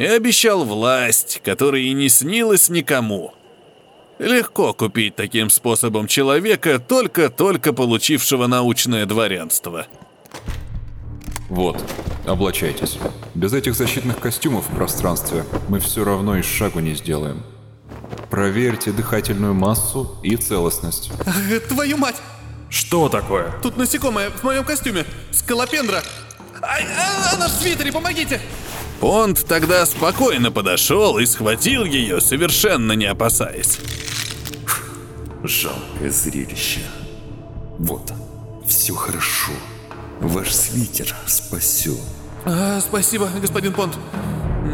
и 0.01 0.07
обещал 0.07 0.65
власть, 0.65 1.43
которая 1.45 1.83
и 1.83 1.93
не 1.93 2.09
снилась 2.09 2.71
никому. 2.71 3.35
Легко 4.19 4.73
купить 4.73 5.15
таким 5.15 5.51
способом 5.51 6.07
человека, 6.07 6.79
только-только 6.79 7.75
получившего 7.75 8.47
научное 8.47 9.05
дворянство. 9.05 9.87
Вот, 11.51 11.85
облачайтесь. 12.27 12.97
Без 13.35 13.53
этих 13.53 13.75
защитных 13.75 14.19
костюмов 14.19 14.71
в 14.71 14.75
пространстве 14.75 15.45
мы 15.69 15.81
все 15.81 16.03
равно 16.03 16.39
и 16.39 16.43
шагу 16.43 16.81
не 16.81 16.95
сделаем. 16.95 17.43
Проверьте 18.31 18.93
дыхательную 18.93 19.53
массу 19.53 20.19
и 20.23 20.35
целостность. 20.37 21.13
Твою 21.69 21.99
мать! 21.99 22.17
Что 22.71 23.11
такое? 23.11 23.53
Тут 23.63 23.77
насекомое 23.77 24.31
в 24.31 24.45
моем 24.45 24.65
костюме. 24.65 25.05
Скалопендра. 25.31 26.03
Ай, 26.63 26.87
а, 26.97 27.35
она 27.35 27.49
в 27.49 27.53
свитере, 27.53 27.93
помогите! 27.93 28.41
Понт 29.01 29.47
тогда 29.47 29.87
спокойно 29.87 30.53
подошел 30.53 31.19
и 31.19 31.25
схватил 31.25 31.85
ее, 31.85 32.21
совершенно 32.21 32.93
не 32.93 33.07
опасаясь. 33.07 33.79
Жалкое 35.43 36.11
зрелище. 36.11 36.81
Вот, 37.79 38.13
все 38.67 38.93
хорошо. 38.95 39.53
Ваш 40.21 40.55
свитер 40.55 41.17
спасет. 41.27 41.99
А, 42.45 42.79
спасибо, 42.81 43.31
господин 43.41 43.73
Понт. 43.73 43.97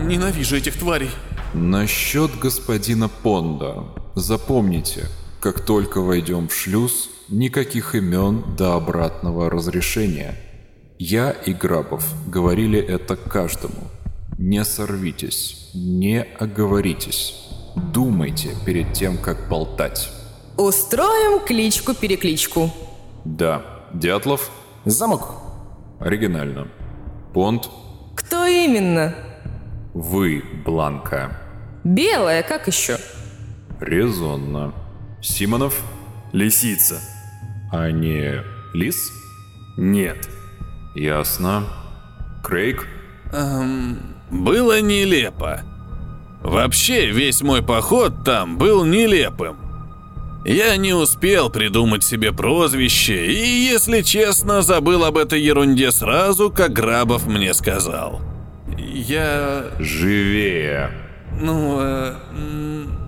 Ненавижу 0.03 0.57
этих 0.57 0.77
тварей. 0.77 1.11
Насчет 1.55 2.37
господина 2.37 3.09
Понда. 3.09 3.85
Запомните, 4.17 5.07
как 5.41 5.61
только 5.61 6.01
войдем 6.01 6.49
в 6.49 6.55
шлюз, 6.55 7.11
никаких 7.29 7.95
имен 7.95 8.57
до 8.57 8.75
обратного 8.75 9.49
разрешения. 9.49 10.35
Я 10.99 11.31
и 11.31 11.53
Грабов 11.53 12.05
говорили 12.27 12.81
это 12.81 13.15
каждому. 13.15 13.89
Не 14.39 14.65
сорвитесь, 14.65 15.71
не 15.75 16.23
оговоритесь. 16.23 17.35
Думайте 17.75 18.51
перед 18.65 18.93
тем, 18.93 19.17
как 19.19 19.49
болтать. 19.49 20.11
Устроим 20.57 21.45
кличку-перекличку. 21.45 22.71
Да, 23.25 23.63
Дятлов? 23.93 24.51
Замок. 24.85 25.43
Оригинально. 26.01 26.69
Понт? 27.33 27.69
Кто 28.15 28.47
именно? 28.47 29.15
Вы, 29.95 30.43
Бланка. 30.65 31.39
Белая, 31.85 32.43
как 32.43 32.67
еще? 32.67 32.99
Резонно. 33.81 34.73
Симонов? 35.23 35.83
Лисица. 36.33 37.01
А 37.73 37.91
не 37.91 38.43
лис? 38.75 39.11
Нет. 39.77 40.29
Ясно. 40.95 41.65
Крейг? 42.43 42.87
Эм, 43.33 44.16
было 44.31 44.81
нелепо. 44.81 45.61
Вообще, 46.43 47.11
весь 47.11 47.43
мой 47.43 47.63
поход 47.63 48.25
там 48.25 48.57
был 48.59 48.85
нелепым. 48.85 49.57
Я 50.45 50.77
не 50.77 50.93
успел 50.93 51.51
придумать 51.51 52.05
себе 52.05 52.33
прозвище 52.33 53.27
и, 53.33 53.65
если 53.73 54.03
честно, 54.03 54.63
забыл 54.63 55.05
об 55.05 55.17
этой 55.17 55.41
ерунде 55.41 55.91
сразу, 55.91 56.51
как 56.51 56.73
Грабов 56.73 57.27
мне 57.27 57.53
сказал. 57.53 58.21
Я... 58.79 59.65
Живее. 59.81 60.91
Ну, 61.41 61.79
э, 61.81 62.15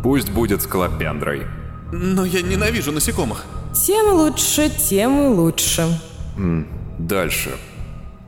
Пусть 0.02 0.30
будет 0.30 0.62
скалопендрой. 0.62 1.46
но 1.92 2.24
я 2.24 2.42
ненавижу 2.42 2.90
насекомых. 2.90 3.44
Тем 3.72 4.14
лучше, 4.14 4.68
тем 4.70 5.28
лучше. 5.38 5.86
Дальше. 6.98 7.50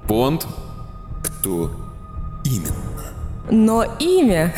Понт? 0.06 0.46
Кто 1.24 1.70
именно? 2.50 3.12
Но 3.50 3.84
имя... 3.98 4.54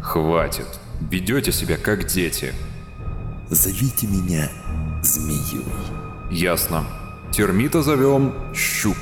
Хватит. 0.00 0.66
Ведете 1.10 1.52
себя 1.52 1.76
как 1.76 2.06
дети. 2.06 2.52
Зовите 3.50 4.06
меня 4.06 4.48
Змеей. 5.02 5.64
Ясно. 6.30 6.84
Термита 7.32 7.82
зовем 7.82 8.34
Щуп. 8.54 8.96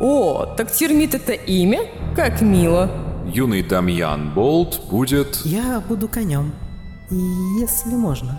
О, 0.00 0.46
так 0.56 0.70
термит 0.70 1.14
это 1.14 1.32
имя? 1.32 1.80
Как 2.14 2.40
мило. 2.40 2.90
Юный 3.26 3.62
Дамьян 3.62 4.32
Болт 4.32 4.80
будет... 4.90 5.40
Я 5.44 5.80
буду 5.80 6.08
конем. 6.08 6.52
Если 7.10 7.90
можно. 7.90 8.38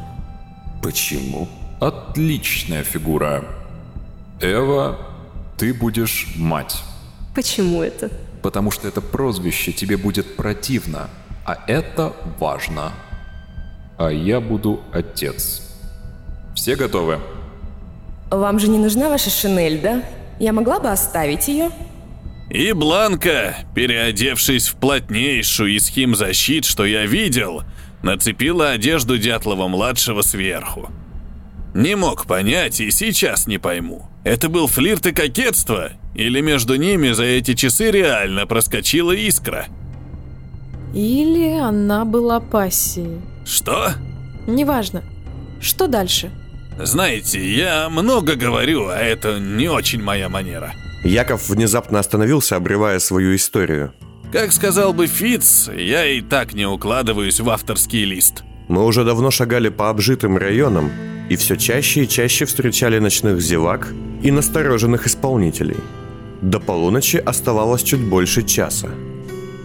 Почему? 0.82 1.48
Отличная 1.80 2.84
фигура. 2.84 3.44
Эва, 4.42 4.98
ты 5.58 5.74
будешь 5.74 6.34
мать. 6.38 6.82
Почему 7.36 7.82
это? 7.82 8.10
Потому 8.42 8.72
что 8.72 8.88
это 8.88 9.02
прозвище 9.02 9.72
тебе 9.72 9.98
будет 9.98 10.36
противно, 10.36 11.10
а 11.46 11.58
это 11.68 12.14
важно. 12.40 12.94
А 13.98 14.10
я 14.10 14.40
буду 14.40 14.82
отец. 14.94 15.62
Все 16.56 16.76
готовы? 16.76 17.20
Вам 18.32 18.60
же 18.60 18.68
не 18.70 18.78
нужна 18.78 19.10
ваша 19.10 19.30
шинель, 19.30 19.82
да? 19.82 20.04
Я 20.40 20.54
могла 20.54 20.80
бы 20.80 20.90
оставить 20.90 21.48
ее? 21.48 21.72
И 22.50 22.72
Бланка, 22.72 23.58
переодевшись 23.76 24.70
в 24.70 24.76
плотнейшую 24.76 25.76
из 25.76 25.88
химзащит, 25.88 26.66
что 26.66 26.86
я 26.86 27.06
видел, 27.06 27.64
нацепила 28.02 28.72
одежду 28.72 29.18
Дятлова-младшего 29.18 30.22
сверху. 30.22 30.90
Не 31.74 31.96
мог 31.96 32.26
понять 32.26 32.80
и 32.80 32.90
сейчас 32.92 33.48
не 33.48 33.58
пойму. 33.58 34.08
Это 34.24 34.50
был 34.50 34.68
флирт 34.68 35.06
и 35.06 35.12
кокетство? 35.12 35.92
Или 36.16 36.42
между 36.42 36.76
ними 36.76 37.12
за 37.12 37.24
эти 37.24 37.54
часы 37.54 37.92
реально 37.92 38.48
проскочила 38.48 39.12
искра? 39.12 39.68
Или 40.94 41.58
она 41.60 42.06
была 42.06 42.40
пассией. 42.40 43.22
Что? 43.46 43.94
Неважно. 44.48 45.04
Что 45.62 45.88
дальше? 45.88 46.32
Знаете, 46.80 47.40
я 47.54 47.90
много 47.90 48.36
говорю, 48.36 48.88
а 48.88 48.98
это 48.98 49.40
не 49.40 49.68
очень 49.68 50.02
моя 50.02 50.30
манера. 50.30 50.74
Яков 51.04 51.50
внезапно 51.50 52.00
остановился, 52.00 52.56
обрывая 52.56 53.00
свою 53.00 53.36
историю. 53.36 53.94
Как 54.32 54.52
сказал 54.52 54.94
бы 54.94 55.08
Фиц, 55.08 55.70
я 55.76 56.06
и 56.06 56.22
так 56.22 56.54
не 56.54 56.66
укладываюсь 56.66 57.40
в 57.40 57.50
авторский 57.50 58.06
лист. 58.06 58.44
Мы 58.68 58.86
уже 58.86 59.04
давно 59.04 59.32
шагали 59.32 59.70
по 59.70 59.90
обжитым 59.90 60.38
районам 60.38 60.92
и 61.30 61.36
все 61.36 61.56
чаще 61.56 62.04
и 62.04 62.08
чаще 62.08 62.46
встречали 62.46 63.00
ночных 63.00 63.42
зевак 63.42 63.94
и 64.24 64.32
настороженных 64.32 65.08
исполнителей. 65.08 65.78
До 66.42 66.60
полуночи 66.60 67.18
оставалось 67.18 67.84
чуть 67.84 68.00
больше 68.02 68.44
часа. 68.44 68.90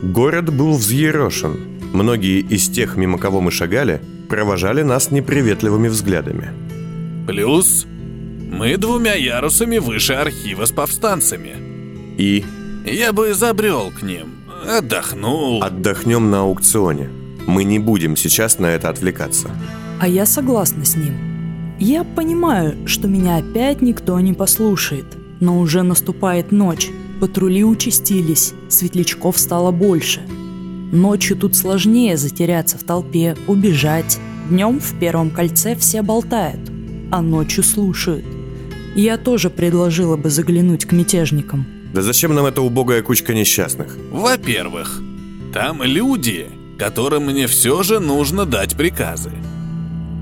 Город 0.03 0.53
был 0.55 0.77
взъерошен. 0.77 1.57
Многие 1.93 2.41
из 2.41 2.69
тех, 2.69 2.97
мимо 2.97 3.19
кого 3.19 3.41
мы 3.41 3.51
шагали, 3.51 4.01
провожали 4.29 4.83
нас 4.83 5.11
неприветливыми 5.11 5.89
взглядами. 5.89 6.51
Плюс 7.27 7.87
мы 8.51 8.77
двумя 8.77 9.15
ярусами 9.15 9.79
выше 9.79 10.13
архива 10.15 10.65
с 10.67 10.73
повстанцами. 10.73 11.55
И 12.19 12.45
Я 12.85 13.13
бы 13.13 13.33
забрел 13.35 13.91
к 13.99 14.03
ним, 14.03 14.27
отдохнул. 14.69 15.63
отдохнем 15.63 16.31
на 16.31 16.41
аукционе. 16.41 17.09
Мы 17.47 17.65
не 17.65 17.79
будем 17.79 18.17
сейчас 18.17 18.59
на 18.59 18.67
это 18.67 18.89
отвлекаться. 18.89 19.51
А 20.01 20.09
я 20.09 20.27
согласна 20.27 20.85
с 20.85 20.97
ним. 20.97 21.34
Я 21.87 22.03
понимаю, 22.03 22.89
что 22.89 23.09
меня 23.09 23.37
опять 23.37 23.83
никто 23.83 24.19
не 24.19 24.33
послушает, 24.33 25.05
но 25.41 25.61
уже 25.61 25.83
наступает 25.83 26.51
ночь. 26.51 26.89
Патрули 27.21 27.63
участились, 27.63 28.55
светлячков 28.71 29.39
стало 29.39 29.71
больше. 29.71 30.23
Ночью 30.93 31.37
тут 31.37 31.55
сложнее 31.55 32.17
затеряться 32.17 32.79
в 32.79 32.85
толпе, 32.85 33.37
убежать. 33.47 34.19
Днем 34.49 34.81
в 34.81 34.99
первом 34.99 35.29
кольце 35.29 35.77
все 35.77 36.01
болтают, 36.01 36.73
а 37.11 37.21
ночью 37.21 37.63
слушают. 37.63 38.25
Я 38.97 39.19
тоже 39.19 39.51
предложила 39.51 40.17
бы 40.17 40.31
заглянуть 40.31 40.87
к 40.87 40.93
мятежникам. 40.93 41.67
Да 41.93 42.01
зачем 42.01 42.35
нам 42.35 42.47
эта 42.47 42.63
убогая 42.63 43.03
кучка 43.03 43.35
несчастных? 43.35 43.95
Во-первых, 44.11 45.03
там 45.53 45.83
люди, 45.83 46.47
которым 46.79 47.27
мне 47.27 47.47
все 47.47 47.83
же 47.83 48.01
нужно 48.01 48.47
дать 48.47 48.75
приказы. 48.75 49.33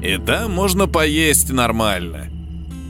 И 0.02 0.18
там 0.18 0.52
можно 0.52 0.88
поесть 0.88 1.52
нормально. 1.52 2.28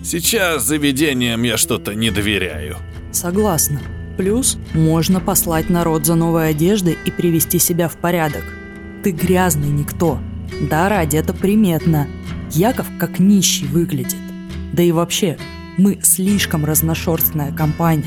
Сейчас 0.02 0.64
заведениям 0.64 1.42
я 1.42 1.56
что-то 1.56 1.94
не 1.94 2.10
доверяю. 2.10 2.76
Согласна. 3.12 3.80
Плюс 4.16 4.58
можно 4.72 5.20
послать 5.20 5.70
народ 5.70 6.06
за 6.06 6.14
новой 6.14 6.50
одеждой 6.50 6.96
и 7.04 7.10
привести 7.10 7.58
себя 7.58 7.88
в 7.88 7.96
порядок. 7.96 8.44
Ты 9.04 9.10
грязный 9.10 9.68
никто. 9.68 10.18
Да, 10.70 10.88
ради 10.88 11.16
это 11.16 11.34
приметно. 11.34 12.08
Яков 12.50 12.86
как 12.98 13.18
нищий 13.18 13.66
выглядит. 13.66 14.16
Да 14.72 14.82
и 14.82 14.90
вообще, 14.90 15.38
мы 15.76 15.98
слишком 16.02 16.64
разношерстная 16.64 17.52
компания. 17.52 18.04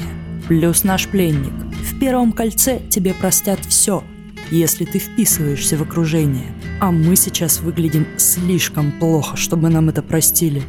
Плюс 0.48 0.84
наш 0.84 1.08
пленник. 1.08 1.54
В 1.84 2.00
первом 2.00 2.32
кольце 2.32 2.82
тебе 2.90 3.14
простят 3.14 3.60
все, 3.66 4.04
если 4.52 4.86
ты 4.86 5.00
вписываешься 5.00 5.78
в 5.78 5.84
окружение. 5.84 6.54
А 6.80 6.92
мы 6.92 7.16
сейчас 7.16 7.62
выглядим 7.62 8.06
слишком 8.18 8.92
плохо, 8.92 9.38
чтобы 9.38 9.70
нам 9.70 9.90
это 9.90 10.02
простили. 10.02 10.64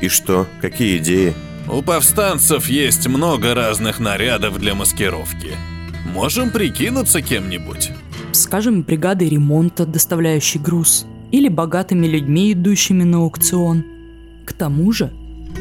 И 0.00 0.08
что? 0.08 0.46
Какие 0.60 0.98
идеи? 0.98 1.34
У 1.70 1.82
повстанцев 1.82 2.68
есть 2.68 3.06
много 3.08 3.54
разных 3.54 3.98
нарядов 3.98 4.58
для 4.58 4.74
маскировки. 4.74 5.50
Можем 6.14 6.50
прикинуться 6.50 7.20
кем-нибудь. 7.20 7.90
Скажем, 8.32 8.82
бригадой 8.82 9.28
ремонта, 9.28 9.84
доставляющей 9.84 10.60
груз, 10.60 11.06
или 11.30 11.48
богатыми 11.48 12.06
людьми, 12.06 12.52
идущими 12.52 13.02
на 13.02 13.18
аукцион. 13.18 13.84
К 14.46 14.52
тому 14.52 14.92
же, 14.92 15.10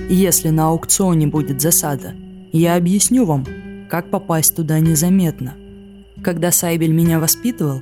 если 0.09 0.49
на 0.49 0.67
аукционе 0.67 1.27
будет 1.27 1.59
засада, 1.59 2.13
я 2.53 2.75
объясню 2.75 3.25
вам, 3.25 3.45
как 3.89 4.09
попасть 4.09 4.55
туда 4.55 4.79
незаметно. 4.79 5.55
Когда 6.21 6.51
Сайбель 6.51 6.93
меня 6.93 7.19
воспитывал, 7.19 7.81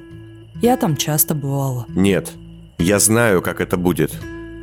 я 0.61 0.77
там 0.77 0.95
часто 0.95 1.35
бывала. 1.35 1.85
Нет, 1.89 2.31
я 2.77 2.99
знаю, 2.99 3.41
как 3.41 3.61
это 3.61 3.77
будет. 3.77 4.11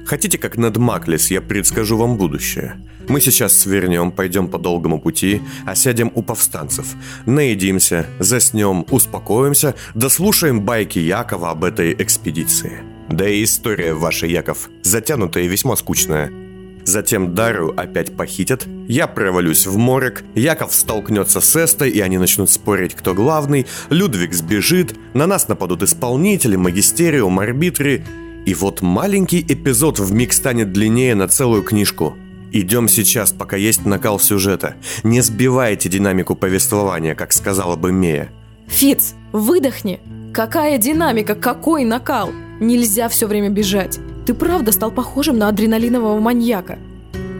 Хотите, 0.04 0.36
как 0.38 0.56
над 0.56 0.76
Маклис, 0.76 1.30
я 1.30 1.40
предскажу 1.40 1.96
вам 1.96 2.16
будущее. 2.16 2.76
Мы 3.08 3.20
сейчас 3.20 3.58
свернем, 3.58 4.10
пойдем 4.10 4.48
по 4.48 4.58
долгому 4.58 5.00
пути, 5.00 5.40
а 5.64 5.74
сядем 5.74 6.10
у 6.14 6.22
повстанцев. 6.22 6.94
Наедимся, 7.26 8.06
заснем, 8.18 8.84
успокоимся, 8.90 9.74
дослушаем 9.94 10.60
байки 10.62 10.98
Якова 10.98 11.50
об 11.50 11.64
этой 11.64 11.92
экспедиции. 11.92 12.80
Да 13.08 13.28
и 13.28 13.44
история 13.44 13.94
ваша, 13.94 14.26
Яков, 14.26 14.70
затянутая 14.82 15.44
и 15.44 15.48
весьма 15.48 15.76
скучная. 15.76 16.41
Затем 16.84 17.34
Дару 17.34 17.72
опять 17.76 18.16
похитят, 18.16 18.66
я 18.88 19.06
провалюсь 19.06 19.66
в 19.66 19.76
морек, 19.76 20.24
Яков 20.34 20.74
столкнется 20.74 21.40
с 21.40 21.56
Эстой, 21.56 21.90
и 21.90 22.00
они 22.00 22.18
начнут 22.18 22.50
спорить, 22.50 22.94
кто 22.94 23.14
главный, 23.14 23.66
Людвиг 23.88 24.34
сбежит, 24.34 24.96
на 25.14 25.26
нас 25.26 25.48
нападут 25.48 25.82
исполнители, 25.82 26.56
магистериум, 26.56 27.38
арбитры, 27.38 28.04
и 28.44 28.54
вот 28.54 28.82
маленький 28.82 29.40
эпизод 29.40 30.00
в 30.00 30.12
миг 30.12 30.32
станет 30.32 30.72
длиннее 30.72 31.14
на 31.14 31.28
целую 31.28 31.62
книжку. 31.62 32.16
Идем 32.50 32.88
сейчас, 32.88 33.32
пока 33.32 33.56
есть 33.56 33.86
накал 33.86 34.18
сюжета. 34.18 34.74
Не 35.04 35.22
сбивайте 35.22 35.88
динамику 35.88 36.34
повествования, 36.34 37.14
как 37.14 37.32
сказала 37.32 37.76
бы 37.76 37.92
Мея. 37.92 38.30
Фиц, 38.66 39.14
выдохни! 39.32 40.00
Какая 40.34 40.78
динамика, 40.78 41.34
какой 41.34 41.84
накал! 41.84 42.30
Нельзя 42.60 43.08
все 43.08 43.26
время 43.26 43.48
бежать. 43.48 43.98
Ты 44.24 44.34
правда 44.34 44.70
стал 44.70 44.92
похожим 44.92 45.36
на 45.38 45.48
адреналинового 45.48 46.20
маньяка. 46.20 46.78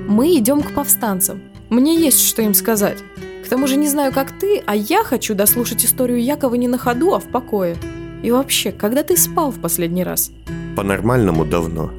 Мы 0.08 0.36
идем 0.36 0.62
к 0.62 0.72
повстанцам. 0.72 1.40
Мне 1.70 1.96
есть 1.96 2.26
что 2.26 2.42
им 2.42 2.54
сказать. 2.54 2.98
К 3.44 3.48
тому 3.48 3.66
же 3.66 3.76
не 3.76 3.88
знаю, 3.88 4.12
как 4.12 4.32
ты, 4.38 4.62
а 4.66 4.74
я 4.74 5.04
хочу 5.04 5.34
дослушать 5.34 5.84
историю 5.84 6.22
Якова 6.22 6.54
не 6.56 6.68
на 6.68 6.78
ходу, 6.78 7.14
а 7.14 7.20
в 7.20 7.24
покое. 7.24 7.76
И 8.22 8.30
вообще, 8.30 8.72
когда 8.72 9.02
ты 9.02 9.16
спал 9.16 9.50
в 9.50 9.60
последний 9.60 10.04
раз? 10.04 10.32
По-нормальному 10.76 11.44
давно. 11.44 11.90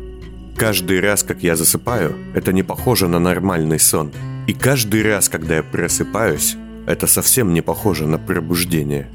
Каждый 0.57 0.99
раз, 0.99 1.23
как 1.23 1.43
я 1.43 1.55
засыпаю, 1.55 2.15
это 2.35 2.53
не 2.53 2.63
похоже 2.63 3.07
на 3.07 3.19
нормальный 3.19 3.79
сон. 3.79 4.11
И 4.47 4.53
каждый 4.53 5.01
раз, 5.03 5.29
когда 5.29 5.55
я 5.55 5.63
просыпаюсь, 5.63 6.55
это 6.85 7.07
совсем 7.07 7.53
не 7.53 7.61
похоже 7.61 8.05
на 8.05 8.17
пробуждение. 8.17 9.07